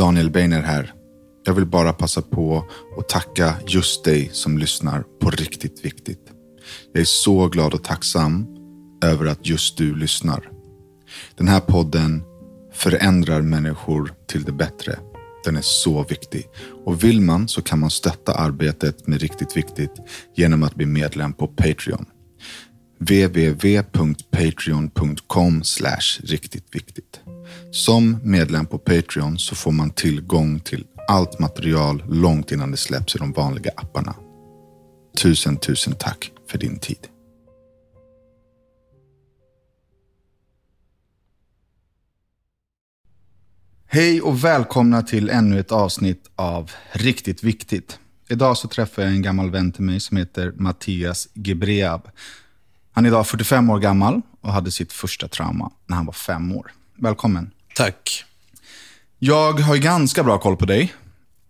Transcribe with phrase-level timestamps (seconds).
[0.00, 0.92] Daniel Beiner här.
[1.44, 2.64] Jag vill bara passa på
[2.98, 6.20] att tacka just dig som lyssnar på Riktigt Viktigt.
[6.92, 8.46] Jag är så glad och tacksam
[9.04, 10.50] över att just du lyssnar.
[11.36, 12.22] Den här podden
[12.72, 14.98] förändrar människor till det bättre.
[15.44, 16.48] Den är så viktig.
[16.84, 19.94] Och vill man så kan man stötta arbetet med Riktigt Viktigt
[20.36, 22.06] genom att bli medlem på Patreon
[23.00, 25.62] www.patreon.com
[26.22, 27.20] riktigt viktigt.
[27.70, 33.16] Som medlem på Patreon så får man tillgång till allt material långt innan det släpps
[33.16, 34.14] i de vanliga apparna.
[35.16, 37.08] Tusen, tusen tack för din tid.
[43.86, 47.98] Hej och välkomna till ännu ett avsnitt av Riktigt Viktigt.
[48.28, 52.08] Idag så träffar jag en gammal vän till mig som heter Mattias Gebreab.
[52.92, 56.52] Han är idag 45 år gammal och hade sitt första trauma när han var fem
[56.52, 56.72] år.
[56.96, 57.50] Välkommen.
[57.74, 58.24] Tack.
[59.18, 60.92] Jag har ganska bra koll på dig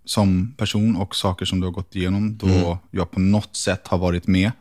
[0.05, 2.77] som person och saker som du har gått igenom då Mm.
[2.91, 4.53] jag på något sätt har varit med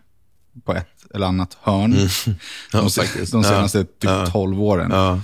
[0.66, 2.08] på ett eller annat hörn Mm.
[2.73, 4.25] Ja, de, de senaste typ Ja.
[4.27, 4.91] 12 åren.
[4.91, 5.21] Ja.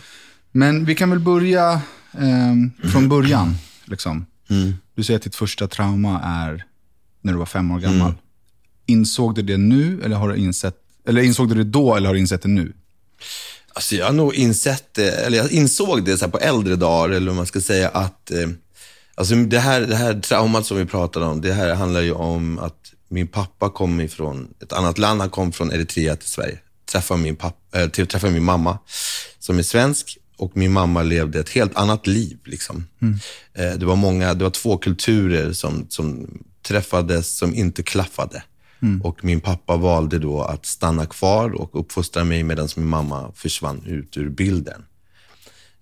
[0.52, 1.82] Men vi kan väl börja
[2.20, 3.56] ehm, från början.
[3.86, 4.26] Liksom.
[4.50, 4.74] Mm.
[4.96, 6.66] Du säger att ditt första trauma är
[7.22, 8.02] när du var fem år gammal.
[8.10, 8.16] Mm.
[8.86, 10.76] Insåg du det nu eller har du insett,
[11.08, 12.74] eller insåg du det då eller har du insett det nu?
[13.74, 17.32] Alltså jag har nog insett det, eller jag insåg det så på äldre dagar, eller
[17.32, 18.50] om man ska säga att, eh,
[19.16, 22.60] alltså det här, det här traumat som vi pratar om, det här handlar ju om
[22.60, 26.60] att min pappa kom ifrån ett annat land, han kom från Eritrea till Sverige.
[26.92, 28.78] Träffade min, pappa, äh, till, träffade min mamma
[29.40, 32.38] som är svensk och min mamma levde ett helt annat liv.
[32.46, 32.88] Liksom.
[33.54, 36.28] Eh, det var många, det var två kulturer som, som
[36.68, 38.44] träffades som inte klaffade.
[39.04, 43.82] Och min pappa valde då att stanna kvar och uppfostra mig medan min mamma försvann
[43.86, 44.86] ut ur bilden.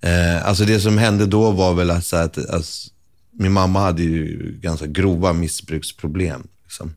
[0.02, 2.90] Eh, alltså det som hände då var väl att, så att alltså,
[3.32, 6.48] min mamma hade ju ganska grova missbruksproblem.
[6.64, 6.94] Liksom.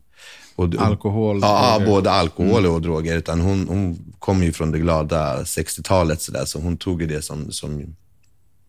[0.55, 1.91] Och, Alkohol, Ja, droger.
[1.91, 3.17] både alkohol och droger.
[3.17, 7.21] Utan hon, hon kom ju från det glada 60-talet, så, där, så hon tog det
[7.21, 7.95] som, som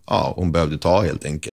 [0.06, 1.52] ja, hon behövde ta helt enkelt.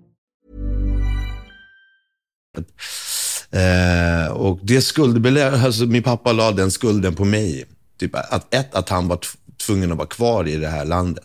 [3.51, 7.65] Eh, och det skuldbelä- alltså min pappa la den skulden på mig.
[7.99, 11.23] Typ att, ett, att han var tv- tvungen att vara kvar i det här landet.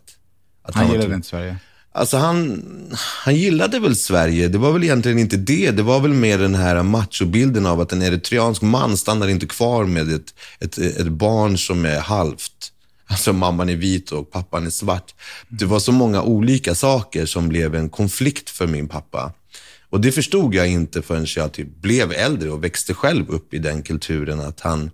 [0.63, 1.57] Att Han var gillade inte Sverige.
[1.93, 2.63] Alltså han,
[3.25, 4.49] han gillade väl Sverige.
[4.49, 5.71] Det var väl egentligen inte det.
[5.71, 9.85] Det var väl mer den här machobilden av att en eritreansk man stannar inte kvar
[9.85, 12.73] med ett, ett, ett barn som är halvt.
[13.09, 15.15] Alltså mamman är vit och pappan är svart.
[15.49, 19.33] Det var så många olika saker som blev en konflikt för min pappa.
[19.91, 23.59] Och det förstod jag inte förrän jag typ blev äldre och växte själv upp i
[23.59, 24.41] den kulturen.
[24.41, 24.91] Att han,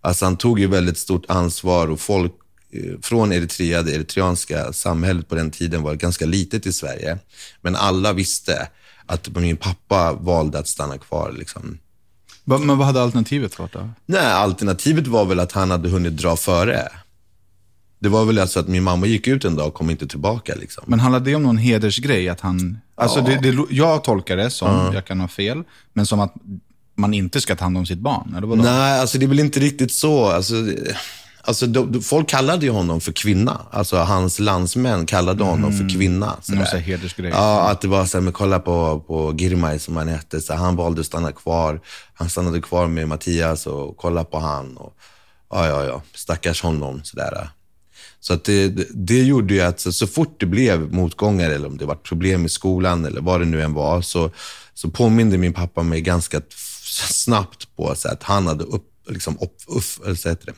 [0.00, 2.32] alltså han tog ju väldigt stort ansvar och folk
[2.72, 7.18] eh, från Eritrea, det eritreanska samhället på den tiden var ganska litet i Sverige.
[7.60, 8.68] Men alla visste
[9.06, 11.34] att min pappa valde att stanna kvar.
[11.38, 11.78] Liksom.
[12.44, 13.90] Men vad hade alternativet varit då?
[14.06, 16.88] Nej, alternativet var väl att han hade hunnit dra före.
[18.00, 20.54] Det var väl alltså att min mamma gick ut en dag och kom inte tillbaka.
[20.54, 20.84] Liksom.
[20.86, 22.28] Men handlade det om någon hedersgrej?
[22.28, 26.20] Att han, alltså det, det, jag tolkar det som, jag kan ha fel, men som
[26.20, 26.34] att
[26.96, 28.34] man inte ska ta hand om sitt barn.
[28.36, 28.62] Eller vadå?
[28.62, 30.26] Nej, alltså det är väl inte riktigt så.
[30.26, 30.54] Alltså,
[31.42, 33.60] alltså, de, folk kallade ju honom för kvinna.
[33.70, 36.36] Alltså hans landsmän kallade honom för kvinna.
[36.48, 37.30] Någon sån hedersgrej.
[37.30, 40.40] Ja, att det var så här, men kolla på, på Girmay som han hette.
[40.40, 41.80] Så han valde att stanna kvar.
[42.14, 44.76] Han stannade kvar med Mattias och kolla på han.
[44.76, 44.92] Och,
[45.50, 47.00] ja, ja, ja, stackars honom.
[47.04, 47.48] Sådär.
[48.28, 51.76] Så att det, det, gjorde ju att så, så fort det blev motgångar eller om
[51.76, 54.30] det var problem i skolan eller vad det nu än var, så,
[54.74, 56.40] så påminde min pappa mig ganska
[57.10, 60.52] snabbt på så att han hade upp, liksom, upp, upp, eller så heter det,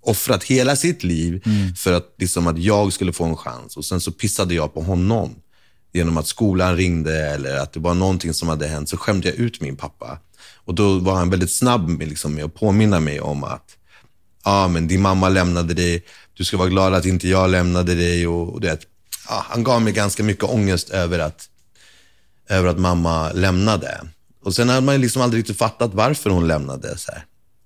[0.00, 1.42] offrat hela sitt liv
[1.76, 3.76] för att, liksom, att jag skulle få en chans.
[3.76, 5.34] Och sen så pissade jag på honom
[5.92, 9.36] genom att skolan ringde eller att det var någonting som hade hänt, så skämde jag
[9.36, 10.18] ut min pappa.
[10.54, 13.76] Och då var han väldigt snabb med, liksom, med att påminna mig om att
[14.46, 16.04] ja, men din mamma lämnade dig,
[16.36, 18.26] du ska vara glad att inte jag lämnade dig.
[18.26, 18.86] Och, och det,
[19.28, 21.48] ja, han gav mig ganska mycket ångest över att,
[22.48, 24.00] över att mamma lämnade.
[24.42, 26.98] Och sen hade man liksom aldrig riktigt fattat varför hon lämnade.
[26.98, 27.24] Så här.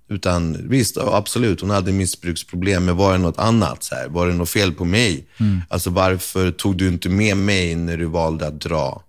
[0.09, 3.83] Utan visst, absolut, hon hade missbruksproblem, men var det något annat?
[3.83, 4.07] Så här?
[4.07, 5.27] Var det något fel på mig?
[5.69, 9.03] Alltså varför tog du inte med mig när du valde att dra?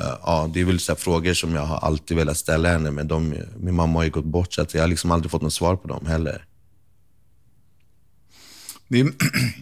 [0.00, 2.90] Eh, ja, det är väl så här frågor som jag har alltid velat ställa henne,
[2.90, 5.52] men de, min mamma har ju gått bort, så jag har liksom aldrig fått något
[5.52, 6.44] svar på dem heller.
[8.92, 9.12] Det är,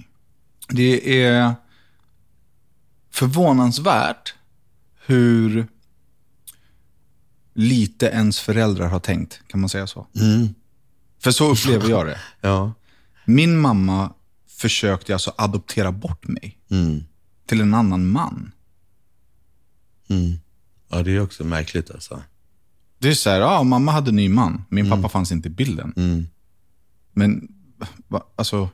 [0.69, 1.55] det är
[3.11, 4.35] förvånansvärt
[5.07, 5.67] hur
[7.55, 9.41] lite ens föräldrar har tänkt.
[9.47, 10.07] Kan man säga så?
[11.19, 12.21] För så upplever jag det.
[12.41, 12.73] Ja.
[13.25, 14.13] Min mamma
[14.47, 16.59] försökte alltså adoptera bort mig
[17.47, 18.53] till en annan man.
[20.89, 22.23] ja, det är också märkligt alltså.
[22.99, 24.65] Det är så här, ja, mamma hade en ny man.
[24.69, 25.93] Min pappa fanns inte i bilden.
[27.13, 27.49] Men,
[28.09, 28.69] va, alltså,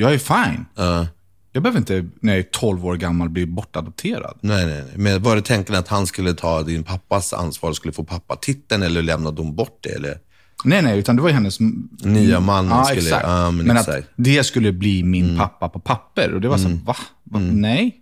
[0.00, 0.66] jag är fine.
[0.74, 1.06] Ja.
[1.52, 4.38] Jag behöver inte, när jag är 12 år gammal, bli bortadopterad.
[4.40, 4.92] Nej, nej, nej.
[4.96, 8.82] Men var det tanken att han skulle ta din pappas ansvar och skulle få pappatiteln
[8.82, 9.90] eller lämnade de bort det?
[9.90, 10.18] Eller?
[10.64, 11.58] Nej, nej, utan det var ju hennes...
[12.04, 13.26] Nya man Ja, skulle- exakt.
[13.26, 13.88] ja, men men exakt.
[13.88, 14.00] Mm.
[14.00, 16.34] att det skulle bli min pappa på papper.
[16.34, 16.96] Och det var så här, va?
[17.24, 17.38] va?
[17.38, 17.96] Nej.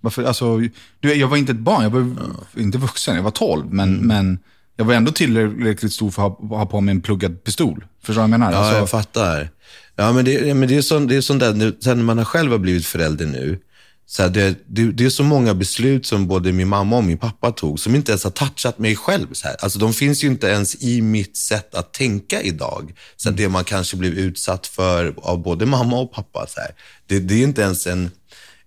[0.00, 0.24] Varför?
[0.24, 0.58] Alltså,
[1.00, 2.14] du, jag var inte ett barn, jag var
[2.56, 3.72] inte vuxen, jag var 12.
[3.72, 4.06] Men, Mm.
[4.06, 4.38] men
[4.76, 7.84] jag var ändå tillräckligt stor för att ha, ha på mig en pluggad pistol.
[8.02, 8.52] Förstår du vad jag menar?
[8.52, 9.50] Ja, Alltså, jag fattar.
[9.96, 12.24] Ja, men det, men det är sånt, det är sånt där, nu, sen när man
[12.24, 13.60] själv har blivit förälder nu,
[14.08, 17.18] så här, det, det, det är så många beslut som både min mamma och min
[17.18, 19.26] pappa tog, som inte ens har touchat mig själv.
[19.32, 19.56] Så här.
[19.60, 22.92] Alltså, de finns ju inte ens i mitt sätt att tänka idag.
[23.16, 26.70] Så här, Det man kanske blev utsatt för av både mamma och pappa, så här.
[27.06, 28.10] Det, det är inte ens en,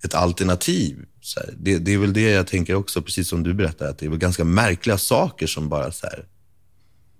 [0.04, 0.98] ett alternativ.
[1.38, 1.54] Här.
[1.58, 4.10] Det, det är väl det jag tänker också, precis som du berättade, att det är
[4.10, 6.26] väl ganska märkliga saker som bara så här,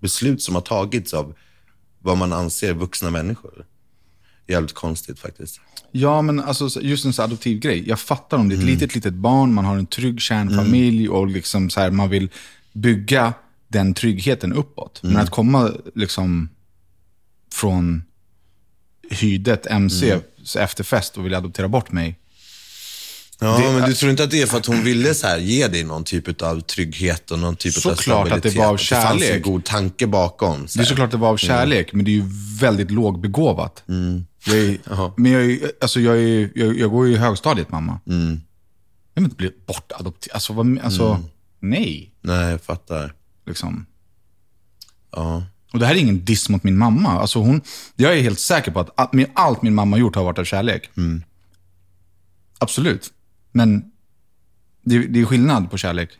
[0.00, 1.34] beslut som har tagits av
[1.98, 3.66] vad man anser vuxna människor.
[4.46, 5.60] Jävligt konstigt faktiskt.
[5.92, 7.88] Ja, men alltså, så- just en sån adoptiv grej.
[7.88, 8.66] Jag fattar om det Mm.
[8.68, 12.08] är ett litet, litet barn, man har en trygg kärnfamilj och liksom så här, man
[12.10, 12.28] vill
[12.72, 13.32] bygga
[13.68, 15.00] den tryggheten uppåt.
[15.02, 15.14] Mm.
[15.14, 16.48] Men att komma liksom
[17.52, 18.02] från
[19.10, 20.22] Hydet, MC, Mm.
[20.58, 22.19] efterfest och vilja adoptera bort mig.
[23.42, 25.38] Ja, Det- men du tror inte att det är för att hon ville så här,
[25.38, 28.56] ge dig någon typ av trygghet och någon typ av Såklart att det stabilitet?
[28.58, 29.42] var av Att det fanns en kärlek.
[29.44, 30.66] god tanke bakom.
[30.74, 32.24] Det är såklart det var av kärlek, men det är ju
[32.60, 33.82] väldigt lågbegåvat.
[33.88, 34.24] Mm.
[34.46, 34.78] Jag är,
[35.20, 38.00] men jag, är, alltså jag, är, jag, jag går ju i högstadiet, mamma.
[38.06, 38.40] Mm.
[39.14, 40.34] Jag vill inte bli bortadopterad.
[40.34, 41.20] Alltså, vad, alltså
[41.60, 42.14] nej.
[42.20, 43.14] Nej, jag fattar.
[43.46, 43.86] Liksom.
[45.12, 45.42] Ja.
[45.72, 47.20] Och det här är ingen diss mot min mamma.
[47.20, 47.60] Alltså hon,
[47.96, 48.90] jag är helt säker på att
[49.34, 50.90] allt min, mamma gjort har varit av kärlek.
[52.58, 53.12] Absolut.
[53.52, 53.84] Men
[54.84, 56.10] det, det är skillnad på kärlek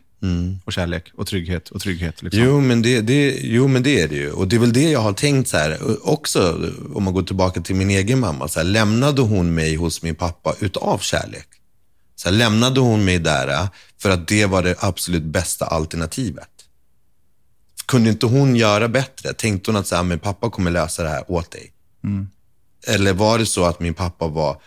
[0.65, 2.21] och kärlek och trygghet och trygghet.
[2.21, 2.43] Liksom.
[2.43, 4.31] Jo men det, det, jo, men det är det ju.
[4.31, 7.61] Och det är väl det jag har tänkt så här, också om man går tillbaka
[7.61, 8.47] till min egen mamma.
[8.47, 11.47] Så här, lämnade hon mig hos min pappa utav kärlek?
[12.15, 16.49] Så här, lämnade hon mig där äh, för att det var det absolut bästa alternativet?
[17.85, 19.33] Kunde inte hon göra bättre?
[19.33, 21.71] Tänkte hon att så här, men pappa kommer lösa det här åt dig?
[22.87, 24.57] Eller var det så att min pappa var eh,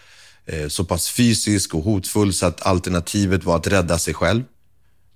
[0.68, 4.42] så pass fysisk och hotfull så att alternativet var att rädda sig själv?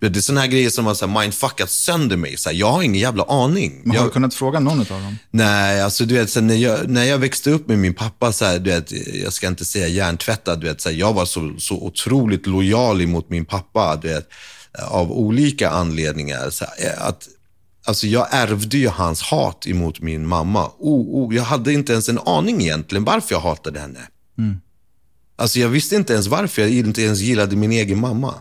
[0.01, 2.37] Det är sådana här grejer som har så här mindfuckat sönder mig.
[2.37, 3.81] Så här, jag har ingen jävla aning.
[3.83, 5.19] Men har jag, du kunnat fråga någon av dem?
[5.31, 8.45] Nej, alltså du vet, så när, jag, när jag växte upp med min pappa, så
[8.45, 11.55] här, du vet, jag ska inte säga hjärntvättad, du vet, så här, jag var så,
[11.59, 14.29] så otroligt lojal emot min pappa, du vet,
[14.89, 16.51] av olika anledningar.
[16.51, 17.29] Så här, att,
[17.85, 20.71] alltså jag ärvde ju hans hat emot min mamma.
[20.79, 24.01] Oh, oh, jag hade inte ens en aning egentligen varför jag hatade henne.
[25.41, 28.35] Alltså jag visste inte ens varför jag inte ens gillade min egen mamma.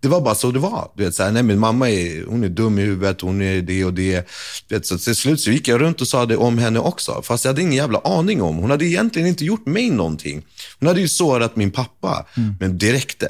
[0.00, 0.90] Det var bara så det var.
[0.96, 3.62] Du vet, så här, nej, min mamma är, hon är dum i huvudet, hon är
[3.62, 4.28] det och det.
[4.68, 7.22] Du vet, så till slut så gick jag runt och sa det om henne också.
[7.22, 8.56] Fast jag hade ingen jävla aning om.
[8.56, 10.46] Hon hade egentligen inte gjort mig någonting.
[10.78, 12.26] Hon hade ju sårat min pappa,
[12.60, 13.28] men det räckte.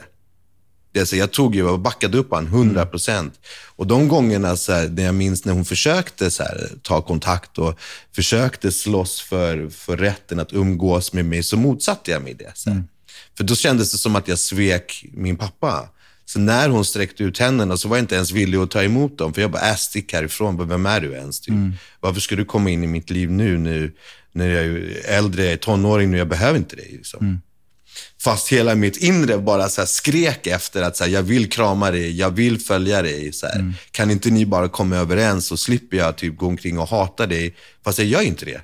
[0.92, 3.34] Det är så jag tog ju och backade upp han 100 procent.
[3.76, 7.58] Och de gångerna så här, när jag minns när hon försökte så här, ta kontakt
[7.58, 7.78] och
[8.14, 12.52] försökte slåss för, för rätten att umgås med mig, så motsatte jag mig det.
[12.54, 12.84] Så här.
[13.38, 15.88] För då kändes det som att jag svek min pappa.
[16.24, 19.18] Så när hon sträckte ut händerna så var jag inte ens villig att ta emot
[19.18, 19.34] dem.
[19.34, 20.68] För jag bara, äh, stick härifrån.
[20.68, 21.40] Vem är du ens?
[21.40, 21.54] Typ.
[22.00, 23.92] Varför ska du komma in i mitt liv nu, nu
[24.32, 26.90] när jag är äldre, jag är tonåring nu, jag behöver inte dig.
[26.92, 27.18] Liksom.
[28.20, 32.18] Fast hela mitt inre bara så skrek efter att så här, jag vill krama dig,
[32.18, 33.32] jag vill följa dig.
[33.32, 33.72] Så här.
[33.90, 37.54] Kan inte ni bara komma överens så slipper jag typ gå omkring och hata dig.
[37.84, 38.60] Fast jag gör inte det.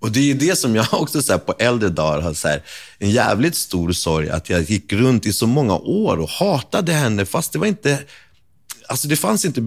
[0.00, 2.62] Och det är det som jag också så här, på äldre dagar har så här,
[2.98, 4.30] en jävligt stor sorg.
[4.30, 7.98] Att jag gick runt i så många år och hatade henne fast det var inte,
[8.88, 9.60] alltså det fanns inte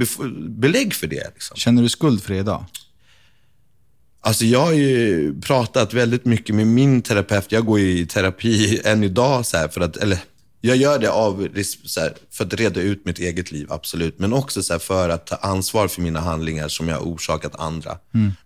[0.48, 1.32] belägg för det.
[1.34, 1.58] Liksom.
[1.58, 2.66] Känner du skuld för det idag?
[4.24, 7.52] Alltså jag har ju pratat väldigt mycket med min terapeut.
[7.52, 10.18] Jag går i terapi än idag, så här, för att, eller
[10.64, 14.20] Jag gör det av, här, för att reda ut mitt eget liv, absolut.
[14.20, 17.60] Men också så här, för att ta ansvar för mina handlingar som jag har orsakat
[17.60, 17.98] andra.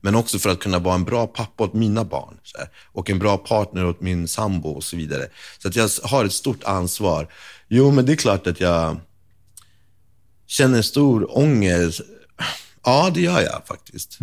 [0.01, 2.37] Men också för att kunna vara en bra pappa åt mina barn.
[2.57, 5.27] Här, och en bra partner åt min sambo och så vidare.
[5.57, 7.27] Så att jag har ett stort ansvar.
[7.67, 8.97] Jo, men det är klart att jag
[10.47, 12.01] känner stor ångest.
[12.83, 14.19] Ja, det gör jag faktiskt.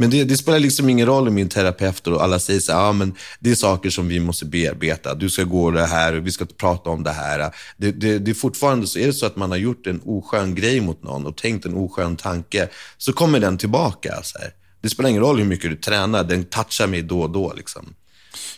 [0.00, 2.80] Men det, det spelar liksom ingen roll i min terapeut och alla säger så här,
[2.80, 5.14] ja, men det är saker som vi måste bearbeta.
[5.14, 7.50] Du ska gå det här och vi ska prata om det här.
[7.76, 10.54] Det, det, det är fortfarande så, är det så att man har gjort en oskön
[10.54, 14.22] grej mot någon och tänkt en oskön tanke, så kommer den tillbaka.
[14.22, 14.50] Så här.
[14.80, 17.52] Det spelar ingen roll hur mycket du tränar, den touchar mig då och då.
[17.56, 17.94] Liksom.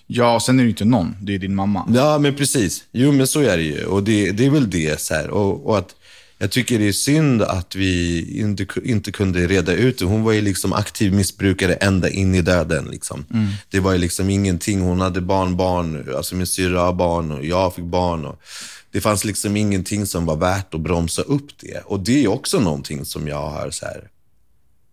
[0.06, 1.16] Ja, och sen är det ju inte någon.
[1.20, 1.88] Det är din mamma.
[1.94, 2.84] Ja, men precis.
[2.92, 3.84] Jo, men så är det ju.
[3.84, 5.00] Och det, det är väl det.
[5.00, 5.30] Så här.
[5.30, 5.94] Och, och att
[6.42, 10.04] jag tycker det är synd att vi inte, inte kunde reda ut det.
[10.04, 12.84] Hon var ju liksom aktiv missbrukare ända in i döden.
[12.90, 13.24] Liksom.
[13.70, 14.80] Det var ju liksom ingenting.
[14.80, 18.24] Hon hade barnbarn, alltså min syrra har barn och jag fick barn.
[18.24, 18.42] Och
[18.90, 21.80] det fanns liksom ingenting som var värt att bromsa upp det.
[21.84, 24.10] Och det är också någonting som jag har så här,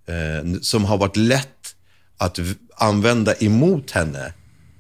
[0.07, 1.75] eh, som har varit lätt
[2.17, 2.39] att
[2.75, 4.33] använda emot henne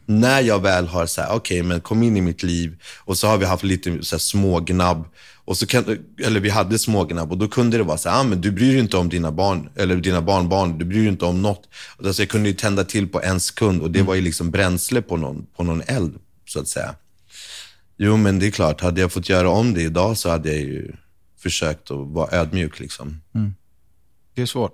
[0.07, 3.27] när jag väl har så här, okej, men kom in i mitt liv och så
[3.27, 5.05] har vi haft lite så här, smågnabb.
[5.45, 8.23] Och så kan, eller vi hade smågnabb och då kunde det vara så här, ah,
[8.23, 11.25] men du bryr dig inte om dina barn, eller dina barnbarn, du bryr dig inte
[11.25, 11.69] om något.
[12.03, 15.01] Alltså, jag kunde ju tända till på en sekund och det var ju liksom bränsle
[15.01, 16.95] på någon, på någon eld, så att säga.
[17.97, 20.59] Jo, men det är klart, hade jag fått göra om det idag så hade jag
[20.59, 20.91] ju
[21.37, 22.79] försökt att vara ödmjuk.
[22.79, 23.21] Liksom.
[24.35, 24.73] Det är svårt.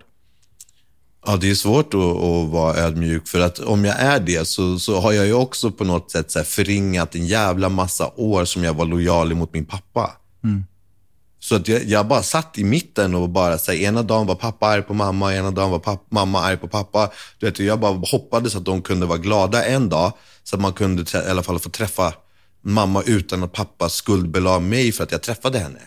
[1.26, 4.80] Ja, det är svårt att, att vara ödmjuk för att om jag är det så,
[4.80, 8.64] så har jag ju också på något sätt så förringat en jävla massa år som
[8.64, 10.12] jag var lojal mot min pappa.
[11.40, 14.36] Så att jag, jag bara satt i mitten och bara så här, ena dagen var
[14.36, 17.12] pappa arg på mamma, ena dagen var papp, mamma arg på pappa.
[17.40, 20.14] Du vet, jag bara hoppades att de kunde vara glada en dag
[20.44, 22.14] så att man kunde i alla fall få träffa
[22.62, 25.80] mamma utan att pappa skuldbelade mig för att jag träffade henne.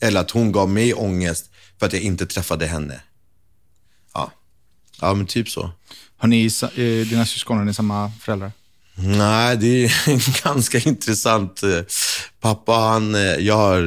[0.00, 3.00] Eller att hon gav mig ångest för att jag inte träffade henne.
[5.00, 5.70] Ja, men typ så.
[6.16, 8.52] Har ni, eh, dina syskon, har ni samma föräldrar?
[8.94, 11.62] Nej, det är ganska intressant.
[11.62, 11.80] Eh,
[12.40, 13.78] Pappa, han, eh, jag har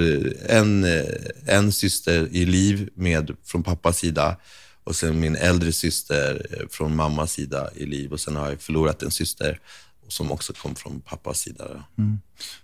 [0.50, 1.04] en, eh,
[1.46, 4.38] en syster i liv med från pappas sida
[4.84, 9.04] och sen min äldre syster från mammas sida i liv och sen har jag förlorat
[9.04, 9.60] en syster
[10.08, 11.66] som också kom från pappas sida.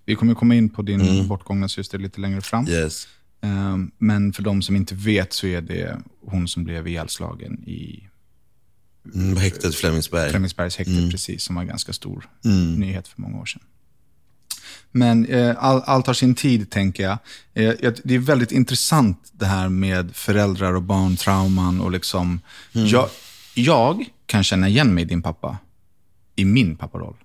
[0.05, 2.67] Vi kommer komma in på din bortgångna syster lite längre fram.
[2.67, 3.07] Yes.
[3.41, 8.03] Eh, Men för de som inte vet så är det hon som blev ihjälslagen i
[9.13, 10.29] Mm, häktet Flemingsberg.
[10.29, 12.29] Flemingsbergs häkte, precis, som var en ganska stor
[12.77, 13.61] nyhet för många år sedan.
[14.91, 17.17] Men eh, all, allt har sin tid, tänker jag.
[17.53, 21.81] Eh, det är väldigt intressant det här med föräldrar och barntrauman.
[21.81, 22.39] Och liksom,
[22.71, 23.09] jag,
[23.55, 25.57] jag kan känna igen mig i din pappa,
[26.35, 27.15] i min papparoll.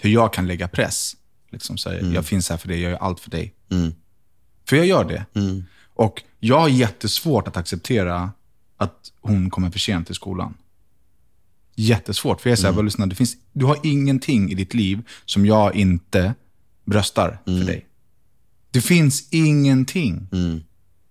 [0.00, 1.16] Hur jag kan lägga press.
[1.50, 3.54] Liksom, så här, Jag finns här för dig, jag gör allt för dig.
[4.68, 5.24] För jag gör det.
[5.94, 8.30] Och jag har jättesvårt att acceptera
[8.76, 10.54] att hon kommer för sent till skolan.
[11.74, 12.40] Jättesvårt.
[12.40, 15.76] För jag här, bara, lyssna, det finns, du har ingenting i ditt liv som jag
[15.76, 16.34] inte
[16.84, 17.86] bröstar för dig.
[18.70, 20.28] Det finns ingenting.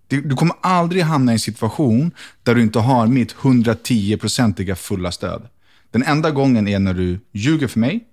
[0.08, 2.10] Du, du kommer aldrig hamna i en situation
[2.42, 5.48] där du inte har mitt 110-procentiga fulla stöd.
[5.90, 8.08] Den enda gången är när du ljuger för mig,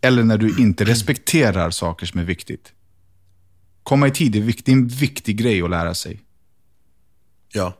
[0.00, 2.72] eller när du inte respekterar saker som är viktigt.
[3.82, 6.20] Komma i tid är vikt- är en viktig grej att lära sig.
[7.52, 7.76] Ja.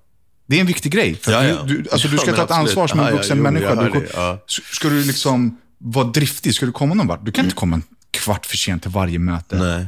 [0.51, 1.15] Det är en viktig grej.
[1.15, 1.63] För Ja, ja.
[1.63, 2.69] Du, alltså, du Ja, ska men ta ett absolut.
[2.69, 3.75] ansvar som en Ja, ja, vuxen jo, människa.
[3.75, 4.45] Du, ja.
[4.47, 7.83] Ska du liksom vara driftig, ska du komma någon vart, du kan inte komma en
[8.11, 9.59] kvart för sent till varje möte.
[9.59, 9.87] Nej.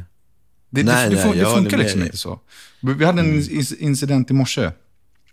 [0.70, 2.06] Det, Nej, det, det, nej, det funkar med liksom dig.
[2.08, 2.40] inte så.
[2.80, 4.70] Vi hade en inc- incident i morse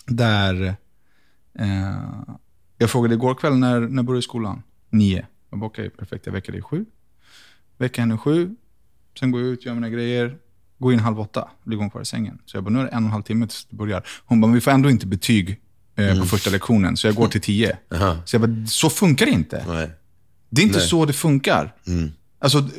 [0.05, 0.75] där
[1.59, 1.95] eh,
[2.77, 4.63] jag frågade igår kväll när, när börjar skolan?
[4.89, 5.25] Nio.
[5.49, 6.85] Jag bara, okej, perfekt, jag väcker dig sju.
[7.77, 8.55] Väcker henne sju,
[9.19, 10.37] sen går jag ut, gör mina grejer,
[10.79, 12.39] går in halv åtta, blir igång kvar i sängen.
[12.45, 14.03] Så jag bara, nu är det en och en halv timme tills det börjar.
[14.25, 15.59] Hon bara, men vi får ändå inte betyg
[15.95, 17.77] eh, på första lektionen, så jag går till tio.
[18.25, 19.65] Så jag bara, så funkar det inte.
[19.67, 19.91] Nej.
[20.49, 20.87] Det är inte Nej.
[20.87, 21.75] så det funkar.
[22.39, 22.69] Alltså,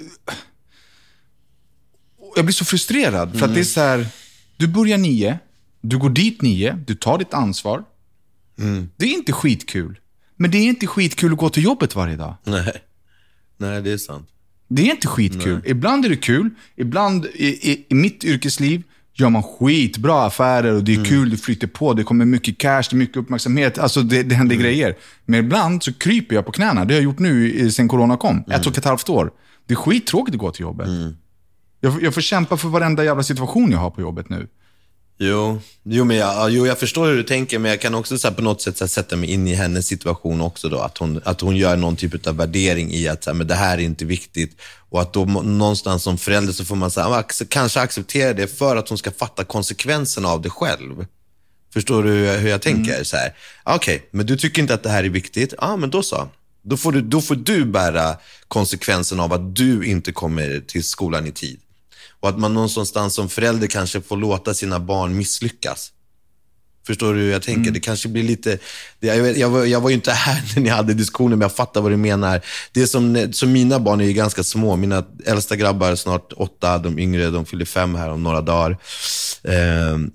[2.37, 3.39] jag blir så frustrerad.
[3.39, 4.07] För att det är så här,
[4.57, 5.39] du börjar nio,
[5.81, 7.85] du går dit nio, du tar ditt ansvar.
[8.97, 10.01] Det är inte skitkul.
[10.37, 12.35] Men det är inte skitkul att gå till jobbet varje dag.
[12.45, 12.73] Nej.
[13.57, 14.29] Nej, det är sant.
[14.73, 15.61] Det är inte skitkul.
[15.67, 16.51] Ibland är det kul.
[16.77, 18.83] Ibland i, i, i mitt yrkesliv
[19.15, 22.83] gör man skitbra affärer och det är kul, det flyter på, det kommer mycket cash,
[22.91, 23.79] det är mycket uppmärksamhet.
[23.79, 24.95] Alltså det, det händer grejer.
[25.27, 26.85] Men ibland så kryper jag på knäna.
[26.85, 28.45] Det har jag gjort nu sen corona kom.
[28.51, 29.31] Ett och ett halvt år.
[29.67, 30.89] Det är skittråkigt att gå till jobbet.
[31.81, 34.49] Jag, får- jag får kämpa för varenda jävla situation jag har på jobbet nu.
[35.23, 38.29] Jo, jo, men jag, jo, jag förstår hur du tänker, men jag kan också så
[38.29, 40.69] här, på något sätt här, sätta mig in i hennes situation också.
[40.69, 43.47] Då, att, hon, att hon gör någon typ av värdering i att så här, men
[43.47, 44.57] det här är inte viktigt.
[44.91, 48.47] Och att då någonstans som förälder så får man så här, ac- kanske acceptera det
[48.59, 51.07] för att hon ska fatta konsekvenserna av det själv.
[51.73, 53.05] Förstår du hur jag tänker?
[53.05, 53.35] Så här,
[53.65, 55.55] Okej, men du tycker inte att det här är viktigt?
[55.59, 56.29] Ja, men då så.
[56.63, 58.17] Då får, du, då får du bära
[58.49, 61.61] konsekvensen av att du inte kommer till skolan i tid.
[62.21, 65.93] Och att man någonstans som förälder kanske får låta sina barn misslyckas.
[66.87, 67.71] Förstår du hur jag tänker?
[67.71, 68.59] Det kanske blir lite...
[69.01, 71.41] Det, jag, vet- jag, var, jag var ju inte här när ni hade diskussionen, men
[71.41, 72.41] jag fattar vad du menar.
[72.73, 74.77] Det som, som mina barn är ju ganska små.
[74.77, 78.77] Mina äldsta grabbar är snart åtta, de yngre de fyller fem här om några dagar.
[79.45, 80.11] Ehm,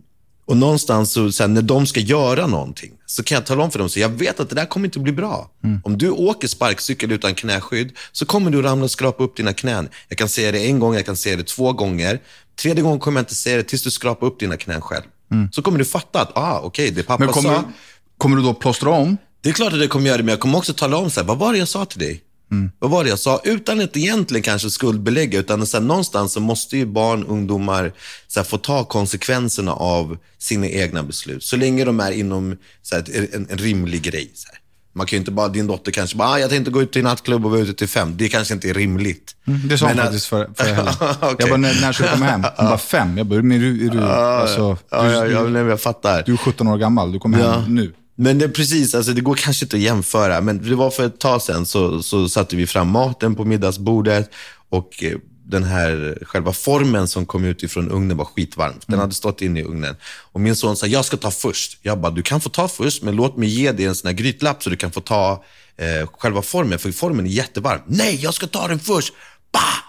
[0.45, 3.71] och någonstans så, så här, när de ska göra någonting så kan jag tala om
[3.71, 5.49] för dem, så jag vet att det där kommer inte bli bra.
[5.83, 9.89] Om du åker sparkcykel utan knäskydd så kommer du ramla och skrapa upp dina knän.
[10.09, 12.19] Jag kan säga det en gång, jag kan säga det två gånger.
[12.61, 15.03] Tredje gången kommer jag inte säga det tills du skrapar upp dina knän själv.
[15.51, 17.63] Så kommer du fatta att, ah, okej, det pappa Men kommer, sa.
[18.17, 19.17] kommer du då plåstra om?
[19.41, 21.19] Det är klart att det kommer göra det, men jag kommer också tala om, så
[21.19, 22.21] här, vad var det jag sa till dig?
[22.79, 23.41] Vad var det jag sa?
[23.43, 27.93] Utan att egentligen kanske skuldbelägga, utan så här, någonstans så måste ju barn, ungdomar
[28.27, 31.43] så här, få ta konsekvenserna av sina egna beslut.
[31.43, 34.31] Så länge de är inom så här, en, en rimlig grej.
[34.97, 37.03] Man kan ju inte bara, din dotter kanske bara, ah, jag tänkte gå ut till
[37.03, 38.17] nattklubb och vara ute till fem.
[38.17, 39.35] Det kanske inte är rimligt.
[39.69, 40.89] Det sa hon faktiskt för, för.
[41.21, 41.35] Okej.
[41.39, 42.43] Jag bara, när, när ska du komma hem?
[42.57, 43.17] Hon bara, fem.
[43.17, 45.81] Jag bara, men är du, är du, alltså, Ja, du, ja, ja, du, nej, jag
[45.81, 46.23] fattar.
[46.25, 47.51] du är 17 år gammal, du kommer Ja.
[47.59, 47.93] hem nu.
[48.15, 50.41] Men det, precis, alltså, det går kanske inte att jämföra.
[50.41, 54.29] Men det var för ett tag sedan så, så satte vi fram maten på middagsbordet
[54.69, 55.17] och eh,
[55.47, 58.73] den här själva formen som kom ut ifrån ugnen var skitvarm.
[58.85, 59.95] Den hade stått inne i ugnen.
[60.31, 61.77] Och min son sa, jag ska ta först.
[61.81, 64.15] Jag bara, du kan få ta först, men låt mig ge dig en sån här
[64.15, 65.43] grytlapp så du kan få ta
[65.77, 67.81] eh, själva formen, för formen är jättevarm.
[67.85, 69.13] Nej, jag ska ta den först!
[69.51, 69.85] Bah!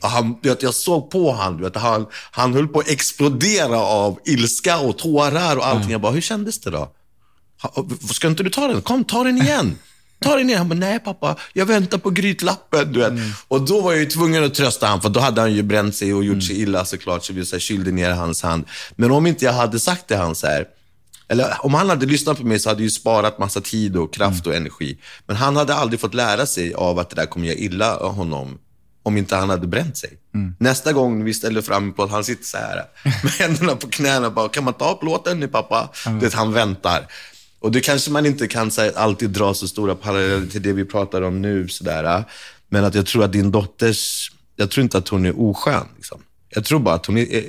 [0.00, 4.78] Han, vet, jag såg på du vet, han, han höll på att explodera av ilska
[4.78, 5.90] och tårar och allting.
[5.90, 6.92] Jag bara, hur kändes det då?
[8.12, 8.82] Ska inte du ta den?
[8.82, 9.78] Kom, ta den igen.
[10.20, 10.58] Ta den igen.
[10.58, 12.92] Han bara, nej pappa, jag väntar på grytlappen.
[12.92, 13.12] Du vet.
[13.48, 16.14] Och då var jag tvungen att trösta honom, för då hade han ju bränt sig
[16.14, 18.64] och gjort sig illa såklart, så vi så här, kylde ner hans hand.
[18.96, 20.66] Men om inte jag hade sagt till honom så här,
[21.28, 24.46] eller om han hade lyssnat på mig så hade jag sparat massa tid och kraft
[24.46, 24.98] och energi.
[25.26, 28.58] Men han hade aldrig fått lära sig av att det där kommer göra illa honom
[29.02, 30.10] om inte han hade bränt sig.
[30.58, 32.84] Nästa gång vi ställer fram på att han sitter så här
[33.22, 35.88] med händerna på knäna bara, kan man ta plåten nu pappa?
[36.20, 37.06] Det han väntar.
[37.64, 40.84] Och det kanske man inte kan här, alltid dra så stora paralleller till det vi
[40.84, 41.68] pratar om nu.
[41.68, 42.24] Så där.
[42.68, 45.86] Men att jag tror att din dotters, jag tror inte att hon är oskön.
[45.96, 46.20] Liksom.
[46.54, 47.42] Jag tror bara att hon är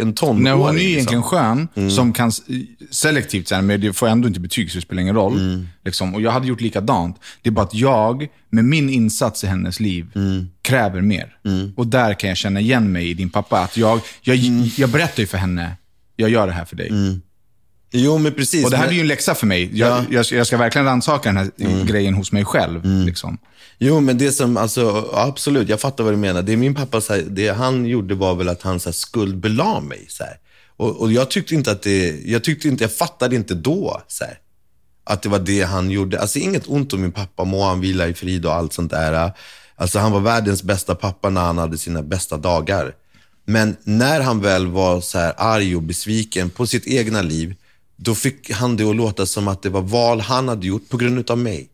[0.00, 0.42] en tonåring.
[0.42, 0.88] Nej, hon är liksom.
[0.88, 2.32] egentligen skön, som kan
[2.90, 5.66] selektivt, men det får ändå inte betyg, så det spelar ingen roll.
[5.84, 6.14] Liksom.
[6.14, 7.16] Och jag hade gjort likadant.
[7.42, 10.06] Det är bara att jag, med min insats i hennes liv,
[10.62, 11.36] kräver mer.
[11.76, 13.60] Och där kan jag känna igen mig i din pappa.
[13.60, 14.36] Att jag, jag,
[14.76, 15.76] jag berättar ju för henne,
[16.16, 17.20] jag gör det här för dig.
[17.92, 18.64] Jo, men precis.
[18.64, 19.70] Och det här men- blir ju en läxa för mig.
[19.78, 20.04] Jag, Ja.
[20.10, 22.84] jag, ska- jag ska verkligen rannsaka den här grejen hos mig själv.
[23.06, 23.38] Liksom.
[23.78, 26.42] Jo, men det som, alltså, absolut, jag fattar vad du menar.
[26.42, 29.80] Det min pappa, så här, det han gjorde var väl att han så här, skuldbelade
[29.80, 30.06] mig.
[30.08, 30.36] Så här.
[30.76, 34.24] Och, och jag tyckte inte att det, jag tyckte inte, jag fattade inte då, så
[34.24, 34.38] här,
[35.04, 36.20] att det var det han gjorde.
[36.20, 39.32] Alltså inget ont om min pappa, må han vila i frid och allt sånt där.
[39.76, 42.94] Alltså han var världens bästa pappa när han hade sina bästa dagar.
[43.46, 47.54] Men när han väl var så här arg och besviken på sitt egna liv,
[48.04, 50.96] då fick han det att låta som att det var val han hade gjort på
[50.96, 51.68] grund av mig.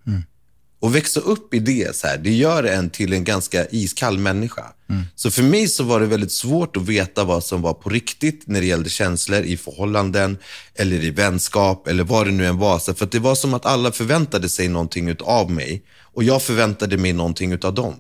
[0.81, 4.65] Och växa upp i det, så här, det gör en till en ganska iskall människa.
[5.15, 8.43] Så för mig så var det väldigt svårt att veta vad som var på riktigt
[8.47, 10.39] när det gällde känslor i förhållanden
[10.75, 12.79] eller i vänskap eller vad det nu än var.
[12.79, 15.83] Så för det var som att alla förväntade sig någonting av mig
[16.15, 17.95] och jag förväntade mig någonting av dem.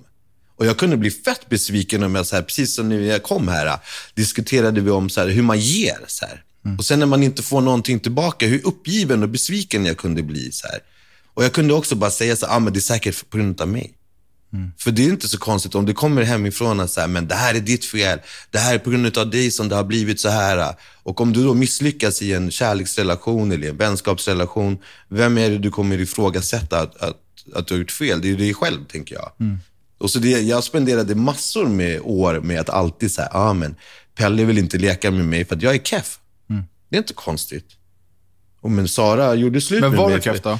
[0.56, 3.22] Och jag kunde bli fett besviken om jag, så här, precis som nu när jag
[3.22, 3.78] kom här,
[4.14, 5.98] diskuterade vi om så här, hur man ger.
[6.06, 6.42] Så här.
[6.78, 10.52] Och sen när man inte får någonting tillbaka, hur uppgiven och besviken jag kunde bli.
[10.52, 10.78] Så här.
[11.34, 13.68] Och jag kunde också bara säga så ah, men det är säkert på grund av
[13.68, 13.94] mig.
[14.78, 17.34] För det är inte så konstigt om det kommer hemifrån att så här, men det
[17.34, 18.18] här är ditt fel.
[18.50, 20.74] Det här är på grund av dig som det har blivit så här.
[21.02, 25.70] Och om du då misslyckas i en kärleksrelation eller en vänskapsrelation, vem är det du
[25.70, 27.16] kommer ifrågasätta att, att,
[27.54, 28.20] att du har gjort fel?
[28.20, 29.32] Det är dig själv, tänker jag.
[29.98, 33.74] Och så det, jag spenderade massor med år med att alltid säga, ah, men
[34.14, 36.17] Pelle vill inte leka med mig för att jag är keff.
[36.88, 37.66] Det är inte konstigt.
[38.60, 40.58] Och men Sara gjorde slut Men med var du keff då?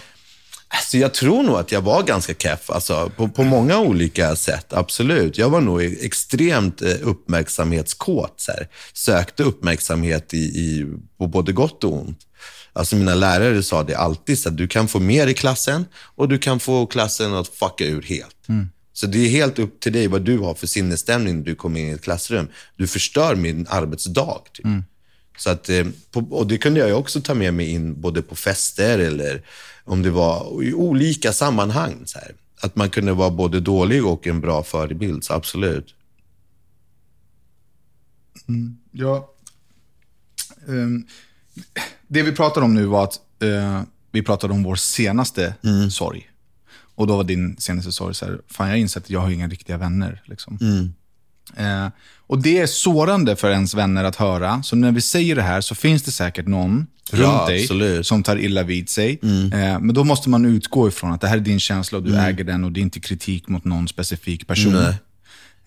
[0.70, 4.72] Alltså, jag tror nog att jag var ganska keff, alltså, på, på många olika sätt.
[4.72, 5.38] Absolut.
[5.38, 8.40] Jag var nog extremt eh, uppmärksamhetskåt.
[8.40, 8.68] Så här.
[8.92, 10.86] Sökte uppmärksamhet i, i,
[11.18, 12.18] på både gott och ont.
[12.72, 15.84] Alltså, mina lärare sa det alltid, så att du kan få mer i klassen
[16.16, 18.36] och du kan få klassen att fucka ur helt.
[18.92, 21.80] Så det är helt upp till dig vad du har för sinnesstämning när du kommer
[21.80, 22.48] in i ett klassrum.
[22.76, 24.40] Du förstör min arbetsdag.
[24.52, 24.66] Typ.
[25.38, 28.98] Så att, eh, och det kunde jag också ta med mig in både på fester
[28.98, 29.42] eller
[29.84, 32.02] om det var i olika sammanhang.
[32.04, 32.34] Så här.
[32.60, 35.94] Att man kunde vara både dålig och en bra förebild, så absolut.
[38.92, 39.34] Ja.
[40.68, 41.06] Ehm,
[42.08, 45.54] det vi pratade om nu var att eh, vi pratade om vår senaste
[45.90, 46.30] sorg.
[46.94, 49.30] Och då var din senaste sorg så här, fan jag har insett att jag har
[49.30, 50.22] inga riktiga vänner.
[50.24, 50.58] Liksom.
[51.56, 51.86] Eh,
[52.26, 54.62] och det är sårande för ens vänner att höra.
[54.62, 58.06] Så när vi säger det här så finns det säkert någon Ja, runt dig absolut.
[58.06, 59.18] som tar illa vid sig.
[59.22, 62.16] Eh, men då måste man utgå ifrån att det här är din känsla och du
[62.18, 64.72] äger den och det är inte kritik mot någon specifik person.
[64.72, 64.94] Nej.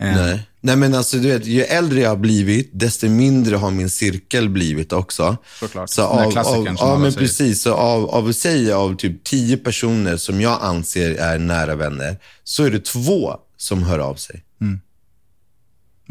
[0.09, 0.47] Eh, Nej.
[0.61, 4.49] Nej, men alltså du vet, ju äldre jag har blivit, desto mindre har min cirkel
[4.49, 5.37] blivit också.
[5.59, 5.89] Såklart.
[5.89, 7.27] Så Den av, klassikern av, som ja, men säger.
[7.27, 7.61] precis.
[7.61, 12.63] Så av, av säga av typ tio personer som jag anser är nära vänner, så
[12.63, 14.43] är det två som hör av sig.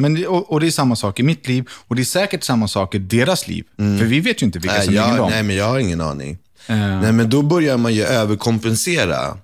[0.01, 2.45] Men det, och, och det är samma sak i mitt liv och det är säkert
[2.45, 3.65] samma sak i deras liv.
[3.77, 5.31] För vi vet ju inte vilka Nej, som ringer jag, dem.
[5.31, 6.39] nej, men jag har ingen aning.
[6.67, 6.77] Eh.
[6.77, 9.39] Nej, men då börjar man ju överkompensera.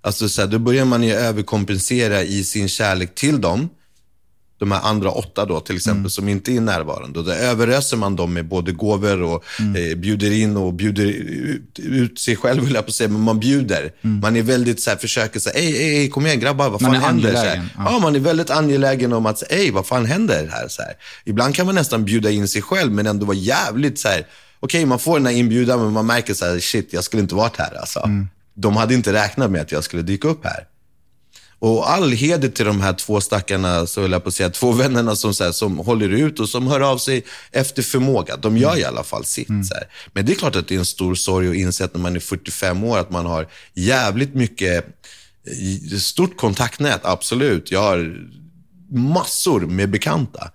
[0.00, 3.68] Alltså, så här, då börjar man ju överkompensera i sin kärlek till dem.
[4.58, 6.10] De här andra åtta då till exempel, Mm.
[6.10, 7.18] som inte är närvarande.
[7.18, 9.90] Och då överöser man dem med både gåvor och Mm.
[9.90, 13.40] eh, bjuder in och bjuder ut, ut sig själv, vill jag på säga, men man
[13.40, 13.92] bjuder.
[14.00, 16.92] Man är väldigt så här, försöker säga, ej, ej, ej, kom igen grabbar, vad Mm.
[16.92, 17.62] Man fan är händer?
[17.76, 17.84] Ja.
[17.92, 20.68] Ja, man är väldigt angelägen om att, ej, vad fan händer här?
[20.68, 20.92] Så här.
[21.24, 24.26] Ibland kan man nästan bjuda in sig själv, men ändå vara jävligt så här.
[24.60, 27.34] okej, man får den här inbjudan, men man märker så här, shit, jag skulle inte
[27.34, 28.00] varit här alltså.
[28.00, 28.28] Mm.
[28.54, 30.64] De hade inte räknat med att jag skulle dyka upp här.
[31.58, 34.72] Och all heder till de här två stackarna, så vill jag på att säga, två
[34.72, 38.36] vännerna som, så här, som håller ut och som hör av sig efter förmåga.
[38.36, 39.46] De gör i alla fall sitt.
[39.46, 39.84] Så här.
[40.12, 42.16] Men det är klart att det är en stor sorg att inse att när man
[42.16, 44.86] är 45 år, att man har jävligt mycket,
[45.92, 47.70] eh, stort kontaktnät, absolut.
[47.70, 48.16] Jag har
[48.90, 50.50] massor med bekanta.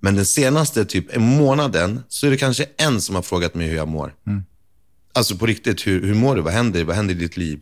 [0.00, 3.76] Men den senaste typ månaden så är det kanske en som har frågat mig hur
[3.76, 4.14] jag mår.
[5.12, 6.42] Alltså på riktigt, hur, hur mår du?
[6.42, 6.84] Vad händer?
[6.84, 7.60] Vad händer i ditt liv?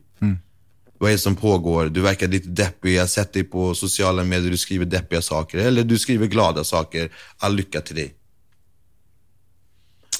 [1.04, 1.86] Vad är det som pågår?
[1.86, 2.94] Du verkar lite deppig.
[2.94, 4.50] Jag har sett dig på sociala medier.
[4.50, 5.58] Du skriver deppiga saker.
[5.58, 7.12] Eller du skriver glada saker.
[7.38, 8.14] All lycka till dig.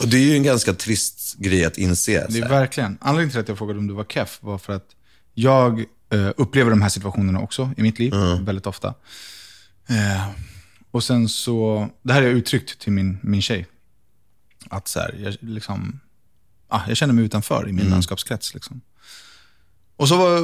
[0.01, 2.27] Och det är ju en ganska trist grej att inse.
[2.29, 2.99] Det är verkligen.
[3.01, 4.97] Anledningen till att jag frågade om du var keff var för att
[5.35, 8.95] jag eh, upplever de här situationerna också i mitt liv, väldigt ofta.
[9.89, 10.29] Eh,
[10.91, 13.67] och sen så, det här har jag uttryckt till min, min tjej.
[14.69, 16.01] Att så här, jag, liksom,
[16.69, 18.55] ah, jag känner mig utanför i min vänskapskrets.
[18.55, 18.81] Liksom.
[19.97, 20.41] Och så var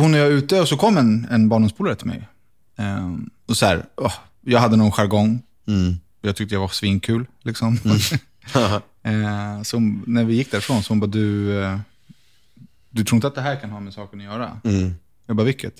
[0.00, 2.28] hon och jag ute och så kom en, en barndomspolare till mig.
[2.76, 3.10] Eh,
[3.46, 5.42] och så här, åh, jag hade någon jargong.
[6.20, 7.26] Jag tyckte jag var svinkul.
[7.42, 7.78] Liksom.
[9.02, 11.78] Eh, så hon- när vi gick därifrån så hon bara, du, eh,
[12.90, 14.60] du tror inte att det här kan ha med saken att göra?
[15.26, 15.74] Jag bara, vilket?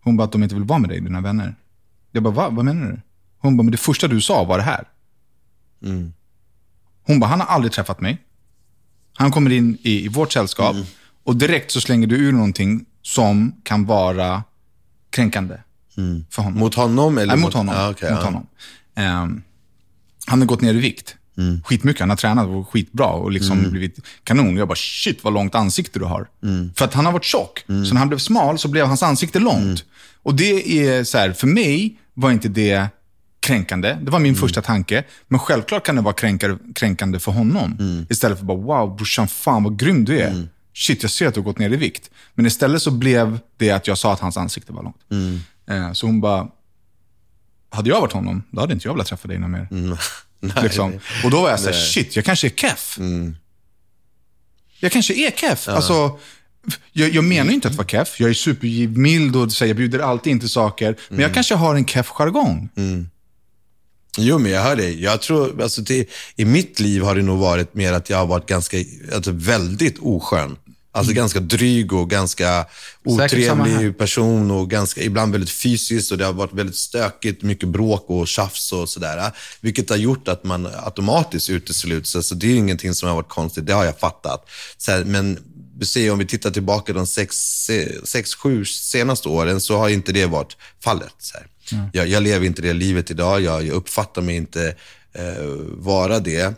[0.00, 1.54] Hon bara, att de inte vill vara med dig, dina vänner.
[2.12, 2.48] Jag bara, Va?
[2.50, 3.00] vad menar du?
[3.38, 4.84] Hon bara, men det första du sa var det här.
[7.02, 8.18] Hon bara, han har aldrig träffat mig.
[9.14, 10.76] Han kommer in i, i vårt sällskap
[11.28, 14.42] och direkt så slänger du ur någonting som kan vara
[15.10, 15.54] kränkande
[16.30, 16.58] för honom.
[16.58, 17.18] Mot honom?
[17.18, 17.74] Eller Nej, mot honom.
[17.74, 18.24] Ja, okej, mot ja.
[18.24, 18.46] honom.
[18.94, 19.42] Ehm,
[20.26, 21.16] han har gått ner i vikt.
[21.38, 21.62] Mm.
[21.64, 22.00] Skitmycket.
[22.00, 24.56] Han har tränat och varit skitbra och liksom blivit kanon.
[24.56, 26.28] Jag bara, shit vad långt ansikte du har.
[26.42, 26.72] Mm.
[26.76, 27.64] För att han har varit tjock.
[27.66, 29.62] Så när han blev smal så blev hans ansikte långt.
[29.62, 29.76] Mm.
[30.22, 32.88] Och det är så här, för mig var inte det
[33.40, 33.96] kränkande.
[34.02, 34.40] Det var min Mm.
[34.40, 35.04] första tanke.
[35.28, 36.14] Men självklart kan det vara
[36.74, 37.76] kränkande för honom.
[37.80, 38.06] Mm.
[38.10, 40.48] Istället för bara, wow brorsan, fan vad grym du är.
[40.78, 42.10] Shit, jag ser att du har gått ner i vikt.
[42.34, 44.96] Men istället så blev det att jag sa att hans ansikte var långt.
[45.10, 45.40] Mm.
[45.70, 46.48] Eh, Så hon bara,
[47.70, 49.68] hade jag varit honom, då hade inte jag velat träffa dig någon mer.
[50.40, 50.92] Nej, liksom.
[51.24, 52.98] Och då var jag så här, shit, jag kanske är keff.
[54.80, 55.68] Jag kanske är keff.
[55.68, 56.18] Alltså,
[56.92, 58.20] jag, jag menar ju inte att vara keff.
[58.20, 60.96] Jag är supergivmild och säger, jag bjuder alltid in till saker.
[61.08, 62.68] Men jag kanske har en keff jargong.
[64.18, 65.02] Jo, men jag hör dig.
[65.02, 68.26] Jag tror, alltså, det, I mitt liv har det nog varit mer att jag har
[68.26, 68.76] varit ganska,
[69.14, 70.56] alltså, väldigt oskön.
[70.92, 72.66] Alltså ganska dryg och ganska
[73.04, 78.04] otrevlig person och ganska, ibland väldigt fysiskt och det har varit väldigt stökigt, mycket bråk
[78.10, 79.32] och tjafs och sådär.
[79.60, 82.16] Vilket har gjort att man automatiskt utesluts.
[82.16, 84.48] Alltså, det är ingenting som har varit konstigt, det har jag fattat.
[84.78, 85.38] Så här, men
[85.78, 87.36] du ser, om vi tittar tillbaka de sex,
[88.04, 91.14] sex, sju senaste åren så har inte det varit fallet.
[91.18, 91.46] Så här.
[91.92, 94.74] Jag, jag lever inte det livet idag, jag, jag uppfattar mig inte
[95.12, 96.54] eh, vara det.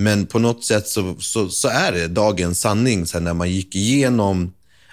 [0.00, 3.76] Men på något sätt så, så, så är det dagens sanning, så när man gick
[3.76, 4.52] igenom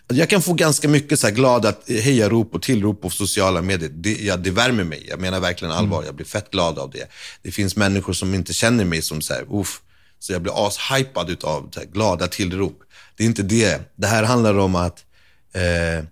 [0.10, 3.90] jag kan få ganska mycket så här glada hejarop och tillrop på sociala medier.
[3.94, 5.06] Det, ja, det värmer mig.
[5.10, 6.04] Jag menar verkligen allvar.
[6.06, 7.08] Jag blir fett glad av det.
[7.42, 9.82] Det finns människor som inte känner mig som så här, uff.
[10.20, 12.80] Så jag blir ashypad utav här, glada tillrop.
[13.18, 13.82] Det är inte det.
[13.96, 15.06] Det här handlar om att
[15.54, 16.06] eh,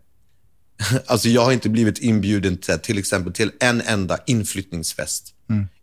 [1.05, 5.33] Alltså jag har inte blivit inbjuden till, till exempel till en enda inflyttningsfest.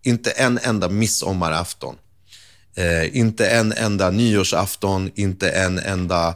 [0.03, 1.97] Inte en enda midsommarafton.
[2.77, 6.35] Eh, inte en enda nyårsafton, inte en enda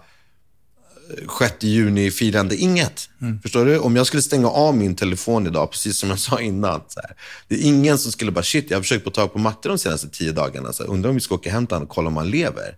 [1.38, 3.08] 6 juni-firande, inget.
[3.42, 3.78] Förstår du?
[3.78, 6.80] Om jag skulle stänga av min telefon idag, precis som jag sa innan.
[6.88, 7.16] Så här,
[7.48, 9.78] det är ingen som skulle bara, shit, jag har försökt få tag på matte de
[9.78, 10.72] senaste tio dagarna.
[10.72, 12.76] Så undrar om vi ska åka och hämta honom och kolla om han lever.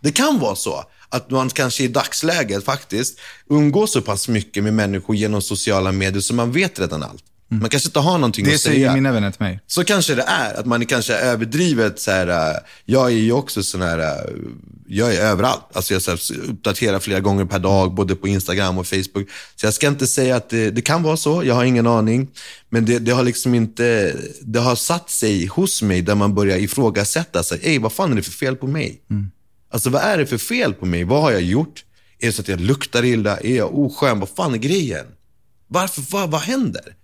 [0.00, 4.74] Det kan vara så att man kanske i dagsläget faktiskt umgås så pass mycket med
[4.74, 7.24] människor genom sociala medier så man vet redan allt.
[7.52, 8.94] Man kanske inte har någonting Det att säger säga.
[8.94, 9.60] mina vänner till mig.
[9.66, 13.32] Så kanske det är, att man är kanske överdrivet så här, äh, jag är ju
[13.32, 14.32] också sån här, äh,
[14.88, 15.62] jag är överallt.
[15.72, 19.28] Alltså jag så här, uppdaterar flera gånger per dag, både på Instagram och Facebook.
[19.56, 22.28] Så jag ska inte säga att det, det kan vara så, jag har ingen aning.
[22.68, 26.58] Men det, det har liksom inte, det har satt sig hos mig där man börjar
[26.58, 29.00] ifrågasätta sig, Ey, vad fan är det för fel på mig?
[29.72, 31.04] Alltså vad är det för fel på mig?
[31.04, 31.84] Vad har jag gjort?
[32.20, 33.36] Är det så att jag luktar illa?
[33.36, 34.20] Är jag oskön?
[34.20, 35.06] Vad fan är grejen?
[35.68, 36.94] Varför, vad, vad händer?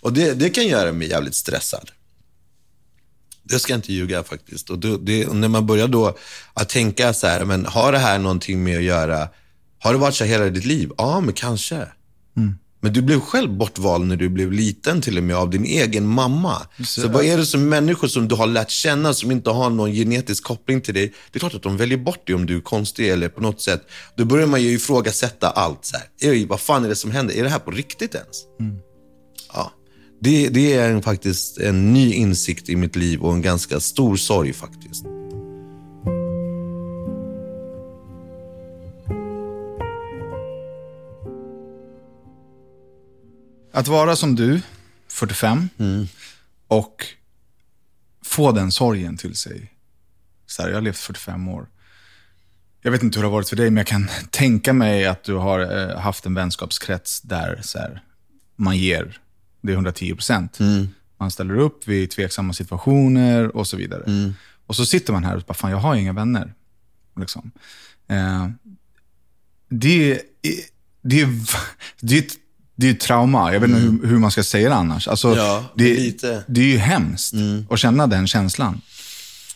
[0.00, 1.90] Och det, det kan göra mig jävligt stressad.
[3.42, 4.70] Det ska jag inte ljuga faktiskt.
[4.70, 6.16] Och det, och när man börjar då
[6.54, 9.28] att tänka så här, men har det här någonting med att göra,
[9.78, 10.90] har det varit så här hela ditt liv?
[10.98, 11.88] Ja, men kanske.
[12.80, 16.06] Men du blev själv bortvald när du blev liten till och med av din egen
[16.06, 16.66] mamma.
[16.84, 19.92] Så, vad är det som människor som du har lärt känna som inte har någon
[19.92, 21.14] genetisk koppling till dig?
[21.30, 23.60] Det är klart att de väljer bort dig om du är konstig eller på något
[23.60, 23.82] sätt.
[24.16, 25.84] Då börjar man ju ifrågasätta allt.
[25.84, 26.46] Så här.
[26.46, 27.34] Vad fan är det som händer?
[27.34, 28.44] Är det här på riktigt ens?
[28.58, 28.87] Ja.
[30.20, 34.16] Det, det är en, faktiskt en ny insikt i mitt liv och en ganska stor
[34.16, 35.04] sorg faktiskt.
[43.72, 44.60] Att vara som du,
[45.08, 45.68] 45,
[46.68, 47.06] och
[48.24, 49.72] få den sorgen till sig.
[50.46, 51.68] Så här, jag har levt 45 år.
[52.82, 55.24] Jag vet inte hur det har varit för dig, men jag kan tänka mig att
[55.24, 58.02] du har eh, haft en vänskapskrets där så här,
[58.56, 59.20] man ger
[59.60, 60.58] det är 110 procent.
[61.18, 64.32] Man ställer upp vid tveksamma situationer och så vidare.
[64.66, 66.54] Och så sitter man här och bara, fan jag har inga vänner.
[67.20, 67.50] Liksom.
[68.08, 68.48] Eh,
[69.68, 70.20] det, är,
[71.02, 71.28] det, är,
[72.00, 72.24] det, är,
[72.74, 73.52] det är trauma.
[73.52, 75.08] Jag vet inte hur, hur man ska säga det annars.
[75.08, 76.44] Alltså, Ja, det, lite.
[76.48, 77.34] det är ju hemskt
[77.70, 78.80] att känna den känslan.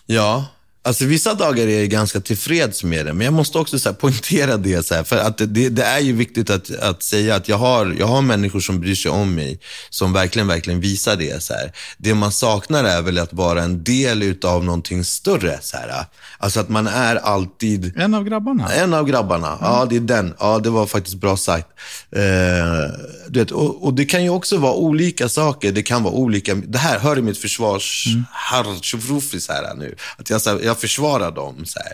[0.06, 0.46] Ja,
[0.82, 4.56] alltså vissa dagar är jag ganska tillfreds med det, men jag måste också så poängtera
[4.56, 4.86] det.
[4.86, 7.96] Så här, för att det, det är ju viktigt att, att säga att jag har,
[7.98, 11.42] jag har människor som bryr sig om mig, som verkligen, verkligen visar det.
[11.42, 11.72] Så här.
[11.98, 15.58] Det man saknar är väl att vara en del av någonting större.
[15.62, 16.04] Så här.
[16.38, 18.72] Alltså att man är alltid En av grabbarna.
[18.72, 20.34] en av grabbarna, ja det är den.
[20.38, 21.68] Ja, det var faktiskt bra sagt.
[22.10, 22.20] Eh,
[23.28, 25.72] du vet, och, och det kan ju också vara olika saker.
[25.72, 28.24] Det kan vara olika, det här hör i mitt försvars, mm.
[29.48, 29.96] här nu.
[30.18, 31.92] Att jag, så här, jag försvarar dem, så här.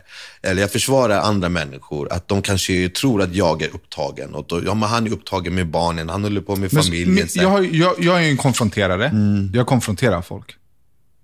[0.51, 2.13] eller jag försvarar andra människor.
[2.13, 4.35] Att de kanske tror att jag är upptagen.
[4.35, 7.15] Och då, ja, men han är upptagen med barnen, han håller på med familjen.
[7.15, 9.07] men så jag, jag, jag är ju en konfronterare.
[9.07, 9.51] Mm.
[9.55, 10.55] Jag konfronterar folk.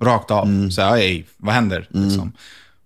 [0.00, 0.70] Rakt av.
[0.70, 1.88] Så här, "Ey, vad händer?
[1.94, 2.08] Mm.
[2.08, 2.32] Liksom.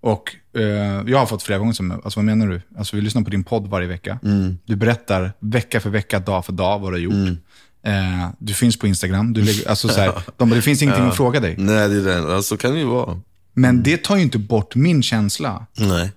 [0.01, 0.63] Och eh,
[1.07, 2.61] jag har fått flera gånger som, alltså vad menar du?
[2.79, 4.19] Alltså vi lyssnar på din podd varje vecka.
[4.25, 4.59] Mm.
[4.65, 7.39] Du berättar vecka för vecka, dag för dag vad du har gjort.
[7.83, 9.33] Eh, du finns på Instagram.
[9.33, 11.55] Du lägger, alltså, så här, de, det finns ingenting att fråga dig.
[11.59, 12.31] Nej, det är.
[12.31, 13.21] Ja, så kan det ju vara.
[13.59, 16.13] Men det tar ju inte bort min känsla Nej.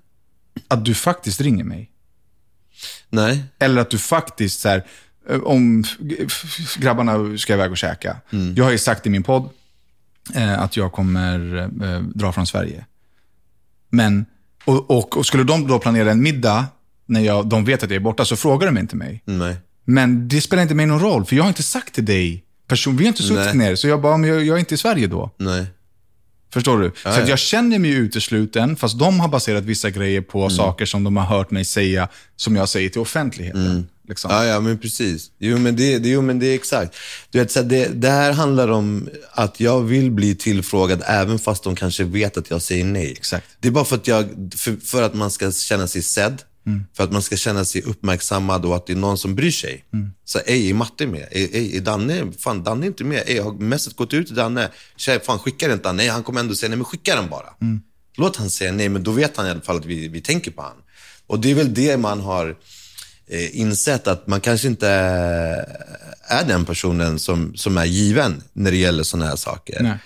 [0.67, 1.91] att du faktiskt ringer mig.
[3.09, 3.43] Nej.
[3.59, 4.85] Eller att du faktiskt, så här,
[5.29, 5.83] eh, om
[6.77, 8.17] grabbarna ska iväg och käka.
[8.55, 9.49] Jag har ju sagt i min podd
[10.35, 12.85] eh, att jag kommer eh, dra från Sverige.
[13.89, 14.25] Men,
[14.65, 16.65] och, och, och skulle de då planera en middag
[17.05, 19.21] när jag, de vet att jag är borta, så frågar de inte mig.
[19.25, 19.55] Nej.
[19.85, 22.97] Men det spelar inte mig någon roll, för jag har inte sagt till dig, person,
[22.97, 23.55] vi har inte suttit Nej.
[23.55, 25.31] ner, så jag bara, men jag, jag är inte i Sverige då.
[25.37, 25.65] Nej.
[26.53, 26.89] Förstår du?
[26.89, 27.21] så ja.
[27.21, 30.49] att jag känner mig utesluten, fast de har baserat vissa grejer på Mm.
[30.57, 33.87] saker som de har hört mig säga, som jag säger till offentligheten.
[34.09, 34.31] Liksom.
[34.31, 34.43] Mm.
[34.47, 35.31] Ja, ja, men precis.
[35.39, 36.95] Jo, men det, det, jo, men det är exakt.
[37.29, 41.63] Du vet, så det, det här handlar om att jag vill bli tillfrågad även fast
[41.63, 43.11] de kanske vet att jag säger nej.
[43.11, 43.45] Exakt.
[43.59, 44.25] Det är bara för att, jag,
[44.57, 46.41] för, för att man ska känna sig sedd,
[46.93, 49.85] för att man ska känna sig uppmärksammad och att det är någon som bryr sig.
[50.25, 51.27] Så ej, är Matte med?
[51.31, 52.31] Ej, ej, är Danne?
[52.39, 53.23] Fan, Danne är inte med.
[53.27, 54.69] Ej, har message gått ut till Danne?
[54.95, 55.97] Tjej, fan skicka inte han.
[55.97, 57.53] Nej, han kommer ändå säga nej, men skicka den bara.
[58.17, 60.51] Låt han säga nej, men då vet han i alla fall att vi, vi tänker
[60.51, 60.75] på han.
[61.27, 62.55] Och det är väl det man har
[63.27, 64.87] eh, insett att man kanske inte
[66.27, 69.83] är den personen som, som är given när det gäller sådana här saker.
[69.83, 69.97] Nej.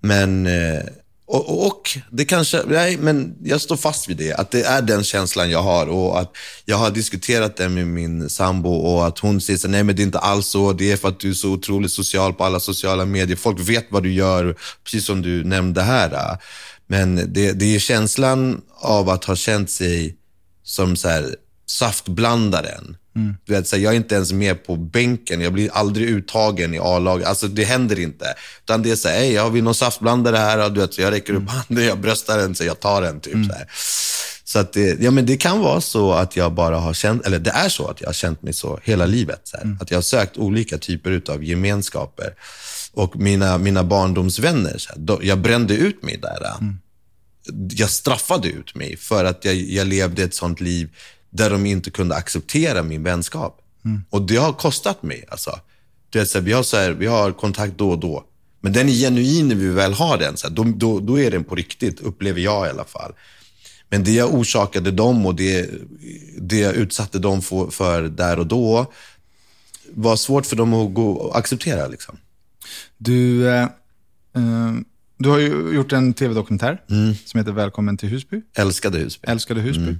[0.00, 0.82] Men, eh,
[1.32, 4.34] och, och, och det kanske, nej, men jag står fast vid det.
[4.34, 8.30] Att det är den känslan jag har och att jag har diskuterat det med min
[8.30, 10.72] sambo och att hon säger så, nej men det är inte alls så.
[10.72, 13.36] Det är för att du är så otroligt social på alla sociala medier.
[13.36, 16.38] Folk vet vad du gör, precis som du nämnde här.
[16.86, 20.16] Men det, det är känslan av att ha känt sig
[20.62, 25.52] som så här, saftblandaren du vet, så jag är inte ens med på bänken, jag
[25.52, 27.26] blir aldrig uttagen i A-laget.
[27.26, 28.34] Alltså det händer inte.
[28.64, 30.64] Utan det är så här, har vi någon saftblandare här?
[30.64, 33.20] Och du vet, så jag räcker upp handen, jag bröstar den, så jag tar den.
[33.20, 33.68] Typ, så här.
[34.44, 37.38] Så att det, ja, men det kan vara så att jag bara har känt, eller
[37.38, 39.40] det är så att jag har känt mig så hela livet.
[39.44, 39.76] Så här.
[39.80, 42.34] Att jag har sökt olika typer av gemenskaper.
[42.92, 46.38] Och mina, mina barndomsvänner, så här, jag brände ut mig där.
[47.70, 50.88] Jag straffade ut mig för att jag, jag levde ett sånt liv
[51.32, 53.58] där de inte kunde acceptera min vänskap.
[54.10, 55.24] Och det har kostat mig.
[55.28, 55.60] Alltså.
[56.10, 58.24] Du vet, så här, vi, har så här, vi har kontakt då och då.
[58.60, 60.36] Men den är genuin när vi väl har den.
[60.36, 63.12] Så här, då, då, då är den på riktigt, upplever jag i alla fall.
[63.88, 65.70] Men det jag orsakade dem och det,
[66.38, 68.92] det jag utsatte dem för, för där och då
[69.94, 71.88] var svårt för dem att gå acceptera.
[71.88, 72.16] Liksom.
[72.98, 73.62] Du, eh,
[74.34, 74.72] eh,
[75.18, 76.82] du har ju gjort en tv-dokumentär
[77.24, 78.42] som heter Välkommen till Husby.
[78.54, 79.28] Älskade Husby.
[79.28, 79.96] Älskade Husby.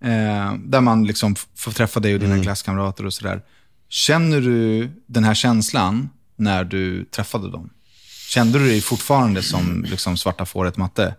[0.00, 3.42] Eh, där man liksom får träffa dig och dina klasskamrater och sådär.
[3.88, 7.70] Känner du den här känslan när du träffade dem?
[8.28, 11.14] Kände du dig fortfarande som liksom, svarta fåret matte?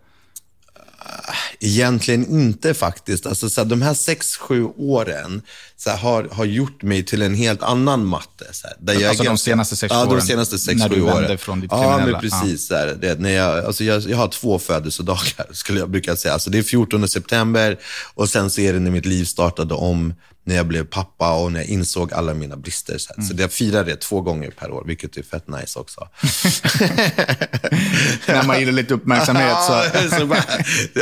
[1.59, 3.25] Egentligen inte faktiskt.
[3.25, 5.41] Alltså, så här, de här sex, sju åren
[5.77, 8.45] så här, har, har gjort mig till en helt annan matte.
[8.51, 10.79] Så här, där jag är Alltså de ganska- senaste sex, ja, åren, de senaste sex,
[10.79, 11.15] när sju du åren.
[11.15, 12.21] vände från ditt Ja, kriminella.
[12.21, 12.67] men precis.
[12.67, 16.33] Så här, det, när jag, alltså, jag, jag har två födelsedagar, skulle jag brukar säga.
[16.33, 17.77] Alltså, det är 14 september
[18.13, 20.13] och sen så är det när mitt liv startade om,
[20.49, 22.97] när jag blev pappa och när jag insåg alla mina brister.
[22.97, 23.23] Så, här.
[23.23, 23.41] så Mm.
[23.41, 26.01] jag firar det två gånger per år, vilket är fett nice också.
[28.27, 29.83] när man gillar lite uppmärksamhet så...
[30.19, 30.43] Så bara,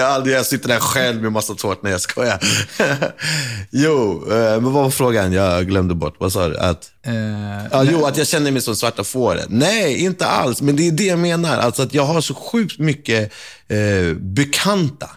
[0.06, 1.84] aldrig, jag sitter där själv med massa tårt.
[1.84, 2.40] när jag skojar.
[3.72, 5.34] jo, eh, men vad var frågan?
[5.34, 6.16] Jag glömde bort.
[6.20, 6.58] Vad sa du?
[6.58, 9.46] Att, Eh, ja, jo, att jag känner mig som svarta fåret.
[9.50, 10.62] Nej, inte alls.
[10.62, 11.58] Men det är det jag menar.
[11.58, 13.34] Alltså att jag har så sjukt mycket
[13.68, 15.10] eh, bekanta.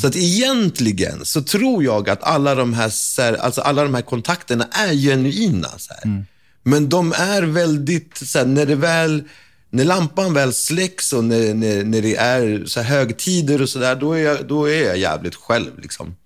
[0.00, 3.94] Så att egentligen så tror jag att alla de här, så här, alltså alla de
[3.94, 5.68] här kontakterna är genuina.
[5.90, 6.24] Här.
[6.62, 9.22] Men de är väldigt, så här, när det väl
[9.70, 14.12] när lampan väl släcks och när, när, när det är så högtider och sådär, då,
[14.12, 15.78] är jag- då är jag jävligt själv.
[15.82, 16.16] Liksom.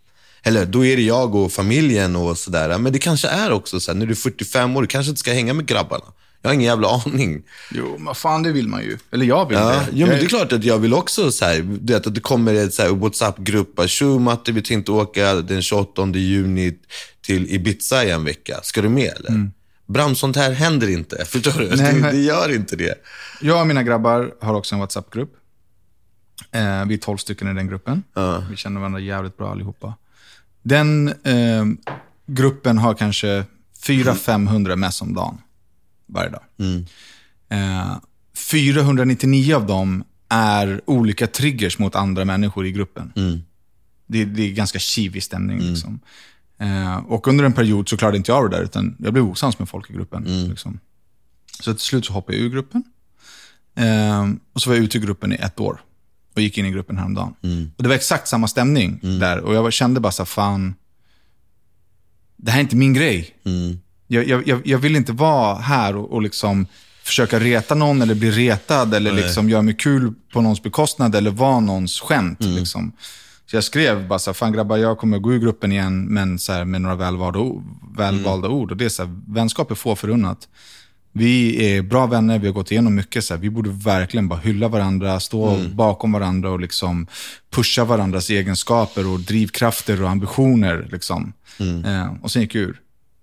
[0.42, 2.78] Eller då är det jag och familjen och sådär.
[2.78, 5.20] Men det kanske är också så här, när du är 45 år, du kanske inte
[5.20, 6.04] ska hänga med grabbarna.
[6.42, 7.42] Jag har ingen jävla aning.
[7.70, 8.98] jo, men fan det vill man ju.
[9.10, 9.86] Eller jag vill Ja, det.
[9.92, 12.20] jo, men det är klart att jag vill också så här, du vet, att det
[12.20, 13.80] kommer här WhatsApp-grupp.
[13.86, 16.74] Tjo Matte, vi tänkte åka den 28 juni
[17.22, 18.60] till Ibiza i en vecka.
[18.62, 19.50] Ska du med eller?
[19.86, 21.24] Bram, sånt här händer inte.
[21.26, 21.66] Förstår du?
[21.66, 21.78] Mm.
[21.78, 22.94] Nej, det, men- det gör inte det.
[23.40, 25.30] Jag och mina grabbar har också en WhatsApp-grupp.
[26.52, 28.02] Eh, vi är 12 stycken i den gruppen.
[28.50, 29.94] Vi känner varandra jävligt bra allihopa.
[30.62, 31.64] Den eh,
[32.26, 33.44] gruppen har kanske
[33.86, 35.38] 400-500 mess om dagen.
[36.12, 36.42] Varje dag.
[37.48, 37.96] Eh,
[38.36, 43.12] 499 av dem är olika triggers mot andra människor i gruppen.
[44.06, 45.58] Det, det är ganska kivig stämning.
[45.70, 46.00] Liksom.
[46.58, 49.58] Eh, och under en period så klarade inte jag det där, utan jag blev osams
[49.58, 50.24] med folk i gruppen.
[50.48, 50.78] Liksom.
[51.62, 52.84] Så till slut så hoppade jag ur gruppen.
[53.74, 55.80] Ehm, och så var jag ute ur gruppen i ett år.
[56.34, 57.34] Och gick in i gruppen häromdagen.
[57.76, 59.38] Och det var exakt samma stämning där.
[59.40, 60.74] Och jag kände bara så fan,
[62.36, 63.34] det här är inte min grej.
[63.42, 63.52] Jag,
[64.14, 66.66] jag, jag, jag vill inte vara här och, och liksom
[67.02, 71.30] försöka reta någon eller bli retad eller liksom göra mig kul på någons bekostnad eller
[71.30, 72.38] vara någons skämt.
[72.40, 72.92] Liksom.
[73.46, 76.38] Så jag skrev bara så här, fan grabbar, jag kommer gå ur gruppen igen, men
[76.38, 77.62] så här, med några välvalda, o-
[77.96, 78.70] välvalda ord.
[78.70, 80.48] Och det är så här, vänskap är få förunnat.
[81.12, 83.24] Vi är bra vänner, vi har gått igenom mycket.
[83.24, 87.06] Så här, vi borde verkligen bara hylla varandra, stå bakom varandra och liksom
[87.50, 90.88] pusha varandras egenskaper och drivkrafter och ambitioner.
[90.92, 91.32] Liksom.
[91.84, 92.80] Eh, och sen gick jag ur.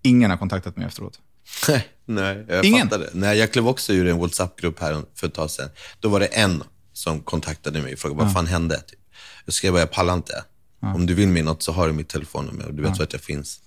[0.07, 1.19] Ingen har kontaktat mig efteråt.
[1.67, 2.89] Nej, nej jag Ingen?
[2.89, 3.09] fattar det.
[3.13, 5.69] Nej, jag klev också ur en WhatsApp-grupp här för ett tag sedan.
[5.99, 8.75] Då var det en som kontaktade mig och frågade vad fan hände.
[8.87, 8.99] Typ.
[9.45, 10.43] Jag skrev bara, jag pallar inte.
[10.81, 13.21] Om du vill mig något så har du mitt telefonnummer och du vet vart jag
[13.21, 13.59] finns.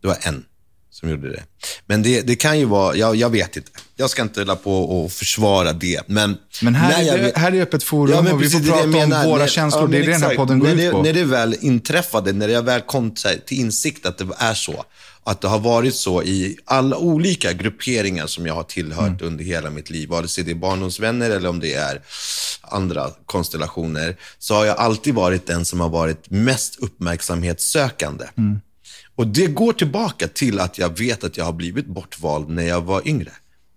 [0.00, 0.44] Det var en
[0.90, 1.42] som gjorde det.
[1.86, 3.70] Men det, det kan ju vara, jag, jag vet inte.
[3.96, 6.00] Jag ska inte hålla på och försvara det.
[6.06, 8.72] Men, Men här, är, det, här är öppet forum Ja, men och vi får prata
[8.72, 9.24] det jag om menar.
[9.24, 9.82] våra När- känslor.
[9.82, 11.02] ja, det är det den här podden går när ut det, på.
[11.02, 14.84] När det väl inträffade, när jag väl kom till insikt att det är så,
[15.24, 19.26] att det har varit så i alla olika grupperingar som jag har tillhört Mm.
[19.26, 22.00] under hela mitt liv, vare sig det är barndomsvänner eller om det är
[22.60, 28.24] andra konstellationer, så har jag alltid varit den som har varit mest uppmärksamhetssökande.
[28.38, 28.60] Mm.
[29.16, 32.80] Och det går tillbaka till att jag vet att jag har blivit bortvald när jag
[32.80, 33.30] var yngre.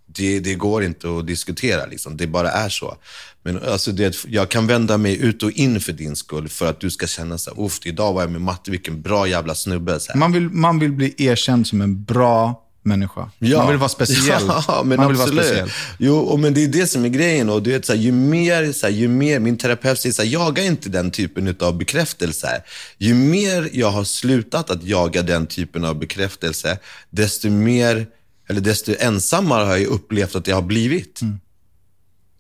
[0.08, 2.17] Det, det går inte att diskutera, liksom.
[2.17, 2.97] det bara är så.
[3.45, 6.79] Men alltså, det, jag kan vända mig ut och in för din skull för att
[6.79, 9.99] du ska känna så här, "Uff, idag var jag med Matte, vilken bra jävla snubbe.
[10.15, 13.30] Man vill, man vill bli erkänd som en bra människa.
[13.39, 14.43] Man vill vara speciell.
[14.67, 15.45] Ja, men man vill vara absolut.
[15.45, 15.70] speciell.
[15.97, 17.49] Jo, och men det är det som är grejen.
[17.49, 20.22] Och du vet, så här, ju, mer, så här, ju mer, min terapeut säger så
[20.22, 22.61] här, jaga inte den typen av bekräftelse.
[22.97, 28.07] Ju mer jag har slutat att jaga den typen av bekräftelse, desto mer,
[28.49, 31.20] eller desto ensammare har jag upplevt att jag har blivit.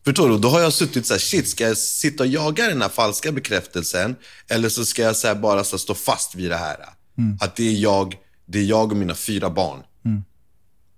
[0.05, 0.37] Förstår du?
[0.37, 3.31] Då har jag suttit så här, shit, ska jag sitta och jaga den här falska
[3.31, 4.15] bekräftelsen?
[4.47, 6.75] Eller så ska jag så bara så här, stå fast vid det här.
[7.41, 9.79] Att det är, jag, det är jag och mina fyra barn.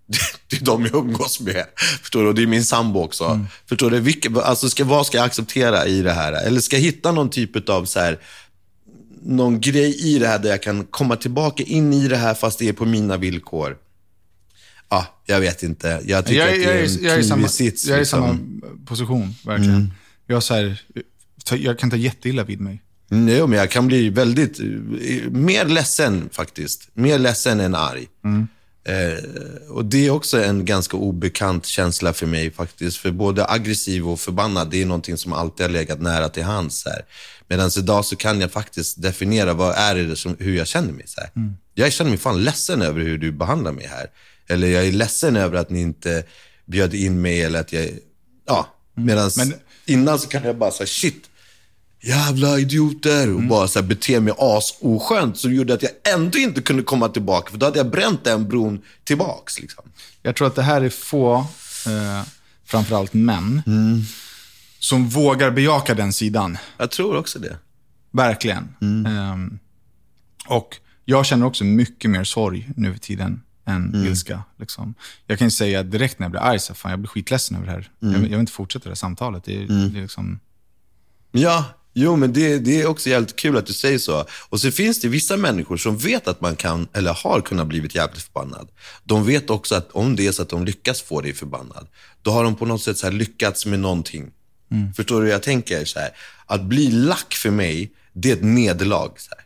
[0.50, 1.66] Det är de jag umgås med.
[2.02, 2.28] Förstår du?
[2.28, 3.24] Och det är min sambo också.
[3.66, 4.00] Förstår du?
[4.00, 6.34] Vilka, alltså ska, vad ska jag acceptera i det här?
[6.34, 8.20] Eller ska jag hitta någon typ av så här,
[9.24, 12.60] någon grej i det här där jag kan komma tillbaka in i det här fast
[12.60, 13.78] det är på mina villkor?
[14.90, 16.02] Ja, jag vet inte.
[16.06, 17.86] Jag tycker Jag, att det jag, är en är- jag, är samma, sits.
[17.86, 18.20] jag är i liksom.
[18.20, 19.94] samma position, verkligen.
[20.28, 20.82] Jag, är så här,
[21.58, 22.82] jag kan ta jätteilla vid mig.
[23.12, 24.66] Mm, Jo, men jag kan bli väldigt, eh,
[25.32, 26.88] mer ledsen faktiskt.
[26.94, 28.08] Mer ledsen än arg.
[28.84, 29.24] Eh,
[29.70, 32.98] och det är också en ganska obekant känsla för mig faktiskt.
[32.98, 36.86] För både aggressiv och förbannad, det är någonting som alltid har legat nära till hands.
[36.86, 37.02] Här.
[37.48, 41.04] Medan idag så kan jag faktiskt definiera vad är det som, hur jag känner mig.
[41.08, 41.30] Så här.
[41.74, 44.08] Jag känner mig fan ledsen över hur du behandlar mig här.
[44.50, 46.24] Eller jag är ledsen över att ni inte
[46.66, 47.90] bjöd in mig eller att jag,
[48.48, 48.68] ja.
[48.96, 49.54] Medan Men-
[49.86, 51.30] innan så kan jag bara säga shit,
[52.02, 56.62] jävla idioter och bara så här bete mig asoskönt som gjorde att jag ändå inte
[56.62, 59.60] kunde komma tillbaka för då hade jag bränt den bron tillbaks.
[59.60, 59.84] Liksom.
[60.22, 61.36] Jag tror att det här är få,
[61.88, 62.24] eh,
[62.66, 63.62] framförallt män,
[64.80, 66.58] som vågar bejaka den sidan.
[66.78, 67.58] Jag tror också det.
[68.12, 68.76] Verkligen.
[69.08, 69.60] Ehm,
[70.48, 70.76] och
[71.06, 74.44] jag känner också mycket mer sorg nu för tiden än ilska.
[74.60, 74.94] Liksom.
[75.28, 77.66] Jag kan ju säga direkt när jag blir arg, så fan, jag blir skitledsen över
[77.68, 77.90] det här.
[78.00, 79.44] Jag, vill- jag vill inte fortsätta det här samtalet.
[79.44, 80.40] Det, är- det är liksom...
[81.32, 84.26] Ja, jo men det, det är också jävligt kul att du säger så.
[84.50, 87.96] Och så finns det vissa människor som vet att man kan, eller har kunnat blivit
[87.96, 88.68] jävligt förbannad.
[89.04, 91.88] De vet också att om det är så att de lyckas få dig förbannad,
[92.22, 94.32] då har de på något sätt så lyckats med någonting.
[94.96, 95.86] Förstår du hur jag tänker?
[95.86, 96.10] Så här,
[96.46, 99.12] att bli lack för mig, det är ett nederlag.
[99.18, 99.46] Så här.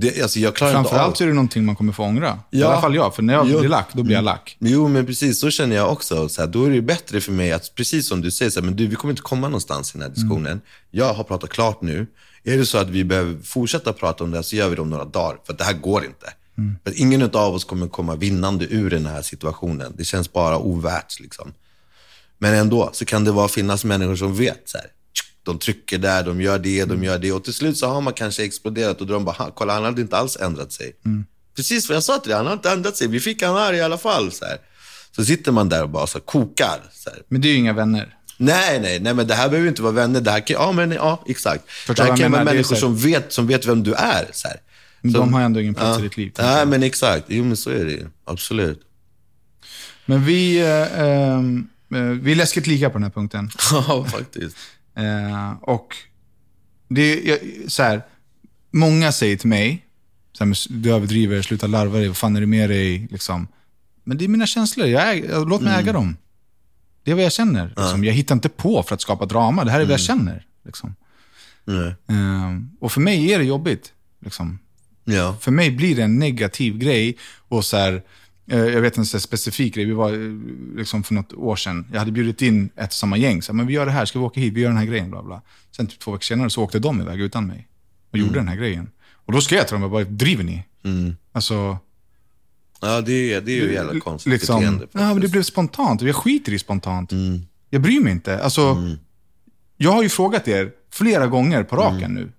[0.00, 2.38] Det, alltså jag klarar inte av Framförallt är det någonting man kommer få ångra.
[2.50, 2.68] I Ja.
[2.72, 3.58] alla fall jag, för när jag Jo.
[3.60, 4.56] blir lack, då blir jag lack.
[4.60, 5.40] Jo, men precis.
[5.40, 6.28] Så känner jag också.
[6.28, 8.64] Så här, då är det bättre för mig att, precis som du säger, så här,
[8.64, 10.60] men du, vi kommer inte komma någonstans i den här diskussionen.
[10.90, 12.06] Jag har pratat klart nu.
[12.44, 14.82] Är det så att vi behöver fortsätta prata om det här så gör vi det
[14.82, 15.38] om några dagar.
[15.46, 16.26] För att det här går inte.
[16.84, 19.94] För att ingen av oss kommer komma vinnande ur den här situationen.
[19.98, 21.20] Det känns bara ovärt.
[21.20, 21.52] Liksom.
[22.38, 24.62] Men ändå så kan det vara, finnas människor som vet.
[24.64, 24.86] Så här,
[25.42, 27.32] de trycker där, de gör det, de gör det.
[27.32, 30.00] Och till slut så har man kanske exploderat och de bara, "Ha, kolla han hade
[30.00, 30.92] inte alls ändrat sig.
[31.56, 33.08] Precis vad jag sa till dig, han har inte ändrat sig.
[33.08, 34.32] Vi fick han här i alla fall.
[34.32, 34.58] Så, här.
[35.16, 36.80] så sitter man där och bara så kokar.
[36.92, 37.18] Så här.
[37.28, 38.16] Men det är ju inga vänner.
[38.36, 40.20] Nej, nej, nej, men det här behöver inte vara vänner.
[40.20, 41.70] Det här kan, ja, men, ja, exakt.
[41.70, 44.28] Förstår det här kan vara människor som vet, som vet vem du är.
[44.32, 44.56] Så här.
[45.00, 46.00] Men de har ändå ingen plats Ja.
[46.00, 46.32] i ditt liv.
[46.38, 46.68] Nej, jag.
[46.68, 47.24] men exakt.
[47.28, 48.06] Jo, men så är det ju.
[48.24, 48.80] Absolut.
[50.06, 53.50] Men vi, eh, ehm, eh, vi är läskigt lika på den här punkten.
[53.72, 54.56] Ja, faktiskt.
[54.94, 55.96] Eh, och
[56.88, 58.02] det är jag, så här,
[58.70, 59.86] många säger till mig,
[60.32, 63.08] så här, du överdriver, sluta larva dig, vad fan är det med dig?
[63.10, 63.48] Liksom.
[64.04, 66.16] Men det är mina känslor, jag äg, låt mig äga dem.
[67.04, 67.68] Det är vad jag känner.
[67.68, 68.04] Liksom.
[68.04, 70.46] Jag hittar inte på för att skapa drama, det här är vad jag känner.
[70.64, 70.94] Liksom.
[71.66, 73.92] Eh, och för mig är det jobbigt.
[74.20, 74.58] Liksom.
[75.04, 75.36] Ja.
[75.40, 77.16] För mig blir det en negativ grej.
[77.48, 78.02] Och så här,
[78.56, 79.84] jag vet en så specifik grej.
[79.84, 80.18] Vi var eh,
[80.76, 81.86] liksom för något år sedan.
[81.92, 83.42] Jag hade bjudit in ett och samma gäng.
[83.42, 84.54] Så här, men vi gör det här, ska vi åka hit?
[84.54, 85.10] Vi gör den här grejen.
[85.10, 85.42] Bla, bla.
[85.76, 87.68] Sen typ två veckor senare så åkte de iväg utan mig.
[88.10, 88.90] Och gjorde den här grejen.
[89.12, 90.64] Och då skrev jag till dem, jag bara, driver ni?
[91.32, 91.78] Alltså,
[92.82, 94.86] Ja, det är, det är ju jävla konstigt liksom, beteende.
[94.92, 96.02] ja, men det blev spontant.
[96.02, 97.12] Jag skiter i spontant.
[97.70, 98.42] Jag bryr mig inte.
[98.42, 98.76] Alltså,
[99.76, 102.32] Jag har ju frågat er flera gånger på raken nu.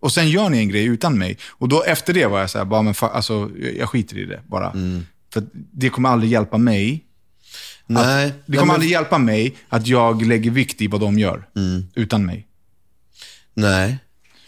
[0.00, 1.38] Och sen gör ni en grej utan mig.
[1.48, 4.24] Och då efter det var jag så här, bara, men fa- alltså, jag skiter i
[4.24, 4.72] det bara.
[5.32, 7.04] För att det kommer aldrig hjälpa mig.
[7.86, 8.26] Nej.
[8.28, 11.48] Det nej, kommer men- aldrig hjälpa mig att jag lägger vikt i vad de gör.
[11.94, 12.46] Utan mig.
[13.54, 13.98] Nej.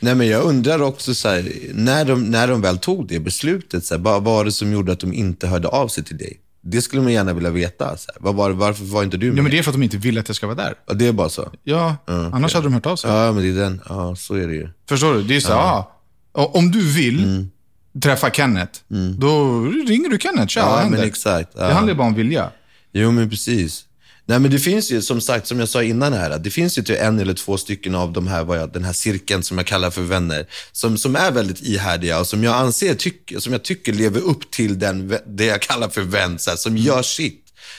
[0.00, 3.84] Nej, men jag undrar också så här, när de, när de väl tog det beslutet,
[3.84, 6.40] så här, vad var det som gjorde att de inte hörde av sig till dig?
[6.65, 7.97] Det skulle man gärna vilja veta.
[7.97, 8.33] Så här.
[8.33, 9.39] Var, varför var inte du med?
[9.39, 10.75] Ja, men det är för att de inte vill att jag ska vara där.
[10.87, 11.53] Ja, det är bara så?
[11.65, 13.11] Ja, annars hade de hört av sig.
[13.11, 13.81] Ja, men det är den.
[13.89, 14.69] Ja, så är det ju.
[14.89, 15.23] Förstår du?
[15.23, 15.93] Det är så ja.
[16.33, 17.47] och om du vill
[18.03, 18.81] träffa Kenneth,
[19.19, 20.47] då ringer du Kenneth.
[20.47, 21.51] Tja, vad Ja, men exakt.
[21.55, 21.67] Ja.
[21.67, 22.51] Det handlar ju bara om vilja.
[22.93, 23.85] Jo, men precis.
[24.27, 26.79] Nej, men det finns ju, som sagt, som jag sa innan här, att det finns
[26.79, 29.59] ju till en eller två stycken av de här, vad jag, den här cirkeln som
[29.59, 33.53] jag kallar för vänner, som, som är väldigt ihärdiga och som jag anser, tyck, som
[33.53, 37.03] jag tycker lever upp till den, det jag kallar för vän, så här, som gör
[37.03, 37.39] sitt.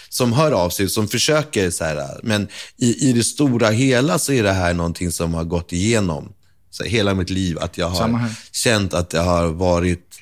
[0.09, 4.33] Som hör av sig, som försöker så här, men i, i det stora hela så
[4.33, 6.33] är det här någonting som har gått igenom
[6.71, 7.59] så här, hela mitt liv.
[7.59, 10.12] Att jag har känt att det har varit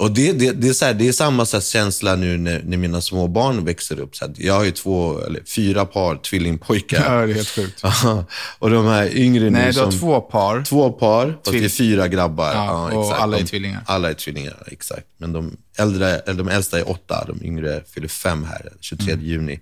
[0.00, 2.62] Och det, det, det, är så här, det är samma så här känsla nu när,
[2.64, 4.16] när mina små barn växer upp.
[4.16, 7.04] Så här, jag har ju två, eller fyra par tvillingpojkar.
[7.20, 7.82] Ja, det är helt sjukt.
[8.58, 10.00] och de här yngre Nej, nu du har som...
[10.00, 10.64] två par.
[10.64, 12.52] Två par, fast det är fyra grabbar.
[12.54, 13.82] Ja, och alla är De- tvillingar.
[13.86, 15.06] Alla är tvillingar, exakt.
[15.16, 19.24] Men de, äldre, eller de äldsta är åtta, de yngre fyller fem här, 23 Mm.
[19.26, 19.60] juni.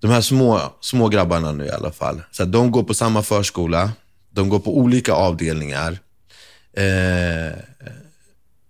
[0.00, 3.22] De här små, små grabbarna nu i alla fall, så att de går på samma
[3.22, 3.90] förskola,
[4.30, 5.98] de går på olika avdelningar.
[6.76, 7.58] Eh,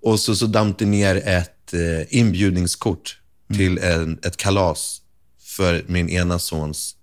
[0.06, 3.18] och så, så damp det ner ett eh, inbjudningskort
[3.56, 5.02] till en, ett kalas
[5.40, 6.96] för min ena sons,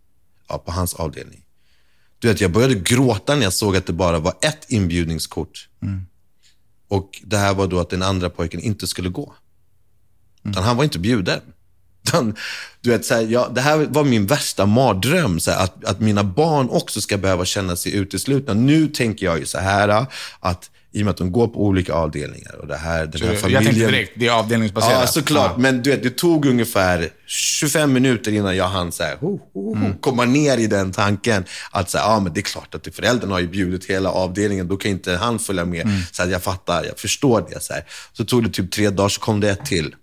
[0.49, 1.45] ja, på hans avdelning.
[2.19, 5.69] Du vet, jag började gråta när jag såg att det bara var ett inbjudningskort.
[6.87, 9.33] Och det här var då att den andra pojken inte skulle gå.
[10.43, 11.41] Utan han var inte bjuden.
[12.07, 12.35] Utan,
[12.81, 15.99] du vet, så här, ja, det här var min värsta mardröm, så här, att, att
[15.99, 18.53] mina barn också ska behöva känna sig uteslutna.
[18.53, 20.05] Nu tänker jag ju så här
[20.39, 23.29] att i och med att de går på olika avdelningar och det här, den här
[23.29, 23.63] Jag familjen...
[23.63, 25.01] tänkte direkt, det är avdelningsbaserat.
[25.01, 25.51] Ja, såklart.
[25.55, 25.57] Ja.
[25.57, 29.75] Men du vet, det tog ungefär 25 minuter innan jag hann så här, ho, ho,
[29.75, 31.43] ho, komma ner i den tanken.
[31.71, 34.11] Att så här, ja, men det är klart att det, föräldrarna har ju bjudit hela
[34.11, 35.87] avdelningen, då kan inte han följa med.
[36.11, 37.59] Så här, jag fattar, jag förstår det.
[37.59, 37.83] Så, här.
[38.13, 39.95] så tog det typ tre dagar, så kom det ett till.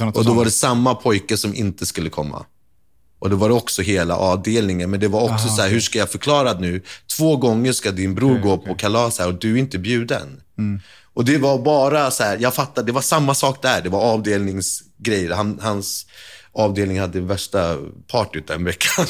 [0.00, 2.44] Att Och då var det samma pojke som inte skulle komma.
[3.20, 4.90] Och då var det också hela avdelningen.
[4.90, 6.82] Men det var också så här, hur ska jag förklara nu?
[7.16, 10.40] Två gånger ska din bror gå på kalas här och du är inte bjuden.
[11.14, 13.82] Och det var bara så här, jag fattar, det var samma sak där.
[13.82, 15.30] Det var avdelningsgrejer.
[15.30, 16.06] Han, hans
[16.54, 17.76] avdelning hade värsta
[18.06, 19.06] partyt den veckan.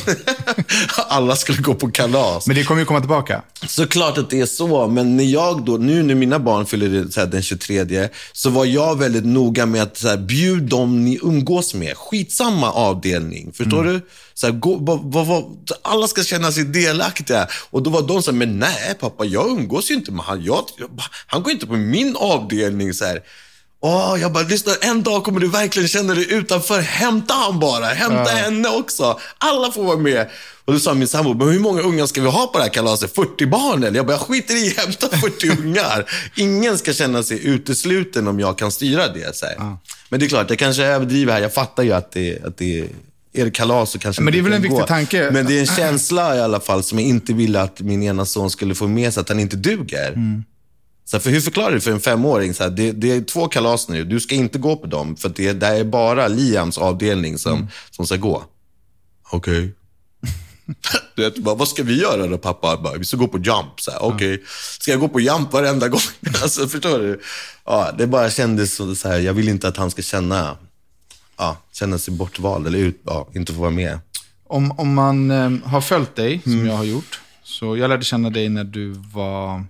[1.09, 2.47] Alla skulle gå på kalas.
[2.47, 3.43] Men det kommer ju komma tillbaka.
[3.68, 7.43] Såklart att det är så, men när jag då, nu när mina barn fyller den
[7.43, 11.97] 23, så var jag väldigt noga med att så här, bjud dem ni umgås med.
[11.97, 14.01] Skitsamma avdelning, förstår du?
[14.34, 15.45] Så här, gå, va, va, va,
[15.82, 17.49] alla ska känna sig delaktiga.
[17.70, 20.45] Och då var de så här, men nej pappa, jag umgås ju inte med han.
[20.45, 20.64] Jag,
[21.26, 22.95] han går inte på min avdelning.
[22.95, 23.22] Så här.
[23.83, 26.81] Åh, jag bara, lyssna, en dag kommer du verkligen känna dig utanför.
[26.81, 29.18] Hämta han bara, hämta henne också.
[29.39, 30.31] Alla får vara med.
[30.64, 32.70] Och då sa min sambo, men hur många ungar ska vi ha på det här
[32.70, 33.14] kalaset?
[33.14, 33.97] 40 barn eller?
[33.97, 36.11] Jag bara, jag skiter i, hämta 40 ungar.
[36.37, 39.37] Ingen ska känna sig utesluten om jag kan styra det.
[39.37, 39.57] Så här.
[40.09, 41.41] Men det är klart, jag kanske överdriver här.
[41.41, 42.81] Jag fattar ju att det, att det
[43.33, 44.87] är det kalas så kanske Men det är väl en viktig gå.
[44.87, 45.31] tanke.
[45.33, 48.24] Men det är en känsla i alla fall som jag inte ville att min ena
[48.24, 50.14] son skulle få med sig, att han inte duger.
[51.11, 53.48] Så här, för hur förklarar du för en femåring, så här, det, det är två
[53.48, 57.38] kalas nu, du ska inte gå på dem, för det, det är bara Liams avdelning
[57.38, 58.44] som, som ska gå.
[59.30, 59.74] Okej.
[61.16, 62.76] Du vet, bara, vad ska vi göra då pappa?
[62.76, 63.80] Bara, vi ska gå på jump.
[63.80, 64.42] Så här, Okej,
[64.80, 66.00] ska jag gå på jump varenda gång?
[66.42, 67.20] alltså, förstår du?
[67.64, 70.56] Ja, det bara kändes så, så här, jag vill inte att han ska känna,
[71.36, 73.98] ja, känna sig bortvald eller ut, ja, inte få vara med.
[74.46, 76.58] Om, om man eh, har följt dig, Mm.
[76.58, 79.64] som jag har gjort, så jag lärde känna dig när du var,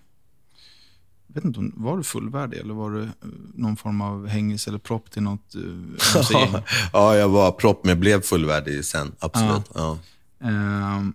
[1.35, 3.09] vet inte, om- var du fullvärdig eller var du eh,
[3.55, 6.63] någon form av hängis eller propp till något uh, MC-gäng?
[6.93, 9.13] ja, jag var propp, men jag blev fullvärdig sen.
[9.19, 9.71] Absolut.
[9.75, 9.99] Ja.
[10.45, 11.13] Ehm,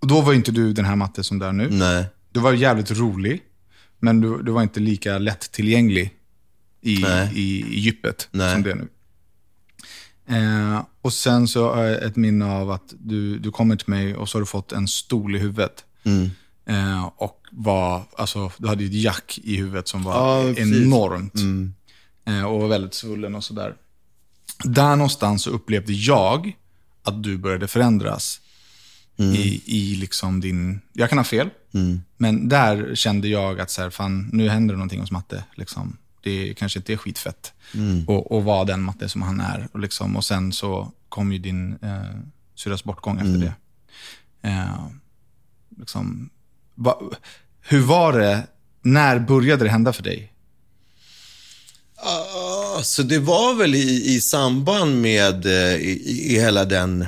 [0.00, 1.68] och då var inte du den här matte som du är nu.
[1.70, 2.06] Nej.
[2.32, 3.42] Du var jävligt rolig,
[3.98, 6.14] men du, du var inte lika lättillgänglig
[6.80, 7.30] i, Nej.
[7.34, 8.52] i, i djupet Nej.
[8.54, 8.88] som det är nu.
[10.26, 14.16] Eh, och sen så har jag ett minne av att du, du kommer till mig
[14.16, 15.84] och så har du fått en stol i huvudet.
[16.04, 16.30] Mm.
[16.66, 20.64] Eh, och var, alltså, du hade ju ett jack i huvudet som var Ja, precis.
[20.64, 20.82] Mm.
[20.82, 21.34] enormt.
[22.24, 23.74] Eh, och var väldigt svullen och sådär.
[24.64, 26.56] Där någonstans så upplevde jag
[27.02, 28.40] att du började förändras.
[29.16, 29.34] Mm.
[29.34, 31.50] I, I liksom din, jag kan ha fel,
[32.16, 35.44] men där kände jag att så här, fan, nu händer det någonting hos matte.
[35.54, 35.96] Liksom.
[36.22, 38.04] Det kanske inte är skitfett Mm.
[38.08, 39.68] och, och vara den matte som han är.
[39.72, 42.02] Och, liksom, och sen så kom ju din eh,
[42.54, 43.40] syrras bortgång efter Mm.
[43.40, 43.54] det.
[44.48, 44.86] Eh,
[45.78, 46.30] liksom,
[46.82, 46.98] va,
[47.60, 48.46] hur var det,
[48.82, 50.32] när började det hända för dig?
[52.02, 57.06] Uh, Så det var väl i, i samband med eh, i, i hela den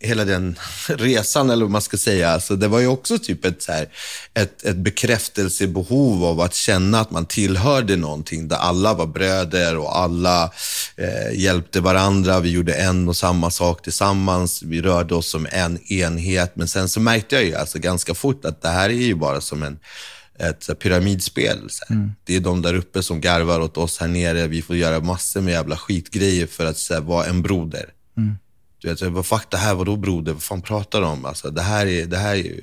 [0.00, 2.30] hela den resan, eller vad man ska säga.
[2.30, 3.88] Alltså, det var ju också typ ett, så här,
[4.34, 9.98] ett, ett bekräftelsebehov av att känna att man tillhörde någonting där alla var bröder och
[9.98, 10.52] alla
[10.96, 12.40] eh, hjälpte varandra.
[12.40, 14.62] Vi gjorde en och samma sak tillsammans.
[14.62, 16.52] Vi rörde oss som en enhet.
[16.54, 19.40] Men sen så märkte jag ju alltså ganska fort att det här är ju bara
[19.40, 19.78] som en
[20.40, 21.68] ett pyramidspel.
[21.88, 22.10] Här.
[22.24, 24.46] Det är de där uppe som garvar åt oss här nere.
[24.46, 27.84] Vi får göra massor med jävla skitgrejer för att här, vara en broder.
[28.78, 30.32] Du vet, vad fuck det här, vadå broder?
[30.32, 31.24] Vad fan pratar du om?
[31.24, 32.60] Alltså, det här är, det här är.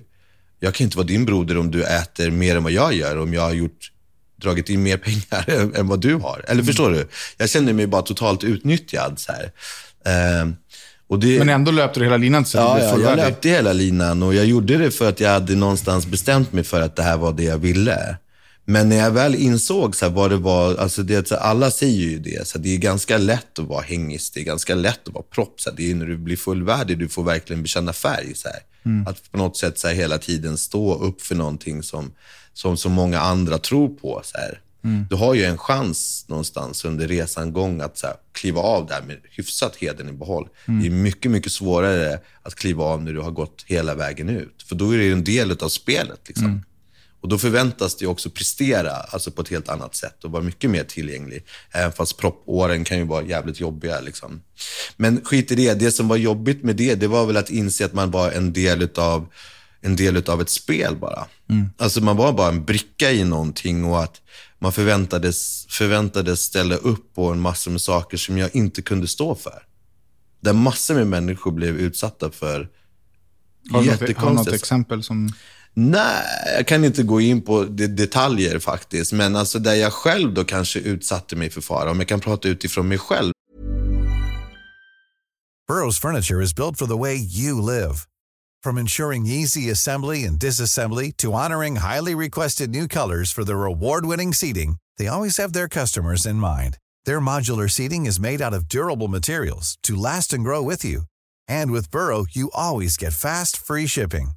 [0.59, 3.33] Jag kan inte vara din broder om du äter mer än vad jag gör, om
[3.33, 3.91] jag har gjort,
[4.41, 4.97] dragit in mer
[5.37, 6.45] pengar än, vad du har.
[6.47, 7.07] Eller förstår du?
[7.37, 9.19] Jag känner mig bara totalt utnyttjad.
[9.19, 9.51] Så här.
[10.05, 10.55] Ehm,
[11.07, 14.23] och det, Men ändå löpte du hela linan så Ja, ja, jag löpte hela linan
[14.23, 17.17] och jag gjorde det för att jag hade någonstans bestämt mig för att det här
[17.17, 18.17] var det jag ville.
[18.65, 22.19] Men när jag väl insåg så vad det var, alltså det, så alla säger ju
[22.19, 25.23] det, så det är ganska lätt att vara hängis, det är ganska lätt att vara
[25.23, 25.61] propp.
[25.61, 28.35] Så det är när du blir fullvärdig du får verkligen bekänna färg.
[28.35, 28.59] Så här.
[29.07, 32.11] Att på något sätt så hela tiden stå upp för någonting som,
[32.53, 34.21] som så många andra tror på.
[34.23, 34.61] Så här.
[35.09, 39.01] Du har ju en chans någonstans under resan gång att så här, kliva av där
[39.01, 40.47] med hyfsat heden i behåll.
[40.65, 44.63] Det är mycket, mycket svårare att kliva av när du har gått hela vägen ut.
[44.67, 46.19] För då är det ju en del av spelet.
[46.27, 46.63] Liksom.
[47.25, 50.69] Och då förväntas det också prestera alltså på ett helt annat sätt och vara mycket
[50.69, 51.45] mer tillgänglig.
[51.71, 53.99] Även fast proppåren kan ju vara jävligt jobbiga.
[53.99, 54.41] Liksom.
[54.97, 55.73] Men skit i det.
[55.73, 58.53] Det som var jobbigt med det, det var väl att inse att man var en
[58.53, 59.27] del utav
[59.81, 61.27] en del utav ett spel bara.
[61.77, 64.21] Alltså man var bara en bricka i någonting och att
[64.59, 69.35] man förväntades, förväntades ställa upp på en massa med saker som jag inte kunde stå
[69.35, 69.63] för.
[70.39, 72.69] Där massor med människor blev utsatta för Har något,
[73.71, 75.33] har du något jättekonstiga exempel som...
[75.77, 79.13] Nej, jag kan inte gå in på de detaljer faktiskt.
[79.13, 81.91] Men alltså där jag själv då kanske utsatte mig för fara.
[81.91, 83.31] Om jag kan prata utifrån mig själv.
[85.69, 88.05] Burrow's furniture is built for the way you live.
[88.63, 94.33] From ensuring easy assembly and disassembly to honoring highly requested new colors for their award-winning
[94.33, 96.77] seating, they always have their customers in mind.
[97.05, 101.01] Their modular seating is made out of durable materials to last and grow with you.
[101.47, 104.31] And with Burrow, you always get fast, free shipping.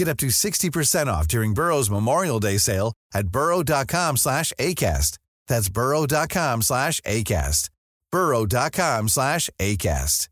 [0.00, 5.18] Get up to 60% off during Burrow's Memorial Day sale at burrow.com slash ACAST.
[5.46, 7.68] That's burrow.com slash ACAST.
[8.10, 10.28] burrow.com slash ACAST.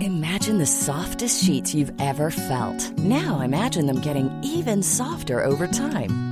[0.00, 2.98] Imagine the softest sheets you've ever felt.
[3.00, 6.31] Now imagine them getting even softer over time.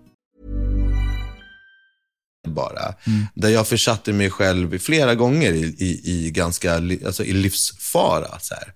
[2.47, 2.93] Bara.
[3.33, 8.39] Där jag försatte mig själv flera gånger i, i, i ganska alltså i livsfara.
[8.39, 8.73] Så här.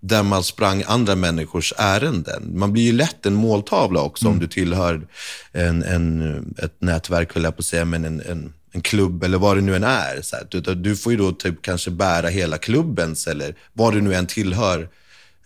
[0.00, 2.58] Där man sprang andra människors ärenden.
[2.58, 5.06] Man blir ju lätt en måltavla också om du tillhör
[5.52, 9.38] en, en, ett nätverk, höll jag på att säga, men en, en, en klubb eller
[9.38, 10.22] vad det nu än är.
[10.22, 10.46] Så här.
[10.50, 14.26] Du, du får ju då typ kanske bära hela klubbens eller vad du nu än
[14.26, 14.88] tillhör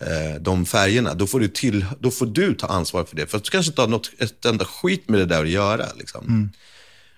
[0.00, 1.14] eh, de färgerna.
[1.14, 3.26] Då får, du till, då får du ta ansvar för det.
[3.26, 5.86] För att du kanske inte har något, ett enda skit med det där att göra.
[5.98, 6.50] Liksom.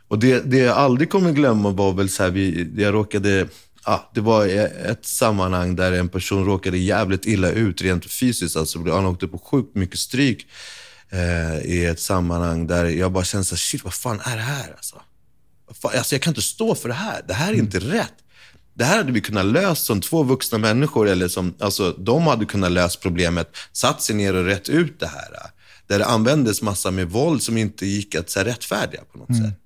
[0.08, 3.48] Och det, det jag aldrig kommer glömma var väl så här, vi, jag råkade,
[3.84, 4.46] ja, det var
[4.86, 8.56] ett sammanhang där en person råkade jävligt illa ut rent fysiskt.
[8.56, 10.46] Alltså, han åkte på sjukt mycket stryk
[11.10, 14.42] eh, i ett sammanhang där jag bara kände så här, shit vad fan är det
[14.42, 14.72] här?
[14.76, 14.96] Alltså?
[15.82, 17.22] Fan, alltså jag kan inte stå för det här.
[17.28, 18.14] Det här är inte rätt.
[18.74, 21.08] Det här hade vi kunnat lösa som två vuxna människor.
[21.08, 25.06] Eller som, alltså, de hade kunnat lösa problemet, satt sig ner och rätt ut det
[25.06, 25.28] här.
[25.86, 29.36] Där det användes massa med våld som inte gick att så här, rättfärdiga på något
[29.36, 29.60] sätt.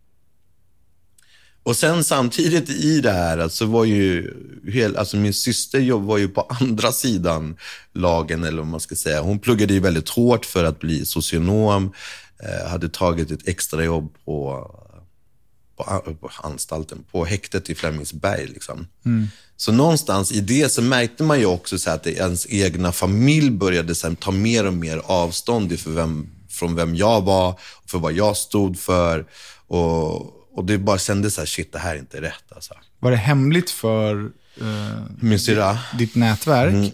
[1.68, 4.34] Och sen samtidigt i det här, alltså var ju,
[4.72, 7.56] hel, alltså min syster var ju på andra sidan
[7.92, 9.20] lagen, eller vad man ska säga.
[9.20, 11.92] Hon pluggade ju väldigt hårt för att bli socionom,
[12.42, 14.70] eh, hade tagit ett extra jobb på,
[15.76, 18.46] på, på anstalten, på häktet i Flemingsberg.
[18.46, 18.86] Liksom.
[19.56, 23.94] Så någonstans i det så märkte man ju också så att ens egna familj började
[23.94, 28.36] sen ta mer och mer avstånd för vem, från vem jag var, för vad jag
[28.36, 29.26] stod för.
[29.66, 32.52] Och, och det bara kändes så här, shit, det här är inte rätt.
[32.54, 32.74] Alltså.
[32.98, 34.30] Var det hemligt för
[34.60, 35.78] eh, Min syrra?
[35.98, 36.92] ditt nätverk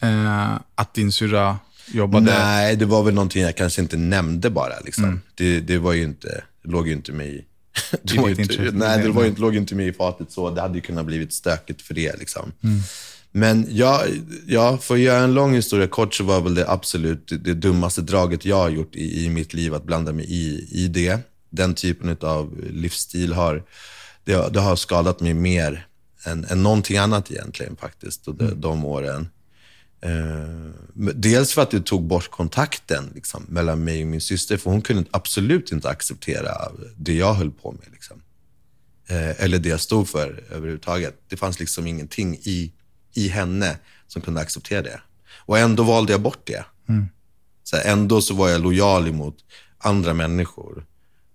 [0.00, 2.38] eh, att din syrra jobbade?
[2.38, 4.80] Nej, det var väl någonting jag kanske inte nämnde bara.
[4.84, 5.20] Liksom.
[5.34, 7.44] Det, det var ju inte, det låg ju inte mig i.
[8.02, 10.50] Det var inte, nej, det var inte, låg inte mig i fatet så.
[10.50, 12.18] Det hade ju kunnat blivit stökigt för det.
[12.18, 12.52] Liksom.
[13.32, 14.02] Men ja,
[14.46, 17.54] ja, för att göra en lång historia kort så var väl det absolut det, det
[17.54, 21.18] dummaste draget jag har gjort i, i mitt liv att blanda mig i, i det.
[21.54, 23.62] Den typen av livsstil har,
[24.24, 25.86] det, har- det har skadat mig mer
[26.24, 29.28] än, än någonting annat egentligen faktiskt, och de, de åren.
[30.00, 30.70] Eh,
[31.14, 34.82] dels för att det tog bort kontakten liksom, mellan mig och min syster, för hon
[34.82, 36.50] kunde absolut inte acceptera
[36.96, 37.86] det jag höll på med.
[37.92, 38.22] Liksom.
[39.06, 41.14] Eh, eller det jag stod för överhuvudtaget.
[41.28, 42.72] Det fanns liksom ingenting i,
[43.14, 45.00] i henne som kunde acceptera det.
[45.46, 46.64] Och ändå valde jag bort det.
[47.64, 49.36] Så här, ändå så var jag lojal emot
[49.78, 50.86] andra människor.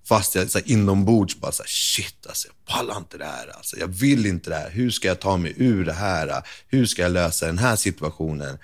[0.09, 3.47] Fast jag så här, inombords bara så här, shit alltså, jag pallar inte det här.
[3.57, 4.69] Alltså, jag vill inte det här.
[4.69, 6.43] Hur ska jag ta mig ur det här?
[6.67, 8.57] Hur ska jag lösa den här situationen?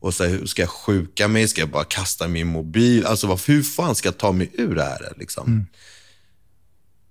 [0.00, 1.48] Och så här, hur ska jag sjuka mig?
[1.48, 3.06] Ska jag bara kasta min mobil?
[3.06, 5.12] Alltså vad, hur fan ska jag ta mig ur det här?
[5.16, 5.66] Liksom?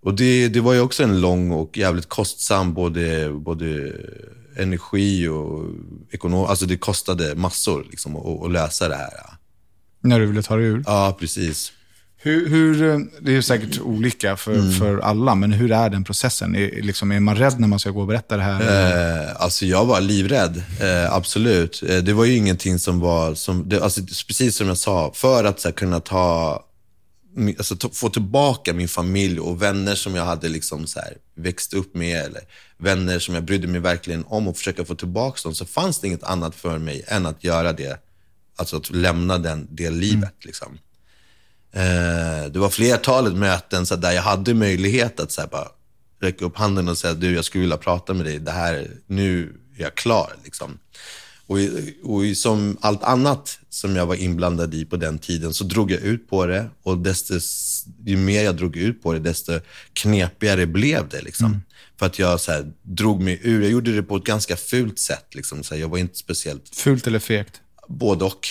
[0.01, 3.91] Och det, det var ju också en lång och jävligt kostsam både, både
[4.57, 5.69] energi och
[6.11, 6.45] ekonom.
[6.45, 9.13] Alltså det kostade massor liksom, att, att lösa det här.
[10.01, 10.83] När du ville ta dig ur.
[10.85, 11.71] Ja, precis.
[12.25, 14.71] Hur, hur, eh, det är säkert olika för, Mm.
[14.71, 16.55] för alla, men hur är den processen?
[16.55, 19.25] Är, liksom, är man rädd när man ska gå och berätta det här?
[19.25, 21.83] Eh, alltså jag var livrädd, eh, absolut.
[21.87, 25.43] Eh, det var ju ingenting som var, som, det, alltså, precis som jag sa, för
[25.43, 26.63] att så här, kunna ta,
[27.57, 31.73] alltså, ta, få tillbaka min familj och vänner som jag hade liksom, så här, växt
[31.73, 32.41] upp med, eller
[32.77, 36.07] vänner som jag brydde mig verkligen om och försöka få tillbaka dem, så fanns det
[36.07, 37.99] inget annat för mig än att göra det.
[38.57, 40.33] Alltså att lämna den, det livet.
[40.45, 40.77] Liksom.
[41.75, 45.67] Eh, det var flertalet möten så där jag hade möjlighet att så här, bara
[46.21, 48.39] räcka upp handen och säga du, jag skulle vilja prata med dig.
[48.39, 50.33] Det här, nu är jag klar.
[50.43, 50.79] Liksom.
[51.47, 51.57] Och,
[52.03, 56.01] och som allt annat som jag var inblandad i på den tiden så drog jag
[56.01, 56.69] ut på det.
[56.83, 57.33] Och desto,
[58.05, 59.59] ju mer jag drog ut på det, desto
[59.93, 61.21] knepigare blev det.
[61.21, 61.61] Liksom.
[61.99, 63.61] För att jag så här, drog mig ur.
[63.61, 65.35] Jag gjorde det på ett ganska fult sätt.
[65.35, 65.63] Liksom.
[65.63, 67.61] Så här, jag var inte speciellt Fult eller fegt?
[67.87, 68.47] Både och.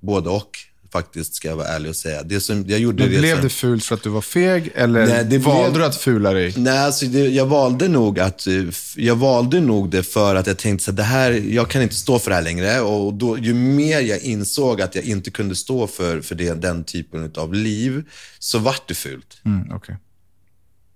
[0.00, 0.58] Både och,
[0.92, 2.22] faktiskt, ska jag vara ärlig och säga.
[2.22, 5.24] Det som, jag gjorde Men blev det fult för att du var feg, eller Nej,
[5.24, 6.54] det valde blev- du att fula dig?
[6.56, 8.54] Nej, alltså det, jag valde nog att, eh,
[8.96, 12.30] jag valde nog det för att jag tänkte det här, jag kan inte stå för
[12.30, 12.80] det här längre.
[12.80, 16.84] Och då, ju mer jag insåg att jag inte kunde stå för, för det, den
[16.84, 18.02] typen av liv,
[18.38, 19.40] så vart det fult.
[19.44, 19.96] Mm, okej.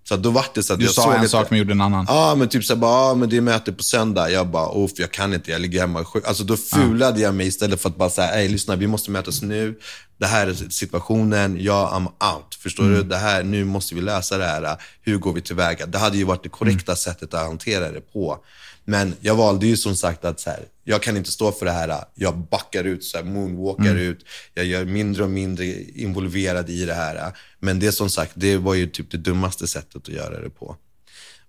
[0.09, 2.05] Så då vart det så att Du jag sa en sak men gjorde en annan.
[2.09, 4.31] Ja, men typ så här, bara, ja, men det är möte på söndag.
[4.31, 6.25] Jag bara, uff, jag kan inte, jag ligger hemma och sjuk.
[6.27, 9.43] Alltså då fulade jag mig istället för att bara säga, hej lyssna, vi måste mötas
[9.43, 9.79] nu.
[10.19, 12.55] Det här är situationen, jag I'm out.
[12.63, 13.03] Förstår du?
[13.03, 14.77] Det här, nu måste vi lösa det här.
[15.03, 15.87] Hur går vi tillväga?
[15.87, 18.39] Det hade ju varit det korrekta sättet att hantera det på.
[18.85, 21.73] Men jag valde ju som sagt att så här, jag kan inte stå för det
[21.73, 22.05] här.
[22.15, 24.25] Jag backar ut, så här, moonwalkar ut.
[24.55, 27.37] Jag gör mindre och mindre involverad i det här.
[27.59, 30.77] Men det som sagt, det var ju typ det dummaste sättet att göra det på.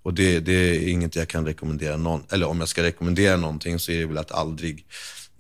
[0.03, 2.23] Och det, det är inget jag kan rekommendera någon.
[2.29, 4.85] Eller om jag ska rekommendera någonting så är det väl att aldrig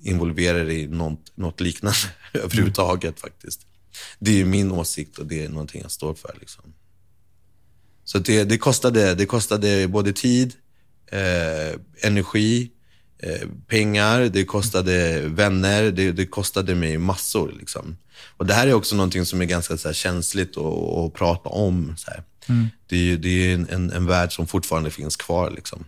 [0.01, 1.97] involvera dig i något, något liknande
[2.33, 3.61] överhuvudtaget faktiskt.
[4.19, 6.35] Det är ju min åsikt och det är någonting jag står för.
[6.39, 6.63] Liksom.
[8.03, 10.53] Så det, det, kostade, det kostade både tid,
[11.11, 12.71] eh, energi,
[13.19, 17.53] eh, pengar, det kostade vänner, det, det kostade mig massor.
[17.59, 17.97] Liksom.
[18.37, 21.93] Och det här är också någonting som är ganska så här, känsligt att, prata om.
[21.97, 22.23] Så här.
[22.87, 25.51] Det, är det är en, en, en värld som fortfarande finns kvar.
[25.51, 25.85] Liksom.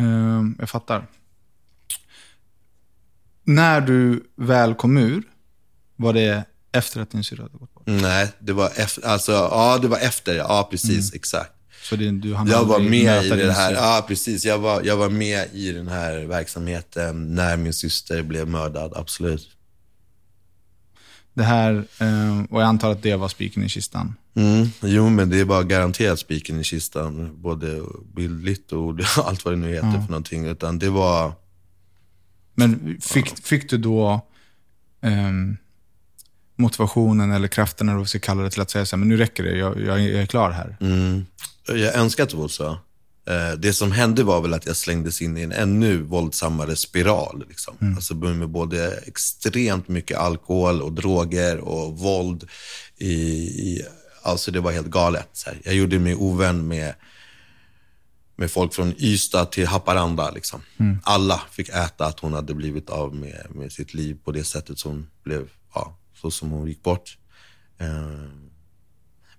[0.00, 1.06] Ehm, jag fattar.
[3.44, 5.22] När du väl kom ur,
[5.96, 7.82] var det efter att din syrra hade gått bort?
[7.86, 11.52] Nej, det var efter, alltså, ja, det var efter, ja precis, exakt.
[11.82, 15.08] Så det, du Jag var med i det här, ja precis, jag var, jag var
[15.08, 19.48] med i den här verksamheten när min syster blev mördad, absolut.
[21.34, 24.14] Det här, ehm, och jag antar att det var spiken i kistan.
[24.34, 27.82] Mm, jo, men det var garanterat spiken i kistan, både
[28.14, 30.46] bildligt och allt vad det nu heter för någonting.
[30.46, 31.32] Utan det var,
[32.54, 34.26] Men fick, fick du då
[35.02, 35.56] ehm,
[36.60, 39.08] motivationen eller kraften, eller vad vi ska kalla det, till att säga så här, men
[39.08, 40.76] nu räcker det, jag, jag, jag är klar här.
[40.80, 41.26] mm,
[41.68, 42.78] jag önskar att det var så.
[43.26, 47.44] Eh, Det som hände var väl att jag slängdes in i en ännu våldsammare spiral.
[47.48, 47.74] Liksom.
[47.96, 52.48] Alltså med både extremt mycket alkohol och droger och våld.
[52.96, 53.82] I, i,
[54.22, 55.28] alltså det var helt galet.
[55.32, 55.60] Så här.
[55.64, 56.94] Jag gjorde mig ovän med,
[58.36, 60.30] med folk från Ystad till Haparanda.
[60.30, 60.60] Liksom.
[61.02, 64.78] Alla fick äta att hon hade blivit av med, med sitt liv på det sättet
[64.78, 65.48] som blev,
[66.20, 67.18] så som hon gick bort.
[67.78, 68.40] Eh,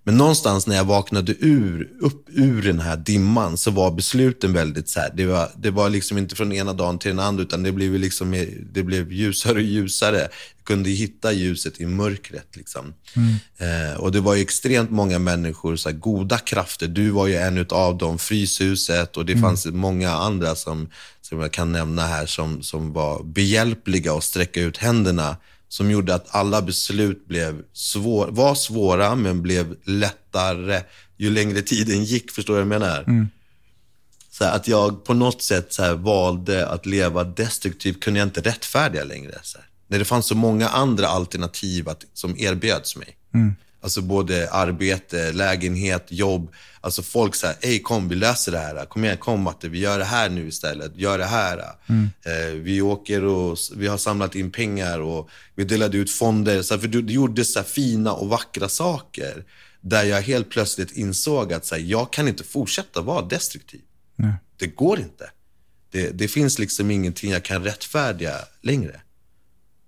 [0.04, 4.88] men någonstans när jag vaknade ur, upp ur den här dimman så var besluten väldigt
[4.88, 7.62] så här, det var, det var liksom inte från ena dagen till den andra utan
[7.62, 10.18] det blev, liksom, det blev ljusare och ljusare.
[10.56, 12.56] Jag kunde hitta ljuset i mörkret.
[12.56, 12.94] Liksom.
[13.58, 16.88] Eh, och det var ju extremt många människor, så här, goda krafter.
[16.88, 20.88] Du var ju en av dem, Fryshuset och det fanns många andra som,
[21.20, 25.36] som jag kan nämna här som, som var behjälpliga och sträcka ut händerna
[25.72, 30.82] som gjorde att alla beslut blev svår, var svåra men blev lättare
[31.16, 32.30] ju längre tiden gick.
[32.30, 33.04] Förstår du vad jag menar?
[34.30, 38.40] Så här, att jag på något sätt så valde att leva destruktivt kunde jag inte
[38.40, 39.38] rättfärdiga längre.
[39.42, 39.66] Så här.
[39.86, 43.16] När det fanns så många andra alternativ att, som erbjöds mig.
[43.82, 46.52] Alltså både arbete, lägenhet, jobb.
[46.80, 48.84] Alltså folk säger, hej kom vi löser det här.
[48.84, 50.96] Kom igen, kom Matte, vi gör det här nu istället.
[50.96, 51.58] Gör det här.
[52.24, 56.62] Eh, vi åker och vi har samlat in pengar och vi delade ut fonder.
[56.62, 59.44] Så här, för du, gjorde så fina och vackra saker.
[59.80, 63.80] Där jag helt plötsligt insåg att så här, jag kan inte fortsätta vara destruktiv.
[64.58, 65.30] Det går inte.
[65.90, 69.00] Det, det finns liksom ingenting jag kan rättfärdiga längre.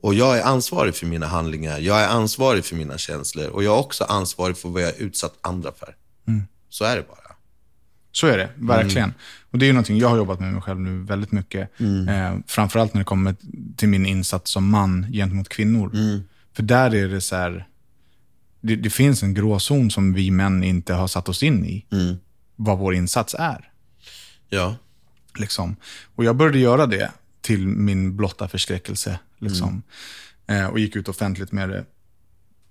[0.04, 3.74] Och jag är ansvarig för mina handlingar, jag är ansvarig för mina känslor och jag
[3.74, 5.96] är också ansvarig för vad jag har utsatt andra för.
[6.68, 7.36] Så är det bara.
[8.12, 9.14] Så är det, verkligen.
[9.50, 11.80] Och det är ju någonting jag har jobbat med mig själv nu väldigt mycket.
[11.80, 13.34] Eh, framförallt när det kommer
[13.76, 15.90] till min insats som man gentemot kvinnor.
[16.52, 17.68] För där är det så här,
[18.60, 21.86] det, det finns en gråzon som vi män inte har satt oss in i.
[22.56, 23.70] Vad vår insats är.
[24.48, 24.76] Ja.
[25.38, 25.76] Liksom.
[26.14, 29.18] Och jag började göra det till min blotta förskräckelse.
[29.44, 29.82] Liksom.
[30.46, 31.84] Eh, och gick ut offentligt med det.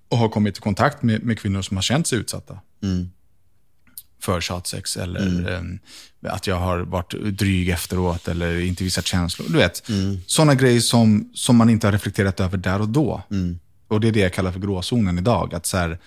[0.10, 2.60] Och har kommit i kontakt med, med kvinnor som har känt sig utsatta.
[4.20, 9.48] För tjatsex eller eh, att jag har varit dryg efteråt eller inte visat känslor.
[9.50, 9.84] Du vet,
[10.26, 13.24] sådana grejer som, som man inte har reflekterat över där och då.
[13.88, 15.54] Och det är det jag kallar för gråzonen idag.
[15.56, 16.00] Att så här,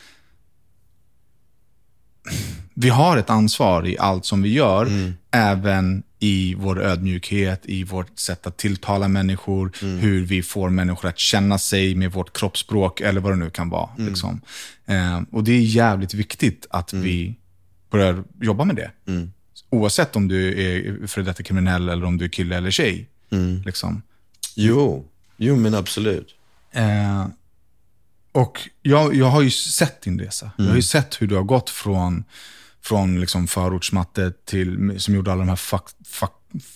[2.78, 4.88] vi har ett ansvar i allt som vi gör,
[5.30, 11.18] även i vår ödmjukhet, i vårt sätt att tilltala människor, hur vi får människor att
[11.18, 13.88] känna sig med vårt kroppsspråk eller vad det nu kan vara.
[13.98, 14.40] Liksom.
[14.86, 17.34] Eh, och det är jävligt viktigt att vi
[17.90, 18.90] börjar jobba med det.
[19.70, 23.08] Oavsett om du är före detta kriminell eller om du är kille eller tjej.
[23.64, 24.02] Liksom.
[24.54, 25.04] Jo,
[25.36, 26.34] jo men absolut.
[26.72, 27.26] Eh,
[28.32, 30.50] och jag, jag har ju sett din resa.
[30.56, 32.24] Jag har ju sett hur du har gått från,
[32.88, 36.30] från liksom förortsmatte till, som gjorde alla de här fuck, fuck,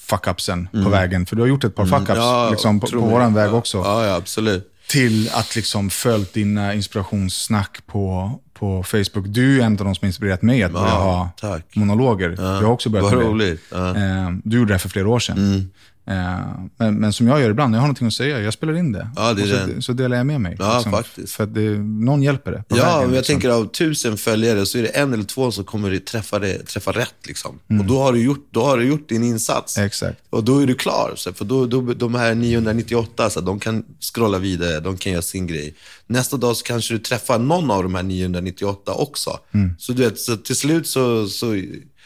[0.09, 1.27] fuck-upsen på vägen.
[1.27, 3.79] För du har gjort ett par fuck-ups liksom, på, på våran väg också.
[3.79, 4.67] Ja, ja, absolut.
[4.89, 9.25] Till att liksom följt dina inspirationssnack på, på Facebook.
[9.27, 11.77] Du är en av de som inspirerat mig att börja Ja, ha tack.
[11.77, 12.35] monologer.
[12.39, 13.31] Jag har också börjat Vad med det.
[13.31, 13.63] roligt.
[13.71, 13.89] Ja.
[13.97, 15.71] Eh, du gjorde det här för flera år sedan.
[16.07, 16.41] Eh,
[16.77, 18.93] men, men som jag gör ibland, när jag har någonting att säga, jag spelar in
[18.93, 19.11] det.
[19.17, 20.57] Ja, det så, så delar jag med mig.
[20.59, 21.33] Ja, faktiskt.
[21.33, 22.65] För att det, någon hjälper det.
[22.69, 23.35] Ja, vägen, men jag liksom.
[23.35, 26.93] tänker av tusen följare så är det en eller två som kommer träffa, det, träffa
[26.93, 27.15] rätt.
[27.27, 27.59] Liksom.
[27.69, 27.81] Mm.
[27.81, 29.79] Och då har, du gjort, då har du gjort din insats.
[29.79, 30.21] Exakt.
[30.31, 31.13] Och då är du klar.
[31.17, 35.23] Så, för då, då, de här 998, så de kan scrolla vidare, de kan göra
[35.23, 35.75] sin grej.
[36.07, 39.39] Nästa dag så kanske du träffar någon av de här 998 också.
[39.53, 39.75] Mm.
[39.79, 41.29] Så, du vet, så till slut så...
[41.29, 41.63] så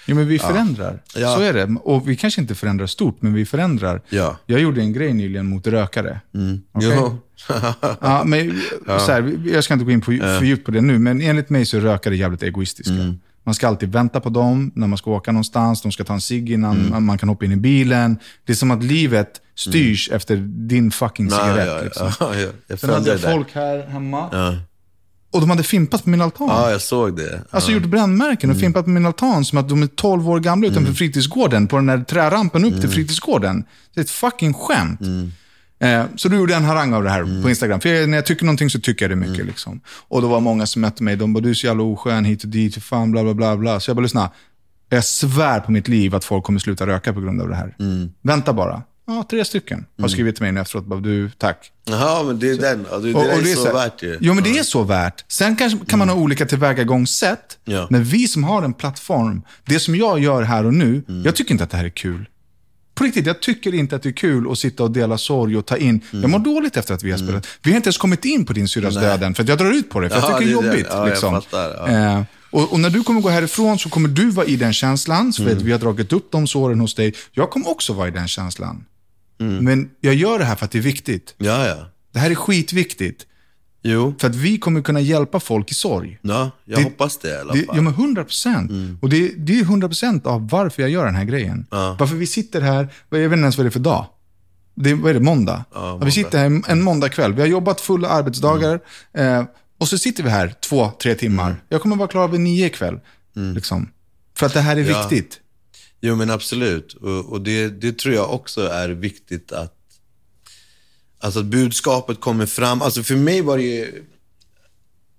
[0.06, 1.02] Jo, men vi förändrar.
[1.16, 1.34] Ja.
[1.34, 1.76] Så är det.
[1.82, 4.00] Och vi kanske inte förändrar stort, men vi förändrar.
[4.08, 4.36] Ja.
[4.46, 6.20] Jag gjorde en grej nyligen mot rökare.
[6.72, 6.90] Okej?
[6.98, 7.18] Jo.
[8.00, 10.98] Ja, men, så här, jag ska inte gå in på, för djupt på det nu,
[10.98, 12.92] men enligt mig så är rökare jävligt egoistiska.
[12.94, 13.18] Mm.
[13.46, 15.82] Man ska alltid vänta på dem när man ska åka någonstans.
[15.82, 17.04] De ska ta en cigg innan Mm.
[17.06, 18.16] man- kan hoppa in i bilen.
[18.44, 20.36] Det är som att livet styrs efter
[20.68, 21.66] din fucking Ja, cigarett.
[21.68, 22.10] ja, liksom.
[22.20, 24.56] ja, ja, jag Sen hade jag folk här hemma.
[25.34, 26.48] Och de hade fimpat på min altan.
[26.48, 27.42] ja, jag såg det.
[27.50, 27.74] Alltså ja.
[27.76, 30.92] gjort brännmärken och fimpat på min altan som att de är 12 år gamla utanför
[30.92, 33.64] fritidsgården på den där trärampen upp till fritidsgården.
[33.94, 35.00] Det är ett fucking skämt.
[35.78, 37.80] Eh, så då gjorde jag en harang av det här på Instagram.
[37.80, 39.46] För jag, när jag tycker någonting så tycker jag det mycket.
[39.46, 39.80] Liksom.
[40.08, 41.16] Och då var många som mötte mig.
[41.16, 43.56] De bara, du är så jävla oskön hit och dit, fan, bla bla bla.
[43.56, 43.80] bla.
[43.80, 44.30] Så jag bara, lyssna.
[44.88, 47.74] Jag svär på mitt liv att folk kommer sluta röka på grund av det här.
[48.22, 48.82] Vänta bara.
[49.06, 50.84] Ja, tre stycken har skrivit till mig nu efteråt.
[50.86, 51.70] Bara, du, tack.
[51.84, 52.82] Jaha, men det är den.
[52.82, 54.18] Det, det Och- där och är så här- värt ju.
[54.20, 55.24] Jo, men det är så värt.
[55.28, 57.58] Sen kanske kan man ha olika tillvägagångssätt.
[57.64, 57.86] Ja.
[57.90, 61.52] Men vi som har en plattform, det som jag gör här och nu, jag tycker
[61.52, 62.28] inte att det här är kul.
[62.94, 65.66] På riktigt, jag tycker inte att det är kul att sitta och dela sorg och
[65.66, 66.00] ta in.
[66.10, 67.46] Jag mår dåligt efter att vi har spelat.
[67.62, 69.90] Vi har inte ens kommit in på din syrras död än, för jag drar ut
[69.90, 70.08] på det.
[70.10, 70.78] För jag Ja, tycker det är det är det.
[70.78, 70.86] jobbigt.
[70.90, 71.34] Ja, jag liksom.
[71.42, 72.16] fattar, ja.
[72.18, 75.32] Eh, och, och när du kommer gå härifrån så kommer du vara i den känslan,
[75.32, 77.14] för att vi har dragit upp de såren hos dig.
[77.32, 78.84] Jag kommer också vara i den känslan.
[79.44, 81.34] Men jag gör det här för att det är viktigt.
[81.38, 81.86] Ja, ja.
[82.12, 83.26] Det här är skitviktigt.
[83.82, 84.14] Jo.
[84.18, 86.18] För att vi kommer kunna hjälpa folk i sorg.
[86.22, 87.76] Ja, jag Det- hoppas det i alla Det, fall.
[87.76, 88.70] ja, men 100 procent.
[89.02, 91.66] Och det, det är 100 procent av varför jag gör den här grejen.
[91.70, 91.96] Ja.
[91.98, 94.06] Varför vi sitter här, jag vet inte ens vad det är för dag.
[94.74, 95.64] Det, vad är det, måndag?
[95.74, 97.32] Ja, Vi sitter här en, en måndagkväll.
[97.34, 98.80] Vi har jobbat fulla arbetsdagar.
[99.12, 99.44] Eh,
[99.80, 101.56] och så sitter vi här två, tre timmar.
[101.68, 103.00] Jag kommer vara klar vid nio ikväll.
[103.54, 103.88] Liksom.
[104.36, 105.40] För att det här är viktigt.
[106.06, 106.94] Jo, men absolut.
[106.94, 109.74] Och, och det, det tror jag också är viktigt att,
[111.18, 112.82] alltså att budskapet kommer fram.
[112.82, 114.04] Alltså för mig var det ju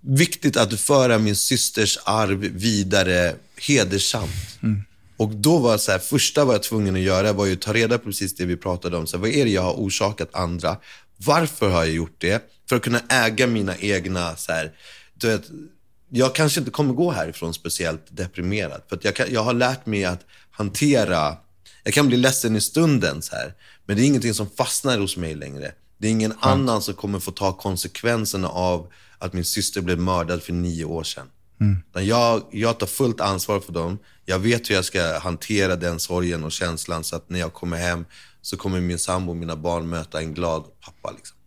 [0.02, 4.60] viktigt att föra min systers arv vidare hedersamt.
[5.18, 7.74] Och då var så här, första vad jag tvungen att göra var ju att ta
[7.74, 9.08] reda på precis det vi pratade om.
[9.08, 10.78] Så här, vad är det jag har orsakat andra?
[11.18, 12.52] Varför har jag gjort det?
[12.70, 14.72] För att kunna äga mina egna, så här,
[15.16, 15.44] du vet,
[16.10, 18.82] jag kanske inte kommer gå härifrån speciellt deprimerad.
[18.90, 20.26] För jag, kan, jag har lärt mig att
[20.58, 21.38] hantera,
[21.84, 23.54] jag kan bli ledsen i stunden så här,
[23.86, 25.72] men det är ingenting som fastnar hos mig längre.
[25.98, 30.44] Det är ingen annan som kommer få ta konsekvenserna av att min syster blev mördad
[30.44, 31.28] för nio år sedan.
[31.90, 34.00] Utan Jag, jag tar fullt ansvar för dem.
[34.26, 37.78] Jag vet hur jag ska hantera den sorgen och känslan så att när jag kommer
[37.78, 38.06] hem
[38.42, 41.12] så kommer min sambo och mina barn möta en glad pappa.
[41.12, 41.38] Liksom.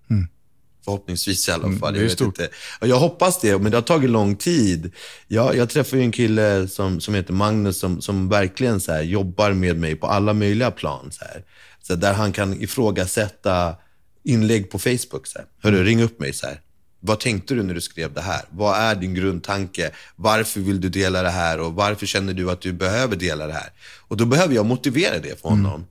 [0.88, 1.72] Förhoppningsvis i alla fall.
[1.72, 2.48] Mm, det är jag, inte.
[2.80, 4.92] Jag hoppas det, men det har tagit lång tid.
[5.26, 9.02] Jag, jag träffade ju en kille som, som heter Magnus som, som verkligen så här,
[9.02, 11.10] jobbar med mig på alla möjliga plan.
[11.12, 11.44] Så här.
[11.82, 13.76] Så där han kan ifrågasätta
[14.24, 15.26] inlägg på Facebook.
[15.26, 15.46] Så här.
[15.62, 16.32] Hörru, ring upp mig.
[16.32, 16.60] så här.
[17.00, 18.42] Vad tänkte du när du skrev det här?
[18.50, 19.90] Vad är din grundtanke?
[20.16, 21.60] Varför vill du dela det här?
[21.60, 23.70] Och varför känner du att du behöver dela det här?
[24.08, 25.86] Och då behöver jag motivera det för honom.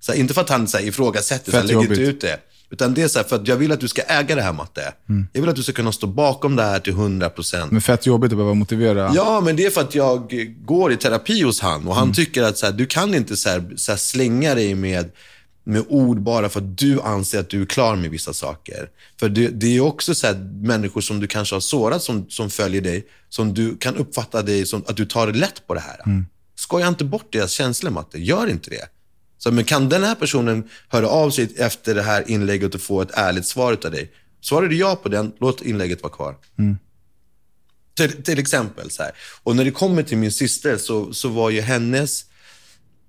[0.00, 2.40] Så här, inte för att han så här, ifrågasätter, så här, lägger inte ut det.
[2.72, 4.52] Utan det är så här, för att jag vill att du ska äga det här,
[4.52, 4.92] Matte.
[5.32, 7.72] Jag vill att du ska kunna stå bakom det här till 100 procent.
[7.72, 9.12] Men fett jobbigt att behöva motivera.
[9.14, 12.42] Ja, men det är för att jag går i terapi hos han och han tycker
[12.42, 15.10] att så här, du kan inte så här, så slänga dig med,
[15.64, 18.88] med ord bara för att du anser att du är klar med vissa saker.
[19.20, 20.26] För det, det är också så
[20.62, 24.66] människor som du kanske har sårat som, som följer dig, som du kan uppfatta dig
[24.66, 26.24] som att du tar det lätt på det här.
[26.54, 28.18] Skoja inte bort deras känslor, Matte.
[28.18, 28.88] Gör inte det.
[29.42, 33.02] Så, men kan den här personen höra av sig efter det här inlägget och få
[33.02, 34.12] ett ärligt svar av dig?
[34.40, 36.36] Svarar du ja på den, låt inlägget vara kvar.
[37.96, 38.90] Till, till exempel.
[38.90, 39.12] Så här.
[39.42, 42.24] Och när det kommer till min syster så, så var ju hennes...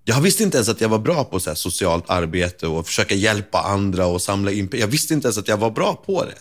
[0.05, 3.15] Jag visste inte ens att jag var bra på så här socialt arbete och försöka
[3.15, 6.37] hjälpa andra och samla in Jag visste inte ens att jag var bra på det.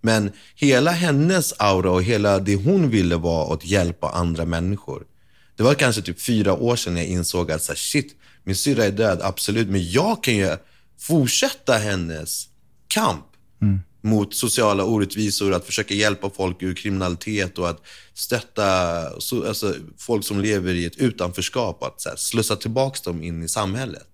[0.00, 5.06] Men hela hennes aura och hela det hon ville var att hjälpa andra människor.
[5.56, 8.84] Det var kanske typ fyra år sedan jag insåg att så här, shit, min syrra
[8.84, 9.68] är död, absolut.
[9.68, 10.56] Men jag kan ju
[10.98, 12.48] fortsätta hennes
[12.88, 13.24] kamp
[14.02, 17.80] mot sociala orättvisor, att försöka hjälpa folk ur kriminalitet och att
[18.14, 23.22] stötta så, alltså, folk som lever i ett utanförskap att så här, slussa tillbaka dem
[23.22, 24.08] in i samhället.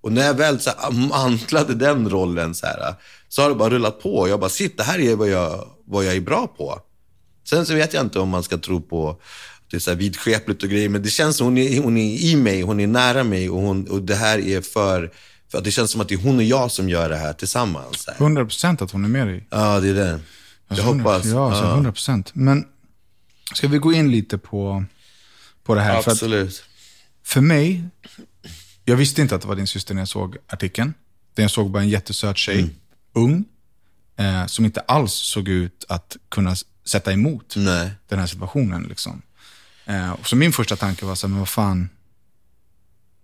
[0.00, 2.94] Och när jag väl så här, mantlade den rollen så, här,
[3.28, 4.28] så har det bara rullat på.
[4.28, 6.80] Jag bara, shit, det här är vad jag, vad jag är bra på.
[7.48, 9.20] Sen så vet jag inte om man ska tro på
[9.70, 12.16] det är så här vidskepligt och grejer, men det känns som hon är, hon är
[12.16, 15.12] i mig, hon är nära mig och, hon, och det här är för,
[15.48, 17.32] för att det känns som att det är hon och jag som gör det här
[17.32, 18.02] tillsammans.
[18.02, 18.18] Så här.
[18.18, 19.46] 100% att hon är med dig.
[19.50, 20.06] Ja, det är det.
[20.08, 20.20] Jag
[20.68, 21.24] Alltså, hoppas.
[21.26, 22.30] Ja, alltså, 100 procent.
[22.34, 22.64] Men
[23.54, 24.84] ska vi gå in lite på,
[25.64, 25.92] på det här?
[25.92, 26.62] För, att, Absolut.
[27.22, 27.84] för mig,
[28.84, 30.94] jag visste inte att det var din syster när jag såg artikeln.
[31.34, 32.70] Jag såg bara en jättesöt tjej, Mm.
[33.12, 33.44] ung,
[34.16, 36.54] eh, som inte alls såg ut att kunna
[36.84, 37.90] sätta emot Nej.
[38.08, 38.82] den här situationen.
[38.82, 39.22] Liksom.
[39.86, 41.88] Eh, så min första tanke var så här, men vad fan,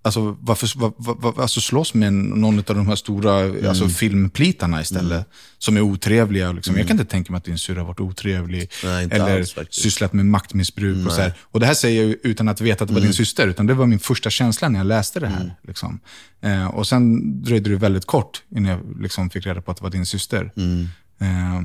[0.04, 3.68] Alltså, varför, vad, vad, alltså slåss med någon av de här stora Mm.
[3.68, 5.26] alltså, filmplitarna istället,
[5.58, 6.52] som är otrevliga.
[6.52, 6.76] Liksom.
[6.76, 8.94] Jag kan inte tänka mig att din syrra har varit otrevlig, Mm.
[9.08, 11.06] Nej, eller alls sysslat med maktmissbruk.
[11.06, 11.32] Och, så här.
[11.40, 13.08] och det här säger jag utan att veta att det var Mm.
[13.08, 15.54] din syster, utan det var min första känsla när jag läste det här.
[15.62, 16.00] Liksom.
[16.40, 19.82] Eh, och sen dröjde det väldigt kort innan jag liksom, fick reda på att det
[19.82, 20.52] var din syster.
[20.56, 20.88] Mm.
[21.20, 21.62] Eh,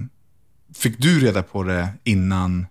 [0.75, 2.65] fick du reda på det innan?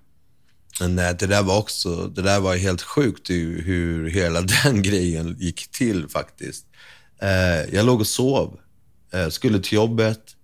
[0.81, 4.83] Men nej, det där var också, det där var helt sjukt hur, hur hela den
[4.83, 6.66] grejen gick till faktiskt.
[7.22, 8.59] Eh, jag låg och sov,
[9.12, 10.37] eh, skulle till jobbet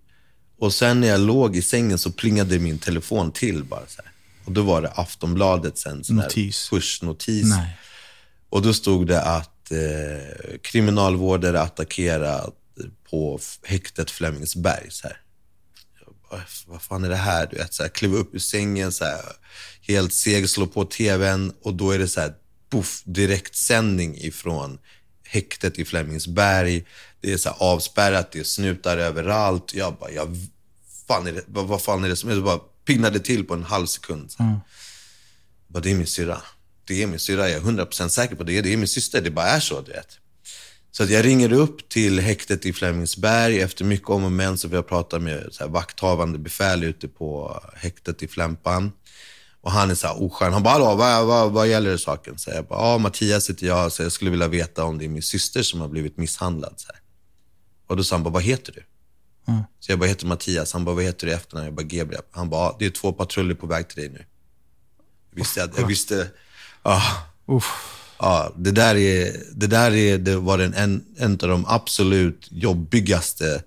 [0.59, 4.11] och sen när jag låg i sängen så plingade min telefon till bara så här.
[4.45, 6.69] Och då var det Aftonbladet sen, sån Notis.
[6.71, 7.43] push-notis.
[7.45, 7.77] Nej.
[8.49, 12.55] Och då stod det att eh, kriminalvårdare attackerat
[13.09, 14.87] på häktet Flemingsberg.
[14.91, 15.17] Så här.
[16.29, 17.47] Bara, Vad fan är det här?
[17.51, 19.21] Du vet, så här, kliva upp ur sängen, så här,
[19.87, 22.33] helt seg, slå på tvn och då är det så här,
[22.71, 24.79] puff, direktsändning ifrån
[25.23, 26.85] häktet i Flemingsberg.
[27.21, 29.73] Det är så avspärrat, det är snutar överallt.
[29.73, 30.37] Jag bara, jag,
[31.07, 32.33] fan det, vad, vad fan är det som är?
[32.33, 34.33] Jag bara pinnade till på en halv sekund.
[34.37, 34.59] Här.
[35.67, 36.41] Bara, det är min syrra.
[36.85, 38.61] Det är min syrra, jag är 100% säker på det.
[38.61, 40.17] Det är min syster, det bara är så, du vet.
[40.91, 44.67] Så att jag ringer upp till häktet i Flemingsberg efter mycket om och men så
[44.67, 48.91] vi har pratat med så här, vakthavande befäl ute på häktet i Flämpan.
[49.63, 50.53] Och han är så här oskön.
[50.53, 52.37] Han bara, hallå, vad, vad, vad gäller det saken?
[52.37, 55.09] Så jag bara, ja, Mattias heter jag, så jag skulle vilja veta om det är
[55.09, 56.73] min syster som har blivit misshandlad.
[56.77, 57.01] Så här.
[57.87, 58.83] Och då sa han bara, vad heter du?
[59.79, 60.73] Så jag bara, heter Mattias.
[60.73, 61.65] Han bara, vad heter du i efternamn?
[61.65, 62.21] Jag bara, Gabriel.
[62.31, 64.25] Han bara, det är två patruller på väg till dig nu.
[65.29, 66.27] Jag visste, att, jag visste,
[66.83, 67.01] ja.
[68.19, 72.47] Ja, det där, är, det där är, det var den en, en av de absolut
[72.51, 73.63] jobbigaste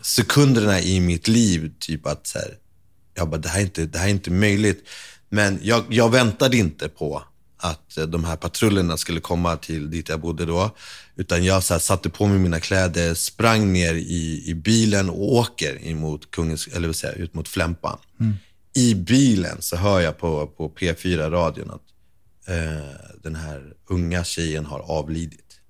[0.00, 1.72] sekunderna i mitt liv.
[1.78, 2.58] Typ att så här,
[3.16, 4.88] jag bara, det här är inte, det här är inte möjligt.
[5.28, 7.22] Men jag, jag väntade inte på
[7.56, 10.70] att eh, de här patrullerna skulle komma till dit jag bodde då.
[11.16, 15.34] Utan jag så här, satte på mig mina kläder, sprang ner i, i bilen och
[15.34, 17.98] åker emot kungens, eller jag, ut mot Flämpan.
[18.74, 21.82] I bilen så hör jag på, på P4-radion att
[22.48, 25.60] eh, den här unga tjejen har avlidit.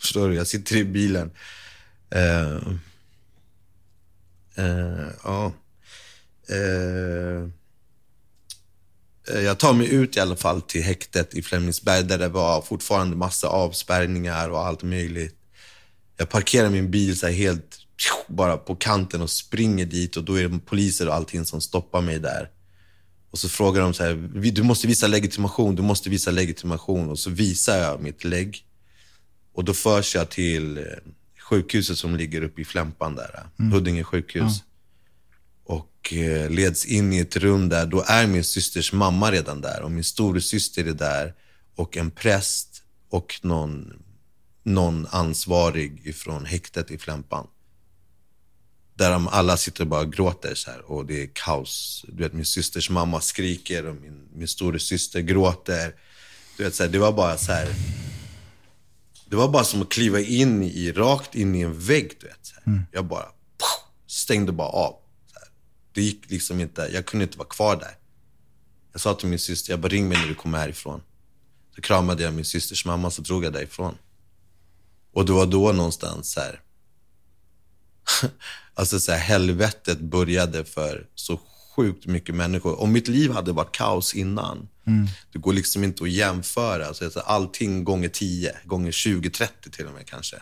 [0.00, 0.34] Förstår du?
[0.34, 1.30] Jag sitter i bilen.
[2.10, 2.58] Eh,
[4.54, 5.52] Eh, ja.
[6.48, 7.42] Eh,
[9.28, 12.62] eh, jag tar mig ut i alla fall till häktet i Flemingsberg där det var
[12.62, 15.36] fortfarande massa avspärrningar och allt möjligt.
[16.16, 17.78] Jag parkerar min bil så här helt
[18.28, 22.00] bara på kanten och springer dit och då är det poliser och allting som stoppar
[22.00, 22.50] mig där.
[23.30, 24.14] Och så frågar de så här,
[24.52, 27.10] du måste visa legitimation, du måste visa legitimation.
[27.10, 28.64] Och så visar jag mitt lägg.
[29.52, 30.86] Och då förs jag till
[31.52, 33.46] sjukhuset som ligger uppe i Flämpan där.
[33.72, 34.62] Huddinge sjukhus.
[35.64, 39.82] Och eh, leds in i ett rum där, då är min systers mamma redan där
[39.82, 41.34] och min storasyster är där
[41.76, 44.02] och en präst och någon,
[44.62, 47.46] någon ansvarig ifrån häktet i Flämpan.
[48.94, 52.04] Där de alla sitter och bara gråter så här, och det är kaos.
[52.08, 55.94] Du vet, min systers mamma skriker och min, min storasyster gråter.
[56.56, 57.68] Du vet, så här, det var bara så här.
[59.32, 62.16] Det var bara som att kliva in i, rakt in i en vägg.
[62.20, 62.86] Du vet, så här.
[62.92, 63.26] Jag bara
[64.06, 64.96] stängde bara av.
[65.92, 67.96] Det gick liksom inte, jag kunde inte vara kvar där.
[68.92, 71.02] Jag sa till min syster, jag bara ring mig när du kommer härifrån.
[71.74, 73.94] Så kramade jag min systers mamma så drog jag därifrån.
[75.12, 76.60] Och det var då någonstans så här,
[78.74, 81.40] alltså så här, helvetet började för så
[81.76, 82.80] sjukt mycket människor.
[82.80, 84.68] Om mitt liv hade varit kaos innan,
[85.32, 86.86] det går liksom inte att jämföra.
[86.86, 90.36] Alltså, allting gånger 10, gånger 20, 30 till och med kanske.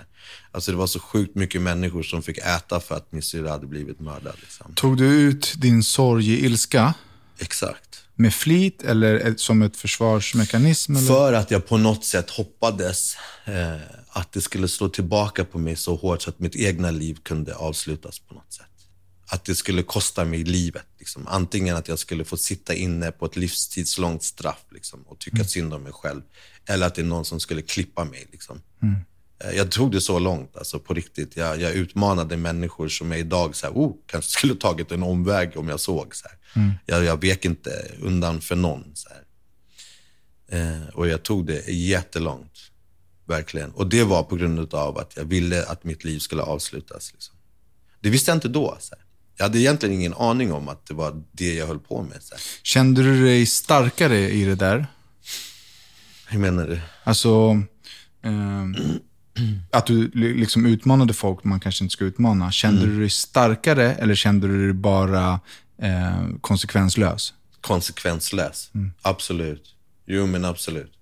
[0.53, 3.67] Alltså det var så sjukt mycket människor som fick äta för att min syrra hade
[3.67, 4.35] blivit mördad.
[4.41, 4.75] Liksom.
[4.75, 6.95] Tog du ut din sorg i ilska
[7.39, 8.05] Exakt.
[8.15, 10.97] med flit eller som ett försvarsmekanism?
[10.97, 11.07] Eller?
[11.07, 13.77] För att jag på något sätt hoppades eh,
[14.09, 17.55] att det skulle slå tillbaka på mig så hårt så att mitt egna liv kunde
[17.55, 18.67] avslutas på något sätt.
[19.33, 20.87] Att det skulle kosta mig livet.
[20.99, 21.27] Liksom.
[21.29, 25.75] Antingen att jag skulle få sitta inne på ett livstidslångt straff liksom, och tycka synd
[25.75, 26.23] om mig själv.
[26.67, 28.27] Eller att det är någon som skulle klippa mig.
[28.33, 28.63] Liksom.
[29.45, 31.37] Eh, Jag tog det så långt, alltså på riktigt.
[31.37, 35.57] Jag, jag utmanade människor som jag idag så här, oh, kanske skulle tagit en omväg
[35.57, 36.17] om jag såg.
[36.17, 36.39] Så här.
[36.87, 38.85] Jag, jag vek inte undan för någon.
[38.95, 39.23] Så här.
[40.53, 42.53] Eh, och jag tog det jättelångt.
[43.27, 43.71] Verkligen.
[43.71, 47.13] Och det var på grund av att jag ville att mitt liv skulle avslutas.
[47.13, 47.35] Liksom.
[48.01, 48.77] Det visste jag inte då.
[48.81, 48.95] Så.
[49.41, 52.23] Jag hade egentligen ingen aning om att det var det jag höll på med.
[52.23, 52.35] Så.
[52.63, 54.87] Kände du dig starkare i det där?
[56.29, 56.81] Hur menar du?
[57.05, 57.63] Alltså,
[58.23, 58.77] ehm,
[59.71, 62.53] att du li- liksom utmanade folk man kanske inte ska utmana.
[62.53, 62.95] Kände Mm.
[62.95, 65.41] du dig starkare eller kände du dig bara
[65.83, 67.35] eh, konsekvenslös?
[67.61, 68.71] konsekvenslös.
[69.03, 69.75] Absolut.
[70.07, 70.93] Jo, men absolut.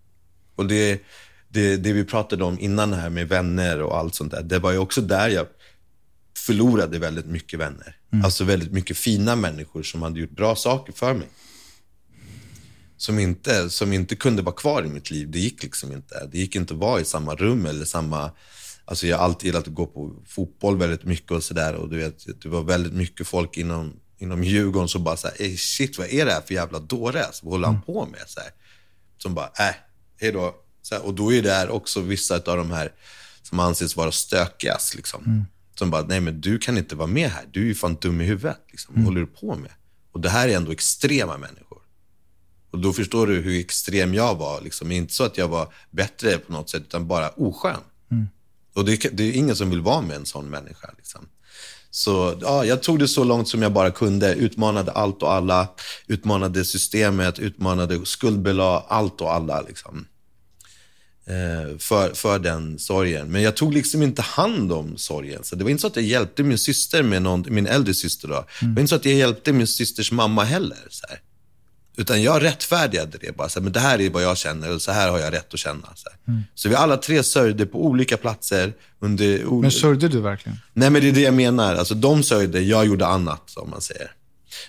[0.57, 1.03] Och det,
[1.49, 4.73] det, det vi pratade om innan här med vänner och allt sånt där, det var
[4.73, 5.47] ju också där jag
[6.37, 7.97] förlorade väldigt mycket vänner.
[8.25, 11.29] Alltså väldigt mycket fina människor som hade gjort bra saker för mig.
[12.97, 15.31] Som inte, som inte kunde vara kvar i mitt liv.
[15.31, 16.29] Det gick liksom inte.
[16.33, 18.31] Det gick inte att vara i samma rum eller samma...
[18.85, 21.75] Alltså jag har alltid gillat att gå på fotboll väldigt mycket och sådär.
[21.75, 25.57] Och du vet, det var väldigt mycket folk inom, inom Djurgården som bara såhär, "Ey,
[25.57, 27.25] shit vad är det här för jävla dåre?
[27.25, 28.21] Alltså, vad håller han på med?
[28.27, 28.51] Så här.
[29.19, 29.75] Som bara, äh,
[30.21, 30.55] hej då.
[30.83, 32.93] Så här, och då är det också vissa av de här
[33.43, 34.95] som anses vara stökigast.
[34.95, 35.47] Liksom.
[35.79, 37.45] Som bara, nej men du kan inte vara med här.
[37.53, 38.61] Du är ju fan dum i huvudet.
[38.71, 38.95] Liksom.
[38.95, 39.71] Vad håller du på med?
[40.13, 41.79] Och det här är ändå extrema människor.
[42.71, 44.61] Och då förstår du hur extrem jag var.
[44.61, 44.93] Liksom.
[44.93, 47.81] Inte så att jag var bättre på något sätt, utan bara oskön.
[48.75, 50.91] Och det, det är ingen som vill vara med en sån människa.
[50.97, 51.29] Liksom.
[51.91, 54.35] Så ja, jag tog det så långt som jag bara kunde.
[54.35, 55.69] Utmanade allt och alla.
[56.07, 59.61] Utmanade systemet, utmanade skuldbelade allt och alla.
[59.61, 60.07] Liksom.
[61.29, 63.29] Eh, för, för den sorgen.
[63.29, 65.45] Men jag tog liksom inte hand om sorgen.
[65.45, 68.29] Så det var inte så att jag hjälpte min syster med någon, min äldre syster
[68.29, 68.45] då.
[68.61, 70.79] Det var inte så att jag hjälpte min systers mamma heller.
[70.91, 71.21] Så här.
[71.97, 73.49] Utan jag rättfärdigade det bara.
[73.49, 75.55] Så här, men det här är vad jag känner och så här har jag rätt
[75.55, 75.89] att känna.
[75.95, 76.43] Så, här.
[76.55, 78.73] så vi alla tre sörjde på olika platser.
[78.99, 80.59] Under, Men sörjde du verkligen?
[80.73, 81.75] Nej, men det är det jag menar.
[81.75, 84.11] Alltså, de sörjde, jag gjorde annat, som man säger.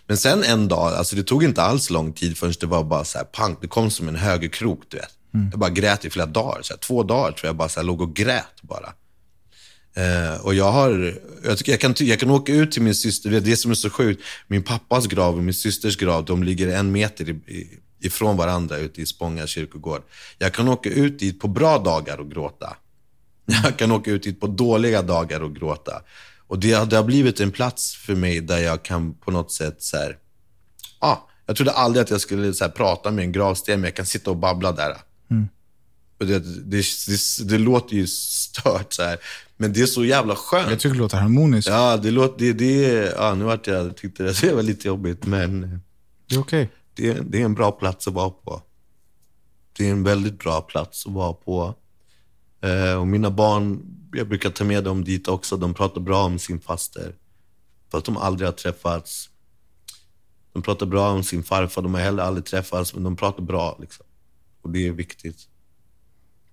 [0.08, 3.04] Men sen en dag, alltså det tog inte alls lång tid förrän det var bara
[3.04, 5.19] så här, pang, det kom som en högerkrok, du vet.
[5.34, 5.48] Mm.
[5.52, 7.88] Jag bara grät i flera dagar, så här, två dagar tror jag bara så här,
[7.88, 8.94] låg och grät bara.
[9.96, 13.30] Eh, och jag har, jag, tycker jag, kan, jag kan åka ut till min syster,
[13.30, 14.24] det är det som är så sjukt.
[14.48, 18.78] Min pappas grav och min systers grav, de ligger en meter i, i, ifrån varandra
[18.78, 20.02] ute i Spånga kyrkogård.
[20.38, 22.78] Jag kan åka ut dit på bra dagar och gråta.
[23.64, 26.02] Jag kan åka ut dit på dåliga dagar och gråta.
[26.48, 29.52] Och det, har- det har blivit en plats för mig där jag kan på något
[29.52, 30.18] sätt så här,
[31.00, 33.96] ah, jag trodde aldrig att jag skulle så här, prata med en gravsten, men jag
[33.96, 34.98] kan sitta och babbla där.
[36.20, 39.18] Det, det, det, det låter ju stört så här,
[39.58, 40.70] men det är så jävla skönt.
[40.70, 41.70] Jag tycker det låter harmoniskt.
[41.70, 45.82] Ja, det låter, det, det, ja, nu vart jag, tyckte det var lite jobbigt, men
[46.30, 46.70] Det är okej.
[46.94, 48.62] det, det är en bra plats att vara på.
[49.78, 51.76] Det är en väldigt bra plats att vara på.
[52.62, 53.82] Eh, och mina barn,
[54.14, 55.58] jag brukar ta med dem dit också.
[55.58, 57.16] De pratar bra om sin faster.
[57.92, 59.30] För att de aldrig har träffats.
[60.54, 61.82] De pratar bra om sin farfar.
[61.82, 63.78] De har heller aldrig träffats, men de pratar bra.
[63.82, 64.06] Liksom.
[64.62, 65.48] Och det är viktigt.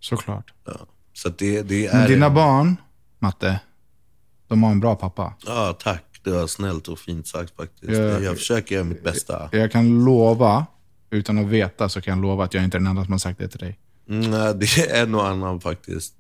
[0.09, 0.53] Såklart.
[0.65, 0.73] Ja.
[1.13, 2.09] Så det, det Men är...
[2.09, 2.77] dina barn,
[3.19, 3.61] Matte,
[4.49, 5.35] de har en bra pappa.
[5.47, 6.03] Ja, tack.
[6.23, 7.93] Det var snällt och fint sagt faktiskt.
[7.93, 8.19] Ja.
[8.21, 9.49] Jag försöker göra mitt bästa.
[9.53, 10.67] Jag kan lova,
[11.11, 13.19] utan att veta, så kan jag lova att jag inte är den enda som har
[13.19, 13.79] sagt det till dig.
[14.09, 16.15] Mm, nej, det är en och annan faktiskt.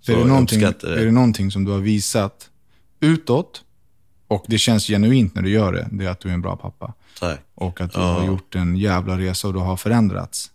[0.00, 0.84] Så är, det jag någonting, det.
[0.84, 2.50] är det någonting som du har visat
[3.00, 3.62] utåt
[4.28, 6.56] och det känns genuint när du gör det, det är att du är en bra
[6.56, 6.92] pappa.
[7.20, 7.40] Tack.
[7.54, 8.12] Och att du Ja.
[8.12, 10.50] har gjort en jävla resa och du har förändrats.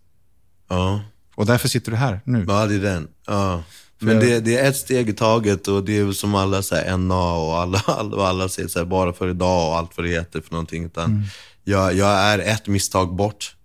[0.68, 1.02] Ja.
[1.42, 2.46] Och därför sitter du här nu.
[2.48, 3.08] Ja, det är den.
[3.28, 3.64] Ja.
[4.00, 6.98] Men det, det är ett steg i taget och det är som alla så här,
[6.98, 10.10] NA och alla, alla, alla säger så här, bara för idag och allt vad det
[10.12, 10.86] heter för någonting.
[10.86, 11.24] Utan Mm.
[11.64, 13.56] jag, jag är ett misstag bort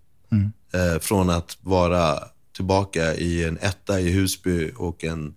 [0.74, 2.18] eh, från att vara
[2.56, 5.34] tillbaka i en etta i Husby och en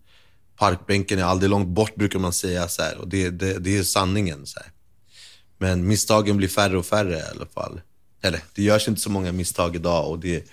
[0.58, 2.68] parkbänken är aldrig långt bort brukar man säga.
[2.68, 4.46] Så här, och det, det, det är sanningen.
[4.46, 4.70] Så här.
[5.58, 7.82] Men misstagen blir färre och färre i alla fall.
[8.22, 10.44] Eller det görs inte så många misstag idag och det,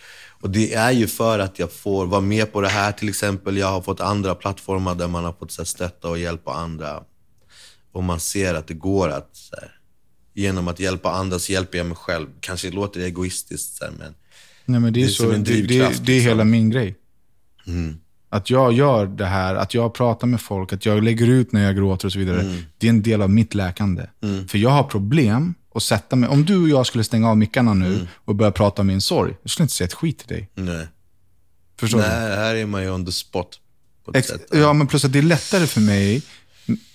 [0.40, 3.56] och det är ju för att jag får vara med på det här till exempel.
[3.56, 7.02] Jag har fått andra plattformar där man har fått så här, stötta och hjälpa andra.
[7.92, 9.70] Och man ser att det går att, så här,
[10.34, 12.26] genom att hjälpa andra så hjälper jag mig själv.
[12.40, 14.14] Kanske låter det egoistiskt så här, men
[14.64, 16.28] Nej, men det är, Det är så, som en det, det, drivkraft, det är liksom.
[16.28, 16.96] hela min grej.
[17.66, 17.96] Mm.
[18.28, 21.64] Att jag gör det här, att jag pratar med folk, att jag lägger ut när
[21.64, 22.40] jag gråter och så vidare.
[22.40, 22.56] Mm.
[22.78, 24.02] Det är en del av mitt läkande.
[24.48, 26.28] För jag har problem att sätta mig.
[26.28, 28.06] Om du och jag skulle stänga av mickarna nu Mm.
[28.24, 30.48] och börja prata om min sorg, jag skulle inte säga ett skit till dig.
[30.54, 30.86] nej.
[31.80, 32.04] Förstår du?
[32.04, 33.60] nej, här är man ju on the spot
[34.14, 34.46] Ex- sätt.
[34.52, 36.22] ja, men plus att det är lättare för mig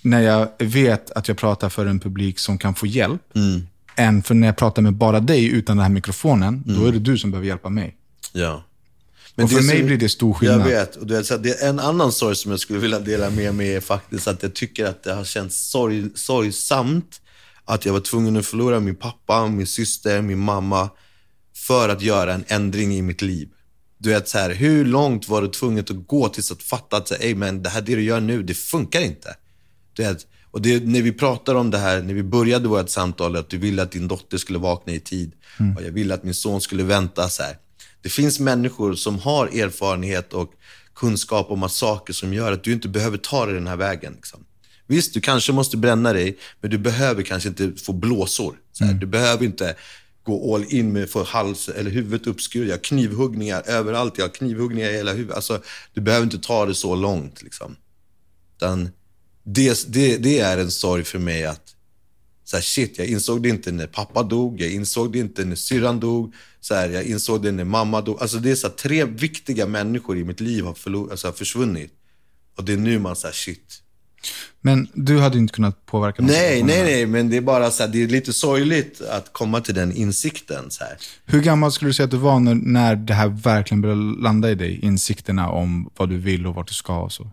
[0.02, 3.66] när jag vet att jag pratar för en publik som kan få hjälp, Mm.
[3.96, 6.62] än för när jag pratar med bara dig utan den här mikrofonen.
[6.66, 7.96] Då är det du som behöver hjälpa mig.
[8.32, 8.64] Ja.
[9.34, 10.60] Och för det mig som- blir det stor skillnad.
[10.60, 10.96] Jag vet.
[10.96, 13.54] Och du vet så det är en annan sorg som jag skulle vilja dela med
[13.54, 17.20] mig är faktiskt att jag tycker att det har känts sorg, sorgsamt
[17.72, 20.90] att jag var tvungen att förlora min pappa, min syster, min mamma
[21.56, 23.48] för att göra en ändring i mitt liv.
[23.98, 27.08] Du vet så här, hur långt var du tvungen att gå tills att fatta att
[27.08, 29.36] så här, "Ey, men det här det du gör nu, det funkar inte.
[29.92, 33.36] Du vet, och det, när vi pratar om det här, när vi började vårt samtal,
[33.36, 35.32] att du ville att din dotter skulle vakna i tid
[35.76, 37.28] och jag ville att min son skulle vänta.
[37.28, 37.56] Så här.
[38.02, 40.52] Det finns människor som har erfarenhet och
[40.94, 44.12] kunskap om att saker som gör att du inte behöver ta dig den här vägen.
[44.12, 44.44] Liksom.
[44.92, 48.56] Visst, du kanske måste bränna dig, men du behöver kanske inte få blåsor.
[48.72, 48.92] Så här.
[48.94, 49.76] Du behöver inte
[50.24, 52.68] gå all in med få hals eller huvudet uppskuret.
[52.68, 54.18] Jag har knivhuggningar överallt.
[54.18, 55.36] Jag har knivhuggningar i hela huvudet.
[55.36, 55.62] Alltså,
[55.94, 57.42] du behöver inte ta det så långt.
[57.42, 57.76] Liksom.
[59.44, 61.74] Det, det, det är en sorg för mig att
[62.44, 65.56] så här, shit, jag insåg det inte när pappa dog, jag insåg det inte när
[65.56, 68.22] syrran dog, så här, jag insåg det när mamma dog.
[68.22, 71.32] Alltså det är så här, tre viktiga människor i mitt liv har, förlor- alltså, har
[71.32, 71.92] försvunnit.
[72.56, 73.82] Och det är nu man säger shit.
[74.64, 77.82] Men du hade inte kunnat påverka någon Nej, nej, nej, men det är bara så
[77.82, 80.70] här, det är lite sorgligt att komma till den insikten.
[80.70, 80.96] Så här.
[81.26, 84.50] Hur gammal skulle du säga att du var när, när det här verkligen började landa
[84.50, 84.78] i dig?
[84.82, 87.30] Insikterna om vad du vill och vart du ska och så.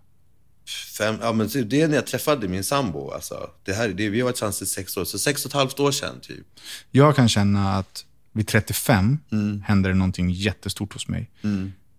[0.97, 3.11] Fem, ja, men det är när jag träffade min sambo.
[3.11, 3.35] Alltså.
[3.65, 5.80] Det här, det, vi har varit tillsammans i sex år, så sex och ett halvt
[5.80, 6.45] år sedan typ.
[6.91, 9.64] Jag kan känna att vid 35 Mm.
[9.68, 11.30] händer det någonting jättestort hos mig.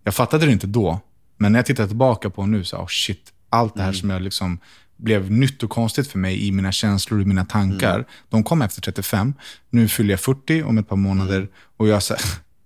[0.04, 1.00] Jag fattade det inte då,
[1.36, 4.00] men när jag tittar tillbaka på nu så, oh shit, allt det här Mm.
[4.00, 4.58] som jag liksom
[5.02, 8.04] blev nytt och konstigt för mig i mina känslor och mina tankar, Mm.
[8.28, 9.34] de kom efter 35.
[9.70, 11.48] Nu fyller jag 40 om ett par månader Mm.
[11.76, 12.14] och jag, så,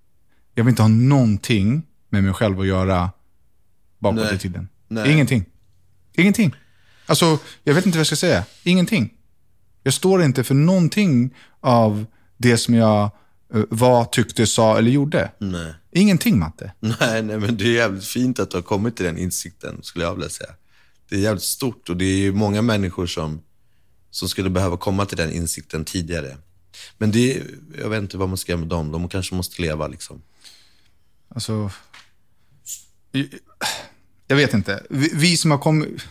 [0.55, 3.11] jag vill inte ha någonting med mig själv att göra
[3.99, 4.35] bakåt Nej.
[4.35, 4.69] i tiden.
[4.89, 5.13] Nej.
[5.13, 5.45] Ingenting.
[6.13, 6.55] Ingenting.
[7.07, 8.45] Alltså, jag vet inte vad jag ska säga.
[8.63, 9.13] Ingenting.
[9.83, 12.07] Jag står inte för någonting av
[12.37, 13.03] det som jag
[13.55, 15.31] eh, var, tyckte, sa eller gjorde.
[15.39, 15.75] Nej.
[15.93, 16.73] Ingenting, Matte.
[16.81, 20.05] Nej, nej, men det är jävligt fint att du har kommit till den insikten, skulle
[20.05, 20.51] jag vilja säga.
[21.09, 23.43] Det är jävligt stort och det är ju många människor som,
[24.11, 26.37] som skulle behöva komma till den insikten tidigare.
[26.99, 27.43] Men det,
[27.79, 28.93] jag vet inte vad man ska göra med dem.
[28.93, 30.23] De kanske måste leva liksom.
[31.29, 31.71] Alltså,
[34.27, 34.83] jag vet inte.
[34.91, 36.03] Vi, vi som har kommit,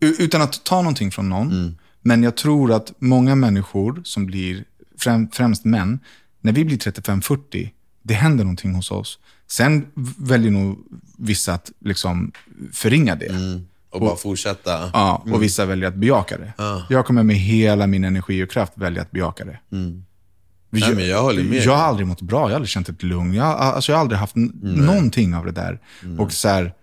[0.00, 4.64] utan att ta någonting från någon, men jag tror att många människor som blir,
[4.98, 6.00] främ, främst män,
[6.40, 7.70] när vi blir 35-40,
[8.02, 9.18] det händer någonting hos oss.
[9.46, 10.78] Sen väljer nog
[11.18, 12.32] vissa att liksom
[12.72, 13.26] förringa det.
[13.94, 14.90] Och bara fortsätta.
[14.92, 16.52] Ja, och vissa väljer att bejaka det.
[16.90, 19.58] Jag kommer med hela min energi och kraft välja att bejaka det.
[20.70, 21.64] Vi- Nej, men jag håller med.
[21.64, 23.34] Jag har aldrig mått bra, jag har aldrig känt ett lugn.
[23.34, 25.80] Jag, har- alltså, jag har aldrig haft n- någonting av det där.
[26.18, 26.74] Och så här,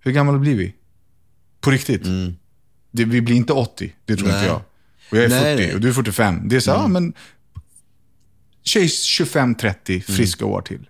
[0.00, 0.74] hur gamla blir vi?
[1.60, 2.02] På riktigt.
[2.90, 4.48] Det, vi blir inte 80, det tror inte Nej.
[4.48, 4.60] jag.
[5.10, 5.74] Och jag är Nej, 40 nej.
[5.74, 6.48] och du är 45.
[6.48, 7.12] Det är så, ja men...
[8.62, 10.88] Tjej 25-30 friska år till.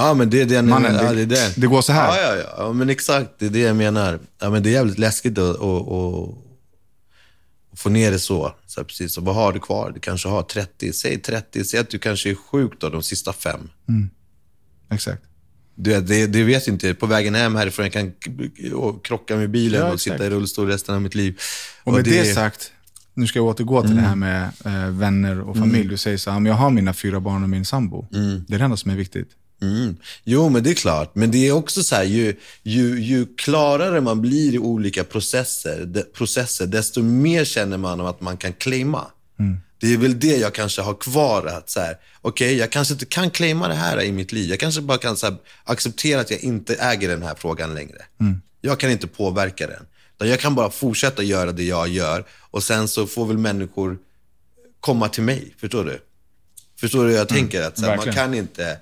[0.00, 1.60] Ja, men det är det, Mannen, ja, det- det, är det.
[1.60, 2.08] det går så här.
[2.16, 3.30] Ja, ja, ja, ja, men exakt.
[3.38, 4.18] Det är det jag menar.
[4.40, 6.34] Ja, men det är jävligt läskigt att, att, att,
[7.80, 8.54] få ner det så.
[8.66, 9.18] så precis.
[9.18, 9.90] Och vad har du kvar?
[9.94, 13.32] Du kanske har 30, säg 30, säg att du kanske är sjuk då, de sista
[13.32, 13.60] fem.
[14.92, 15.22] Exakt.
[15.74, 16.94] Du det, det vet jag inte.
[16.94, 18.12] På vägen hem härifrån, jag kan
[18.74, 21.40] och krocka med bilen Ja, och sitta i rullstol resten av mitt liv.
[21.84, 22.72] Och med det, sagt,
[23.14, 25.88] nu ska jag återgå till det här med eh, vänner och familj.
[25.88, 28.06] Du säger så här, "Ja, jag har mina fyra barn och min sambo.
[28.48, 29.28] Det är det enda som är viktigt.
[29.62, 29.96] Mm.
[30.24, 31.14] Jo, men det är klart.
[31.14, 35.84] Men det är också så här, ju, ju, ju klarare man blir i olika processer,
[35.86, 39.06] de, processer, desto mer känner man att man kan claima.
[39.80, 41.46] Det är väl det jag kanske har kvar.
[41.46, 44.50] att så här, okay, jag kanske inte kan claima det här i mitt liv.
[44.50, 48.02] Jag kanske bara kan här, acceptera att jag inte äger den här frågan längre.
[48.60, 49.86] Jag kan inte påverka den.
[50.28, 53.98] Jag kan bara fortsätta göra det jag gör och sen så får väl människor
[54.80, 55.54] komma till mig.
[55.58, 56.00] Förstår du?
[56.80, 57.62] Förstår du hur jag tänker?
[57.62, 58.78] Att här, man kan inte...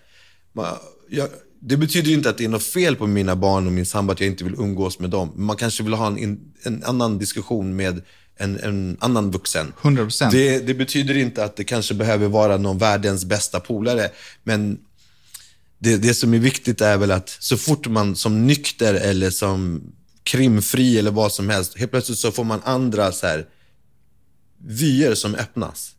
[1.09, 1.29] Jag,
[1.61, 4.21] det betyder inte att det är något fel på mina barn och min sambo, att
[4.21, 5.33] jag inte vill umgås med dem.
[5.37, 8.03] Man kanske vill ha en, en annan diskussion med
[8.37, 9.73] en, en annan vuxen.
[9.81, 10.31] 100%.
[10.31, 14.11] Det, det betyder inte att det kanske behöver vara någon världens bästa polare,
[14.43, 14.79] men
[15.79, 19.83] det, det som är viktigt är väl att så fort man som nykter eller som
[20.23, 23.47] krimfri eller vad som helst, helt plötsligt så får man andra så här,
[24.67, 25.95] vyer som öppnas.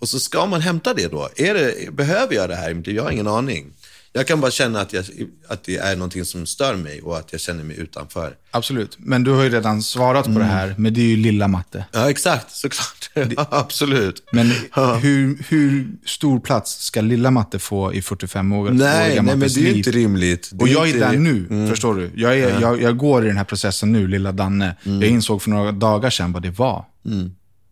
[0.00, 1.28] Och så ska man hämta det då.
[1.36, 2.96] Är det, behöver jag det här i mitt liv?
[2.96, 3.72] Jag har ingen aning.
[4.14, 5.04] Jag kan bara känna att, jag,
[5.48, 8.34] att det är någonting som stör mig och att jag känner mig utanför.
[8.50, 8.96] Absolut.
[8.98, 11.84] Men du har ju redan svarat på det här, men det är ju lilla matte.
[11.92, 12.50] Ja, exakt.
[12.50, 13.10] Såklart.
[13.36, 14.22] Ja, absolut.
[14.32, 14.46] Men
[15.02, 19.46] hur, hur stor plats ska lilla matte få i 45 år Nej, nej, men det
[19.46, 20.50] är ju inte rimligt.
[20.52, 22.10] Det Och jag är där nu, förstår du?
[22.14, 24.76] Jag, är, jag, jag går i den här processen nu, lilla Danne.
[24.82, 26.84] Jag insåg för några dagar sedan vad det var.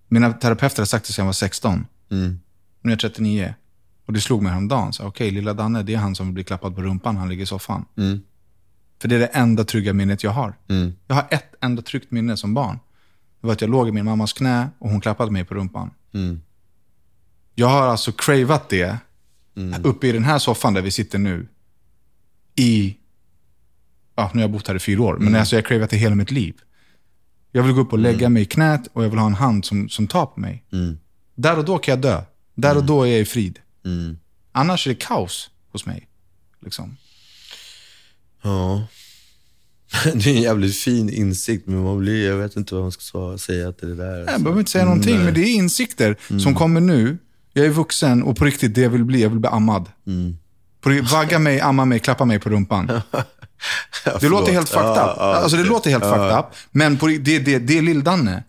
[0.08, 1.86] Mina terapeuter har sagt det sedan jag var 16.
[2.08, 2.38] Nu
[2.82, 3.54] är jag 39.
[4.10, 4.92] Och det slog mig häromdagen.
[4.92, 7.16] Så, Okej, lilla Danne, det är han som blir klappad på rumpan.
[7.16, 7.84] Han ligger i soffan.
[9.00, 10.54] För det är det enda trygga minnet jag har.
[11.06, 12.78] Jag har ett enda tryggt minne som barn.
[13.40, 15.90] Det var att jag låg i min mammas knä och hon klappade mig på rumpan.
[17.54, 18.98] Jag har alltså cravat det
[19.84, 21.48] uppe i den här soffan där vi sitter nu.
[22.56, 22.96] I,
[24.16, 25.96] ja nu har jag bott här i fyra år, men alltså jag har cravat det
[25.96, 26.54] hela mitt liv.
[27.52, 29.64] Jag vill gå upp och lägga mig i knät och jag vill ha en hand
[29.64, 30.64] som, som tar på mig.
[31.34, 32.22] Där och då kan jag dö.
[32.54, 33.58] Där och då är jag i frid.
[34.52, 36.08] Annars är det kaos hos mig.
[36.64, 36.96] Liksom.
[38.42, 38.86] Ja.
[40.14, 43.38] Det är en jävligt fin insikt, men man blir, jag vet inte vad man ska
[43.38, 44.18] säga till det där.
[44.20, 44.32] alltså.
[44.34, 45.24] Jag behöver inte säga någonting, Nej.
[45.24, 47.18] men det är insikter som kommer nu.
[47.52, 49.88] Jag är vuxen och på riktigt, det jag vill bli, jag vill bli ammad.
[50.84, 52.86] Riktigt, vagga mig, amma mig, klappa mig på rumpan.
[54.04, 54.40] Det förlåt.
[54.40, 55.16] låter helt fucked Ja, up.
[55.18, 56.44] ja, alltså det låter helt fucked up.
[56.70, 58.42] Men på, det, det, det är lill-Danne.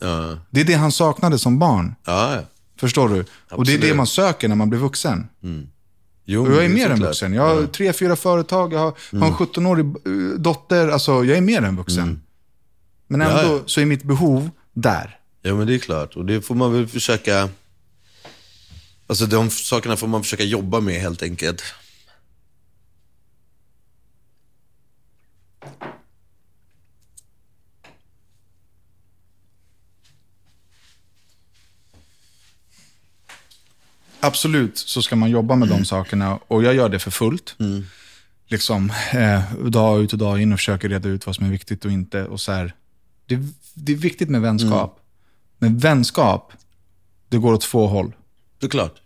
[0.49, 1.95] Det är det han saknade som barn.
[2.05, 2.41] Ja, ja.
[2.81, 3.25] Förstår du?
[3.51, 3.95] Och det är det Absolut.
[3.95, 5.27] man söker när man blir vuxen.
[6.25, 7.33] Jo, Och jag är mer än vuxen.
[7.33, 10.87] Jag har tre, fyra företag, jag har, har en 17-årig eh, dotter.
[10.87, 12.21] Alltså, jag är mer än vuxen.
[13.07, 13.59] Men ändå Ja, ja.
[13.65, 15.19] så är mitt behov där.
[15.41, 16.15] Ja, men det är klart.
[16.15, 17.49] Och det får man väl försöka...
[19.07, 21.63] Alltså de sakerna får man försöka jobba med helt enkelt.
[34.21, 37.55] Absolut så ska man jobba med de sakerna och jag gör det för fullt.
[38.47, 41.85] Liksom, eh, dag ut och dag in och försöker reda ut vad som är viktigt
[41.85, 42.25] och inte.
[42.25, 42.73] Och så här,
[43.25, 43.39] det,
[43.73, 44.99] det är viktigt med vänskap.
[45.57, 46.53] Men vänskap,
[47.29, 48.13] det går åt två håll.
[48.59, 49.01] Det är klart.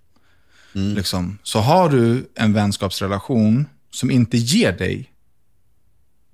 [0.96, 1.38] Liksom.
[1.44, 5.12] Så har du en vänskapsrelation som inte ger dig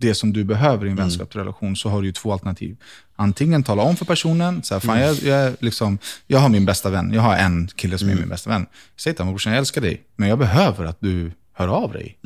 [0.01, 2.77] det som du behöver i en vänskapsrelation så har du två alternativ.
[3.15, 5.97] Antingen tala om för personen, så här, fan, jag, jag, är liksom,
[6.27, 8.65] jag har min bästa vän, jag har en kille som är min bästa vän.
[8.97, 12.17] Säg till honom, brorsan jag älskar dig, men jag behöver att du hör av dig.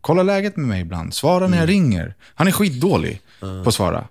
[0.00, 2.14] Kolla läget med mig ibland, svara när jag ringer.
[2.34, 4.04] Han är skitdålig på att svara.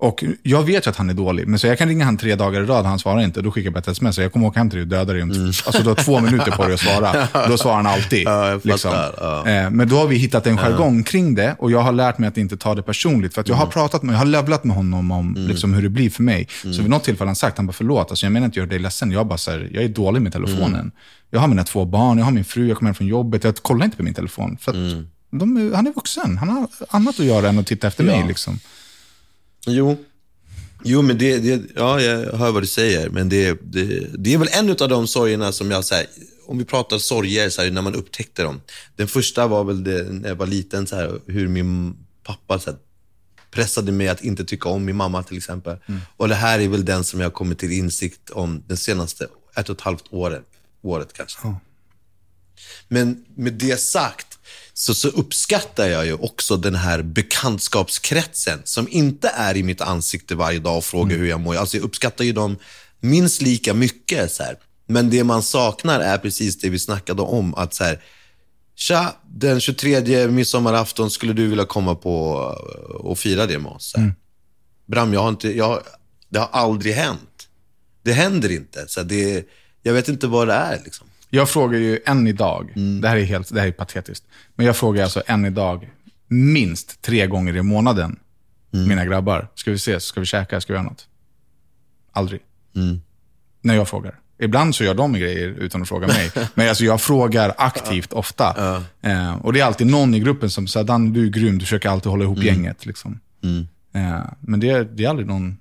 [0.00, 2.34] Och jag vet ju att han är dålig, men så jag kan ringa han tre
[2.34, 3.42] dagar i rad, han svarar inte.
[3.42, 4.18] Då skickar jag bara ett sms.
[4.18, 5.22] Jag kommer åka hem till dig och döda dig.
[5.22, 5.30] Om
[5.66, 7.28] Alltså du har två minuter på dig att svara.
[7.48, 8.22] Då svarar han alltid.
[8.26, 8.90] Ja, liksom.
[9.20, 9.48] ja.
[9.48, 12.28] Eh, Men då har vi hittat en jargong kring det och jag har lärt mig
[12.28, 13.34] att inte ta det personligt.
[13.34, 16.10] För jag har pratat med, jag har levlat med honom om liksom, hur det blir
[16.10, 16.48] för mig.
[16.62, 18.68] Så vid något tillfälle har han sagt, han bara förlåt, alltså, jag menar inte göra
[18.68, 19.10] dig ledsen.
[19.10, 20.92] Jag, bara, så här, jag är dålig med telefonen.
[21.30, 23.44] Jag har mina två barn, jag har min fru, jag kommer hem från jobbet.
[23.44, 24.56] Jag kollar inte på min telefon.
[24.60, 24.76] För att
[25.30, 28.24] de, är- han är vuxen, han har annat att göra än att titta efter mig.
[28.28, 28.58] Liksom.
[29.66, 29.96] Jo.
[30.84, 34.38] Jo, men det, det, ja, jag hör vad du säger, men det, det, det är
[34.38, 36.06] väl en av de sorgerna som jag, så här,
[36.46, 38.60] om vi pratar sorger, så här, när man upptäckte dem.
[38.96, 42.70] Den första var väl det, när jag var liten, så här, hur min pappa så
[42.70, 42.78] här,
[43.50, 45.76] pressade mig att inte tycka om min mamma till exempel.
[46.16, 49.28] Och det här är väl den som jag har kommit till insikt om den senaste
[49.56, 50.44] ett och ett halvt året,
[50.82, 51.38] året kanske.
[52.88, 54.27] Men med det sagt
[54.78, 60.34] så, så uppskattar jag ju också den här bekantskapskretsen som inte är i mitt ansikte
[60.34, 61.56] varje dag och frågar hur jag mår.
[61.56, 62.56] Alltså jag uppskattar ju dem
[63.00, 64.32] minst lika mycket.
[64.32, 64.56] Så här.
[64.86, 67.54] Men det man saknar är precis det vi snackade om.
[67.54, 68.02] Att så här,
[68.74, 72.30] Tja, den 23 midsommarafton skulle du vilja komma på
[73.00, 73.90] och fira det med oss?
[73.90, 74.14] Så här.
[74.86, 75.82] Bram, jag har inte, jag,
[76.28, 77.48] det har aldrig hänt.
[78.02, 78.84] Det händer inte.
[78.88, 79.48] Så det,
[79.82, 80.80] jag vet inte vad det är.
[80.84, 81.07] Liksom.
[81.30, 83.00] Jag frågar ju än idag, Mm.
[83.00, 84.24] det här är helt det här är patetiskt,
[84.54, 85.88] men jag frågar alltså än idag
[86.28, 88.18] minst tre gånger i månaden
[88.74, 88.88] Mm.
[88.88, 89.48] mina grabbar.
[89.54, 90.04] Ska vi ses?
[90.04, 90.60] Ska vi käka?
[90.60, 91.08] Ska vi göra något?
[92.12, 92.40] Aldrig.
[92.76, 93.00] Mm.
[93.60, 94.14] När jag frågar.
[94.38, 96.30] Ibland så gör de grejer utan att fråga mig.
[96.54, 98.76] Men alltså jag frågar aktivt ofta.
[99.02, 101.64] Eh, och det är alltid någon i gruppen som säger, Dan du är grym, du
[101.64, 102.86] försöker alltid hålla ihop gänget.
[102.86, 103.20] Liksom.
[103.94, 105.58] Eh, men det, det är aldrig någon...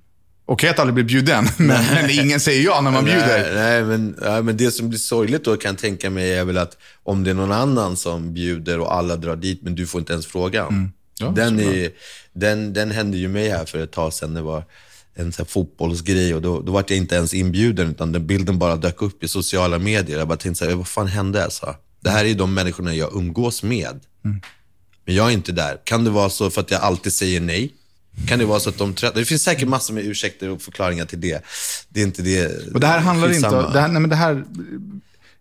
[0.50, 3.54] Okej att aldrig bli bjuden, men, men ingen säger ja när man bjuder.
[3.54, 6.46] Nej, nej men, ja, men det som blir sorgligt då kan jag tänka mig är
[6.46, 9.88] väl att om det är någon annan som bjuder och alla drar dit, men du
[9.88, 10.68] får inte ens frågan.
[10.68, 10.92] Mm.
[11.20, 11.90] Ja, den, är,
[12.34, 14.34] den, den hände ju mig här för ett tag sedan.
[14.34, 14.64] Det var
[15.16, 18.76] en så fotbollsgrej och då, då var jag inte ens inbjuden, utan den bilden bara
[18.76, 20.18] dök upp i sociala medier.
[20.18, 21.44] Jag bara tänkte så här, vad fan hände?
[21.44, 21.76] Alltså?
[22.00, 24.00] Det här är ju de människorna jag umgås med.
[24.26, 24.42] Mm.
[25.06, 25.78] Men jag är inte där.
[25.84, 27.74] Kan det vara så för att jag alltid säger nej?
[28.28, 29.20] Kan det vara så att de tröttnar?
[29.22, 31.42] Det finns säkert massor med ursäkter och förklaringar till det.
[31.90, 32.74] Det är inte det.
[32.74, 33.74] Och det här handlar inte om...
[33.74, 34.44] Det här, nej, men det här,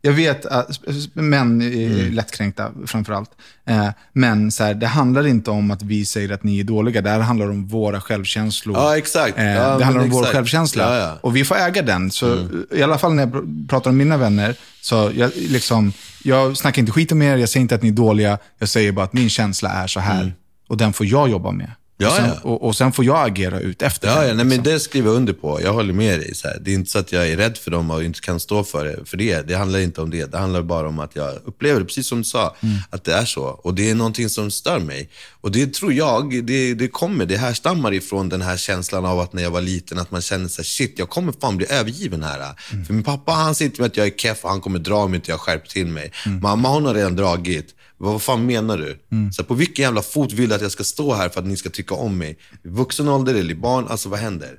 [0.03, 0.79] jag vet att
[1.15, 1.67] män är
[2.01, 2.13] Mm.
[2.13, 3.31] lättkränkta framför allt.
[3.67, 7.01] Eh, men så här, det handlar inte om att vi säger att ni är dåliga.
[7.03, 8.77] Det här handlar om våra självkänslor.
[8.77, 9.39] Ja, exakt.
[9.39, 10.37] Eh, Ja, det handlar om vår exakt.
[10.37, 10.97] självkänsla.
[10.97, 11.19] Ja, ja.
[11.21, 12.11] Och vi får äga den.
[12.11, 15.93] Så i alla fall när jag pr- pratar om mina vänner, så jag, liksom,
[16.25, 18.39] jag snackar inte skit om er, jag säger inte att ni är dåliga.
[18.59, 20.35] Jag säger bara att min känsla är så här.
[20.69, 21.71] Och den får jag jobba med.
[21.99, 22.41] Ja, och, sen, ja.
[22.51, 24.65] och, och sen får jag agera ut efter Ja, ja nej, men liksom.
[24.65, 25.61] det skriver jag under på.
[25.63, 26.35] Jag håller med dig.
[26.35, 26.59] Så här.
[26.61, 28.85] Det är inte så att jag är rädd för dem och inte kan stå för
[28.85, 29.05] det.
[29.05, 29.49] För det.
[29.49, 30.25] Det handlar inte om det.
[30.33, 32.77] Det handlar bara om att jag upplever det, precis som du sa, Mm.
[32.91, 33.43] att det är så.
[33.43, 35.09] Och det är någonting som stör mig.
[35.41, 39.33] Och det tror jag, det, det kommer, det härstammar ifrån den här känslan av att
[39.33, 42.23] när jag var liten, att man känner så här, shit, jag kommer fan bli övergiven
[42.23, 42.55] här.
[42.73, 42.85] Mm.
[42.85, 45.15] För min pappa, han till mig att jag är keff och han kommer dra om
[45.15, 46.13] inte jag skärper till mig.
[46.27, 46.41] Mm.
[46.41, 47.75] Mamma, hon har redan dragit.
[47.97, 48.99] Vad fan menar du?
[49.33, 51.57] Så på vilken jävla fot vill du att jag ska stå här för att ni
[51.57, 52.39] ska tycka om mig?
[52.63, 54.59] Vuxen ålder eller i barn, alltså vad händer?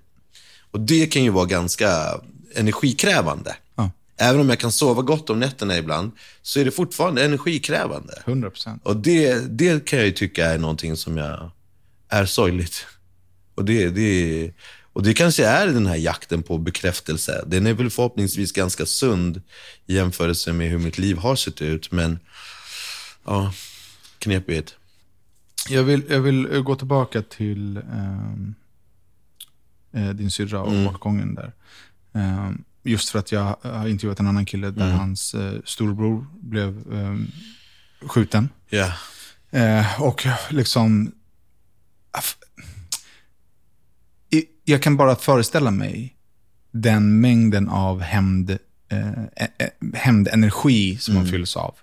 [0.71, 2.19] Och det kan ju vara ganska
[2.55, 3.55] energikrävande.
[3.75, 3.91] Ja.
[4.17, 6.11] Även om jag kan sova gott om nätterna ibland,
[6.41, 8.21] så är det fortfarande energikrävande.
[8.25, 8.81] 100 procent.
[8.85, 11.51] Och det, det kan jag ju tycka är någonting som jag
[12.09, 12.85] är sorgligt.
[13.55, 14.51] Och det, det,
[14.93, 17.43] och det kanske är den här jakten på bekräftelse.
[17.47, 19.41] Den är väl förhoppningsvis ganska sund
[19.85, 21.91] i jämförelse med hur mitt liv har sett ut.
[21.91, 22.19] Men
[23.27, 23.53] ja,
[24.19, 24.75] knepigt.
[25.69, 28.55] Jag vill, jag vill eh, gå tillbaka till ehm,
[29.91, 31.53] eh, din syrra och bortgången där.
[32.13, 36.93] Ehm, just för att jag har intervjuat en annan kille där hans eh, storbror blev
[36.93, 37.27] ehm,
[38.01, 38.49] skjuten.
[38.69, 38.93] Ja.
[39.51, 41.11] Eh, och liksom...
[44.69, 46.15] Jag kan bara föreställa mig
[46.71, 48.57] den mängden av hämnd,
[48.89, 51.75] eh, eh, eh, hämndenergi som man fylls av.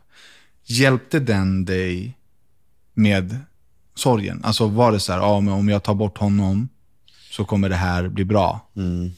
[0.64, 2.18] Hjälpte den dig
[2.94, 3.38] med
[3.94, 4.44] sorgen?
[4.44, 6.68] Alltså var det så här, ja, men om jag tar bort honom
[7.30, 8.70] så kommer det här bli bra?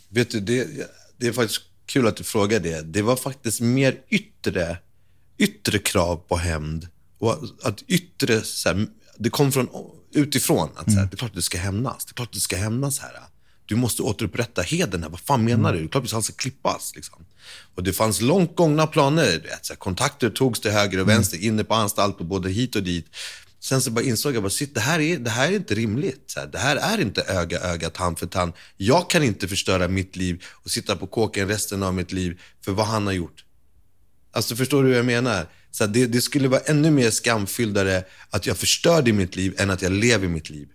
[0.08, 0.68] Vet du, det,
[1.16, 2.82] det är faktiskt kul att du frågar det.
[2.82, 4.78] Det var faktiskt mer yttre,
[5.38, 6.88] yttre krav på hämnd.
[7.18, 8.86] Och att yttre, så här,
[9.18, 9.68] det kom från
[10.12, 10.68] utifrån.
[10.76, 12.04] Att, så här, Det är klart du ska hämnas.
[12.04, 13.12] Det är klart du ska hämnas här.
[13.66, 15.10] Du måste återupprätta hedern här.
[15.10, 15.78] Vad fan menar du?
[15.78, 16.92] Det är klart han ska klippas.
[16.96, 17.24] Liksom.
[17.74, 19.32] Och det fanns långt gångna planer.
[19.32, 22.82] du Vet, kontakter togs till höger och vänster, inne på anstalt och både hit och
[22.82, 23.06] dit.
[23.60, 26.22] Sen så bara insåg jag, bara, shit, det, här är, det här är inte rimligt.
[26.26, 28.52] Så här, det här är inte öga, öga, tand för tand.
[28.76, 32.72] Jag kan inte förstöra mitt liv och sitta på kåken resten av mitt liv för
[32.72, 33.44] vad han har gjort.
[34.32, 35.46] Alltså förstår du hur jag menar?
[35.70, 39.70] Så här, det, det skulle vara ännu mer skamfylldare att jag förstörde mitt liv än
[39.70, 40.68] att jag lever mitt liv.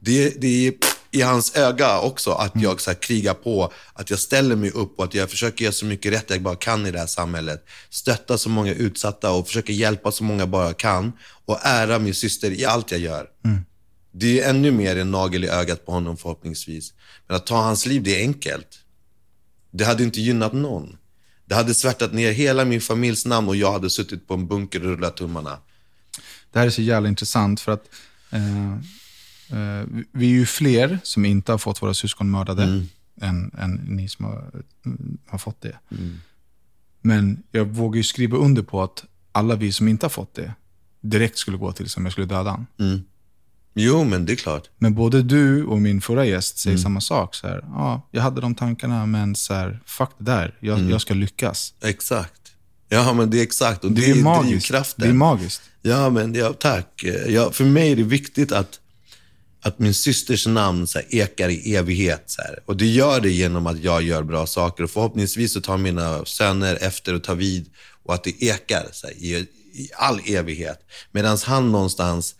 [0.00, 0.72] Det, det är
[1.12, 4.98] i hans öga också att jag så här, krigar på, att jag ställer mig upp
[4.98, 7.64] och att jag försöker göra så mycket rätt jag bara kan i det här samhället.
[7.90, 11.12] Stötta så många utsatta och försöka hjälpa så många bara kan.
[11.44, 13.26] Och ära min syster i allt jag gör.
[14.12, 16.92] Det är ännu mer en nagel i ögat på honom förhoppningsvis.
[17.26, 18.78] Men att ta hans liv, det är enkelt.
[19.70, 20.96] Det hade inte gynnat någon.
[21.44, 24.80] Det hade svärtat ner hela min familjs namn och jag hade suttit på en bunker
[24.80, 25.58] och rullat tummarna.
[26.52, 27.84] Det här är så jävla intressant för att
[28.30, 28.78] eh,
[30.12, 32.84] vi är ju fler som inte har fått våra syskon mördade
[33.20, 34.50] än, än ni som har,
[34.86, 35.78] mm, har fått det.
[37.00, 40.54] Men jag vågar ju skriva under på att alla vi som inte har fått det
[41.00, 42.66] direkt skulle gå till som jag skulle döda han.
[43.74, 44.70] Jo, men det är klart.
[44.78, 47.34] Men både du och min förra gäst säger samma sak.
[47.34, 50.56] Så här, ja, jag hade de tankarna, men så här, fuck det där.
[50.60, 51.74] Jag, jag ska lyckas.
[51.80, 52.52] Exakt.
[52.88, 53.84] Ja, men det är exakt.
[53.84, 54.48] Och det, Det är magiskt.
[54.50, 55.02] drivkraften.
[55.02, 55.62] Det är magiskt.
[55.82, 57.04] Ja, men ja, tack.
[57.28, 58.80] Ja, för mig är det viktigt att,
[59.62, 62.22] att min systers namn så här, ekar i evighet.
[62.26, 62.58] Så här.
[62.66, 64.84] Och det gör det genom att jag gör bra saker.
[64.84, 67.70] Och förhoppningsvis så tar mina söner efter och tar vid.
[68.02, 70.78] Och att det ekar så här, i, i all evighet.
[71.12, 72.34] Medan han någonstans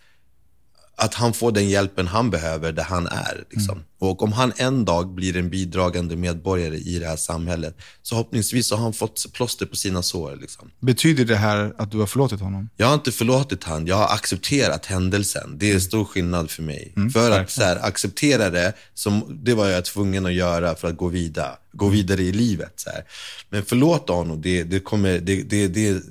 [0.95, 3.43] att han får den hjälpen han behöver där han är.
[3.49, 3.75] Liksom.
[3.75, 3.85] Mm.
[3.99, 8.67] Och om han en dag blir en bidragande medborgare i det här samhället, så förhoppningsvis
[8.67, 10.37] så har han fått plåster på sina sår.
[10.41, 10.71] Liksom.
[10.79, 12.69] Betyder det här att du har förlåtit honom?
[12.77, 15.57] Jag har inte förlåtit han, jag har accepterat händelsen.
[15.57, 16.93] Det är en stor skillnad för mig.
[16.95, 20.87] Mm, för att så här, acceptera det, som, det var jag tvungen att göra för
[20.87, 22.73] att gå vidare, gå vidare i livet.
[22.75, 23.03] Så här.
[23.49, 26.03] Men förlåta honom, det, det kommer, det, det, det,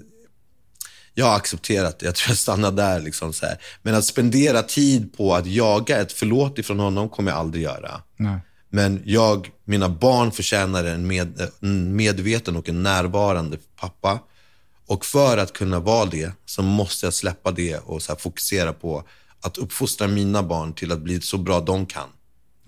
[1.15, 2.07] jag har accepterat det.
[2.07, 3.01] Jag tror jag stannar där.
[3.01, 3.59] Liksom så här.
[3.83, 8.01] Men att spendera tid på att jaga ett förlåt ifrån honom kommer jag aldrig göra.
[8.17, 8.39] Nej.
[8.71, 14.19] Men jag, mina barn förtjänar en, med, en medveten och en närvarande pappa.
[14.87, 19.05] Och för att kunna vara det så måste jag släppa det och så fokusera på
[19.41, 22.09] att uppfostra mina barn till att bli så bra de kan.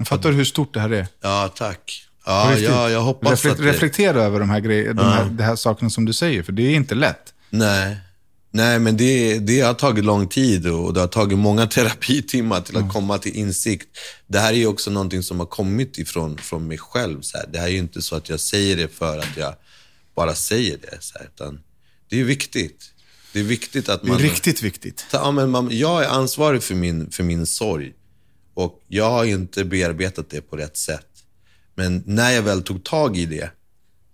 [0.04, 1.06] Fattar du hur stort det här är?
[1.22, 2.08] Ja, tack.
[2.26, 3.64] Ja, ja jag hoppas Reflek- att det...
[3.64, 6.62] Reflektera över de här, grej- de här, de här sakerna som du säger, för det
[6.62, 7.34] är inte lätt.
[7.50, 7.96] Nej.
[8.54, 12.76] Nej, men det, det har tagit lång tid och det har tagit många terapitimmar till
[12.76, 13.88] att komma till insikt.
[14.26, 17.20] Det här är ju också någonting som har kommit ifrån från mig själv.
[17.20, 17.46] Så här.
[17.52, 19.54] Det här är ju inte så att jag säger det för att jag
[20.14, 20.96] bara säger det.
[21.00, 21.60] Så här, utan
[22.08, 22.92] det är viktigt.
[23.32, 24.18] Det är viktigt att Det är man...
[24.18, 25.06] riktigt viktigt.
[25.12, 27.92] Ja, men man, jag är ansvarig för min, för min sorg.
[28.54, 31.08] Och jag har inte bearbetat det på rätt sätt.
[31.74, 33.50] Men när jag väl tog tag i det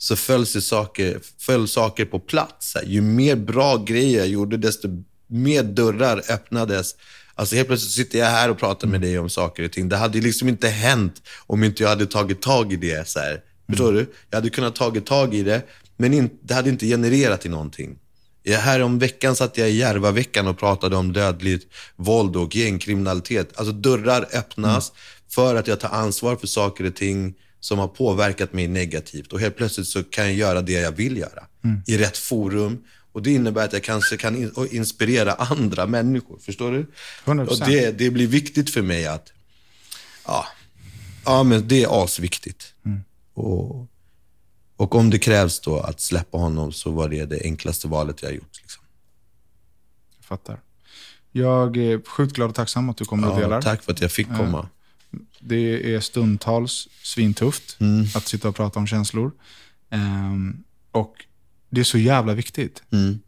[0.03, 2.77] så föll, saker, föll saker på plats.
[2.85, 4.89] Ju mer bra grejer jag gjorde, desto
[5.27, 6.95] mer dörrar öppnades.
[7.35, 9.89] Alltså helt plötsligt sitter jag här och pratar med dig om saker och ting.
[9.89, 13.09] Det hade liksom inte hänt om inte jag hade tagit tag i det.
[13.09, 13.41] Så här.
[13.69, 14.13] Förstår du?
[14.31, 15.63] Jag hade kunnat tagit tag i det,
[15.97, 17.99] men det hade inte genererat till någonting.
[18.47, 21.67] Här om veckan satt jag i Järvaveckan och pratade om dödligt
[21.97, 23.53] våld och gängkriminalitet.
[23.55, 24.93] Alltså dörrar öppnas
[25.31, 29.33] för att jag tar ansvar för saker och ting som har påverkat mig negativt.
[29.33, 31.47] Och helt plötsligt så kan jag göra det jag vill göra
[31.87, 32.85] i rätt forum.
[33.13, 36.39] Och det innebär att jag kanske kan in- och inspirera andra människor.
[36.39, 36.87] Förstår du?
[37.25, 37.47] 100%.
[37.47, 39.33] Och det, det blir viktigt för mig att,
[40.27, 40.47] ja,
[41.25, 42.75] ja men det är asviktigt.
[43.35, 43.87] Och,
[44.77, 48.35] och om det krävs då att släppa honom så var det det enklaste valet jag
[48.35, 48.59] gjort.
[48.61, 48.83] Liksom.
[50.17, 50.61] Jag fattar.
[51.33, 53.63] Jag är sjukt glad och tacksam att du och Ja, delar.
[53.63, 54.69] tack för att jag fick komma.
[55.41, 58.07] Det är stundtals svintufft Mm.
[58.15, 59.33] att sitta och prata om känslor.
[59.91, 60.63] Ehm,
[60.93, 61.15] och
[61.71, 62.83] det är så jävla viktigt.
[62.93, 63.19] Mm.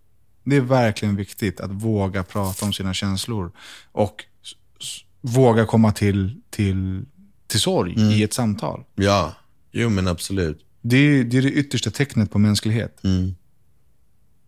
[0.44, 3.52] Det är verkligen viktigt att våga prata om sina känslor.
[3.92, 4.24] Och
[5.20, 7.04] våga komma till, till,
[7.46, 8.10] till sorg Mm.
[8.10, 8.84] i ett samtal.
[8.94, 9.34] Ja,
[9.72, 10.66] jo men absolut.
[10.80, 13.04] Det är, det är det yttersta tecknet på mänsklighet.
[13.04, 13.34] Mm.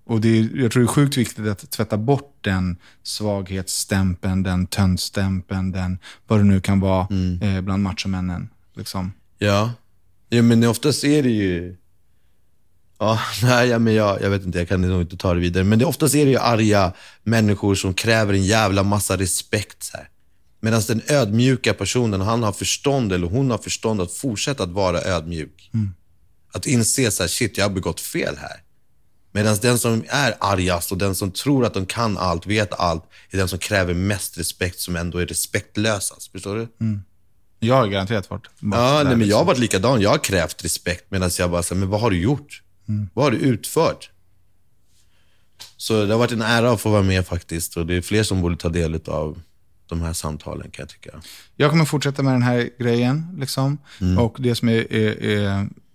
[0.07, 4.67] Och det är, jag tror det är sjukt viktigt att tvätta bort den svaghetsstämpeln, den
[4.67, 7.43] töntstämpeln, den vad det nu kan vara Mm.
[7.43, 8.49] eh, bland machomännen.
[8.77, 9.13] Liksom.
[9.39, 9.73] Ja.
[10.29, 11.77] ja, men oftast är det ju...
[12.99, 15.65] Ja, nej, ja, men jag, jag vet inte, jag kan nog inte ta det vidare.
[15.65, 19.83] Men det, oftast är det ju arga människor som kräver en jävla massa respekt.
[19.83, 20.09] Så här.
[20.61, 25.01] Medan den ödmjuka personen, han har förstånd eller hon har förstånd att fortsätta att vara
[25.03, 25.71] ödmjuk.
[26.53, 28.61] Att inse så här, shit, jag har begått fel här.
[29.37, 33.05] Medan den som är argast och den som tror att de kan allt, vet allt,
[33.31, 36.33] är den som kräver mest respekt, som ändå är respektlösast.
[36.33, 36.69] Förstår du?
[37.59, 39.39] Jag har garanterat varit Ja, nej, men jag liksom.
[39.39, 40.01] har varit likadan.
[40.01, 42.63] Jag har krävt respekt medan jag bara men vad har du gjort?
[43.15, 44.11] Vad har du utfört?
[45.77, 47.77] Så det har varit en ära att få vara med faktiskt.
[47.77, 49.41] Och det är fler som borde ta del av
[49.87, 51.21] de här samtalen kan jag tycka.
[51.57, 53.37] Jag kommer fortsätta med den här grejen.
[53.39, 53.79] Liksom.
[54.01, 54.19] Mm.
[54.19, 55.23] Och det som är, är,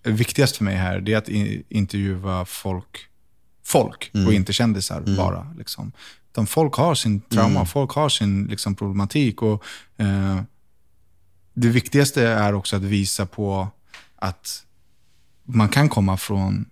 [0.03, 1.30] är, viktigast för mig här, det är att
[1.70, 3.09] intervjua folk,
[3.70, 4.28] folk Mm.
[4.28, 5.54] och inte kändisar bara.
[5.58, 5.91] Liksom.
[6.32, 7.66] Utan folk har sin trauma, Mm.
[7.66, 9.41] folk har sin liksom, problematik.
[9.41, 9.64] Och,
[9.98, 10.41] eh,
[11.54, 13.68] det viktigaste är också att visa på
[14.16, 14.66] att
[15.44, 16.66] man kan komma från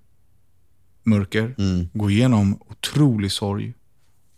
[1.03, 1.89] mörker, Mm.
[1.93, 3.73] gå igenom otrolig sorg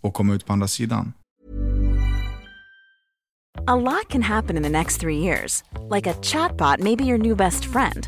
[0.02, 1.14] och komma ut på andra sidan.
[3.68, 5.64] A lot can happen in the next three years.
[5.96, 8.08] Like a chatbot may be your new best friend.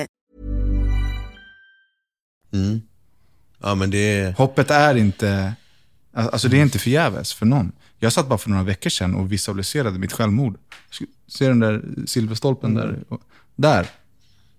[2.53, 2.81] Mm.
[3.61, 4.37] Ja, men det.
[4.37, 5.53] Hoppet är inte,
[6.13, 7.71] alltså det är inte förgäves för någon.
[7.99, 10.57] Jag satt bara för några veckor sedan och visualiserade mitt självmord.
[11.27, 12.99] Ser den där silverstolpen där?
[13.55, 13.87] Där.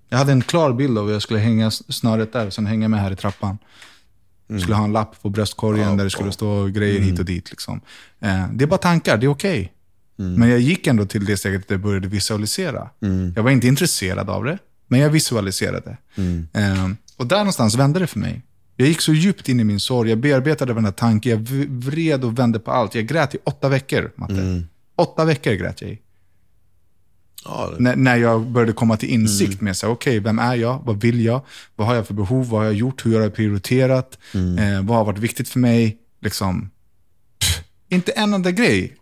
[0.08, 2.88] Jag hade en klar bild av hur jag skulle hänga snöret där och sen hänga
[2.88, 3.58] med här i trappan.
[4.46, 7.24] Jag skulle ha en lapp på bröstkorgen Ja, där det skulle stå grejer hit och
[7.24, 7.50] dit.
[7.50, 7.80] Liksom.
[8.20, 9.72] Eh, det är bara tankar, det är okej.
[10.16, 12.90] Men jag gick ändå till det steget att jag började visualisera.
[13.36, 15.96] Jag var inte intresserad av det, men jag visualiserade.
[16.52, 18.42] Eh, och där någonstans vände det för mig.
[18.76, 22.24] Jag gick så djupt in i min sorg, jag bearbetade varenda tanke, jag v- vred
[22.24, 22.94] och vände på allt.
[22.94, 24.34] Jag grät i åtta veckor, Matte.
[24.96, 25.98] Åtta veckor grät jag i.
[27.44, 30.82] Ja, det- När, jag började komma till insikt med sig, okej, vem är jag?
[30.84, 31.40] Vad vill jag?
[31.76, 32.48] Vad har jag för behov?
[32.48, 33.06] Vad har jag gjort?
[33.06, 34.18] Hur har jag prioriterat?
[34.58, 35.98] Eh, vad har varit viktigt för mig?
[36.20, 36.70] Liksom,
[37.40, 38.96] pff, inte en enda grej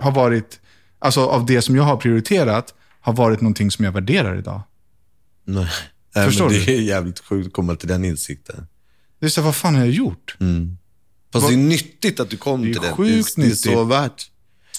[0.00, 0.60] har varit,
[0.98, 4.60] alltså av det som jag har prioriterat, har varit någonting som jag värderar idag.
[5.44, 5.68] Nej.
[6.14, 6.64] Nej, Förstår men du?
[6.64, 8.66] det är jävligt sjukt att komma till den insikten.
[9.18, 10.36] Det är så, vad fan har jag gjort?
[11.32, 13.42] Fast Vad- det är nyttigt att du kom Det är till sjukt det, är- det
[13.42, 13.60] är nyttigt.
[13.72, 14.30] så värt.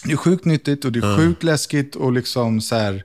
[0.06, 3.04] Det är sjukt nyttigt och det är sjukt läskigt och liksom så här,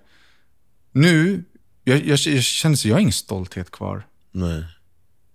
[0.92, 1.44] nu,
[1.84, 4.06] jag, jag, jag känner så jag har ingen stolthet kvar.
[4.32, 4.64] Nej.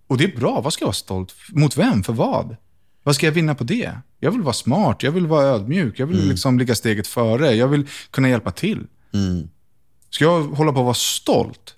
[0.08, 1.36] Och det är bra, vad ska jag vara stolt?
[1.50, 2.04] Mot vem?
[2.04, 2.56] För vad?
[3.04, 3.92] Vad ska jag vinna på det?
[4.20, 7.68] Jag vill vara smart, jag vill vara ödmjuk, jag vill liksom ligga steget före, jag
[7.68, 8.88] vill kunna hjälpa till.
[9.14, 9.50] Mm.
[10.10, 11.75] Ska jag hålla på att vara stolt?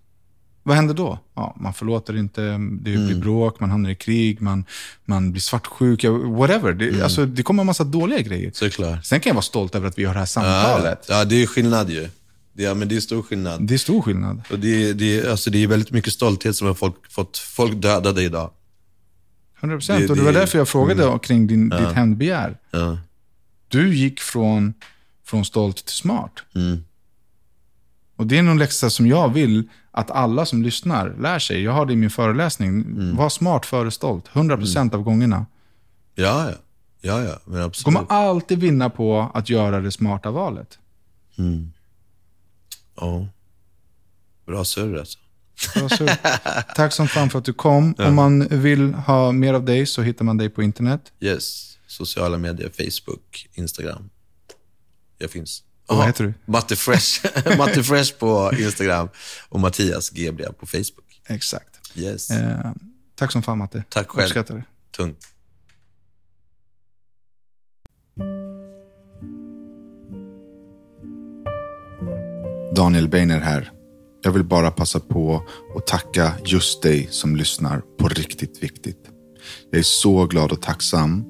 [0.68, 1.19] Vad händer då?
[1.35, 2.41] Ja, man förlåter inte,
[2.81, 4.65] det blir bråk, man hamnar i krig, man,
[5.06, 6.73] man blir svartsjuk, ja, whatever.
[6.73, 8.52] Det, alltså, det kommer en massa dåliga grejer.
[8.53, 9.06] Såklart.
[9.06, 11.06] Sen kan jag vara stolt över att vi har det här Ja, samtalet.
[11.10, 12.10] ja, det är skillnad ju.
[12.53, 13.68] Det, ja, men det är stor skillnad.
[13.68, 14.41] Det är stor skillnad.
[14.52, 18.23] Och det, det, alltså, det är väldigt mycket stolthet som har folk, fått folk dödade
[18.23, 18.52] idag.
[19.60, 19.99] 100 procent.
[19.99, 22.57] Det- Och det var därför jag frågade kring din, ditt hämndbegär.
[22.72, 22.98] Ja.
[23.68, 24.73] Du gick från,
[25.26, 26.31] från stolt till smart.
[26.56, 26.84] Mm.
[28.15, 29.64] Och det är någon läxa som jag vill
[29.97, 31.63] att alla som lyssnar lär sig.
[31.63, 32.69] Jag har det i min föreläsning.
[32.69, 33.15] Mm.
[33.15, 34.29] Var smart före stolt.
[34.33, 35.45] 100% av gångerna.
[36.15, 36.55] Ja, ja.
[37.01, 37.39] Ja, ja.
[37.45, 37.85] Men absolut.
[37.85, 40.79] Kommer alltid vinna på att göra det smarta valet.
[42.95, 43.27] Ja.
[44.45, 45.19] Bra surr alltså.
[45.75, 46.11] Bra surr.
[46.75, 47.95] Tack som fan för att du kom.
[47.97, 51.11] Om man vill ha mer av dig så hittar man dig på internet.
[51.19, 51.77] Yes.
[51.87, 54.09] Sociala medier, Facebook, Instagram.
[55.17, 55.63] Jag finns.
[55.88, 56.34] Vad heter du?
[56.45, 57.26] Matte Fresh.
[57.57, 59.09] Matte Fresh på Instagram
[59.49, 61.22] och Mattias GB på Facebook.
[61.27, 61.80] Exakt.
[61.95, 62.31] Yes.
[62.31, 62.72] Eh,
[63.15, 63.84] tack som fan Matte.
[63.89, 64.26] Tack själv.
[64.26, 64.64] Uppskattar det.
[64.97, 65.27] Tungt.
[72.76, 73.72] Daniel Beiner här.
[74.22, 75.47] Jag vill bara passa på
[75.77, 79.09] att tacka just dig som lyssnar på riktigt viktigt.
[79.72, 81.26] Jag är så glad och tacksam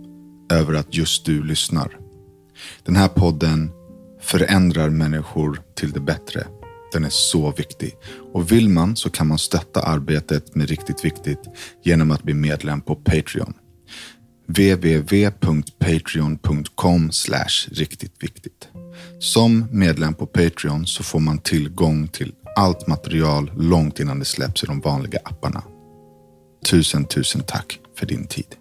[0.51, 1.97] över att just du lyssnar.
[2.83, 3.71] Den här podden
[4.27, 6.47] förändrar människor till det bättre.
[6.93, 7.95] Den är så viktig.
[8.33, 11.39] Och vill man så kan man stötta arbetet med Riktigt Viktigt
[11.83, 13.53] genom att bli medlem på Patreon.
[14.47, 17.09] www.patreon.com
[17.71, 18.67] riktigt viktigt.
[19.19, 24.63] Som medlem på Patreon så får man tillgång till allt material långt innan det släpps
[24.63, 25.63] i de vanliga apparna.
[26.65, 28.55] Tusen, tusen tack för din tid.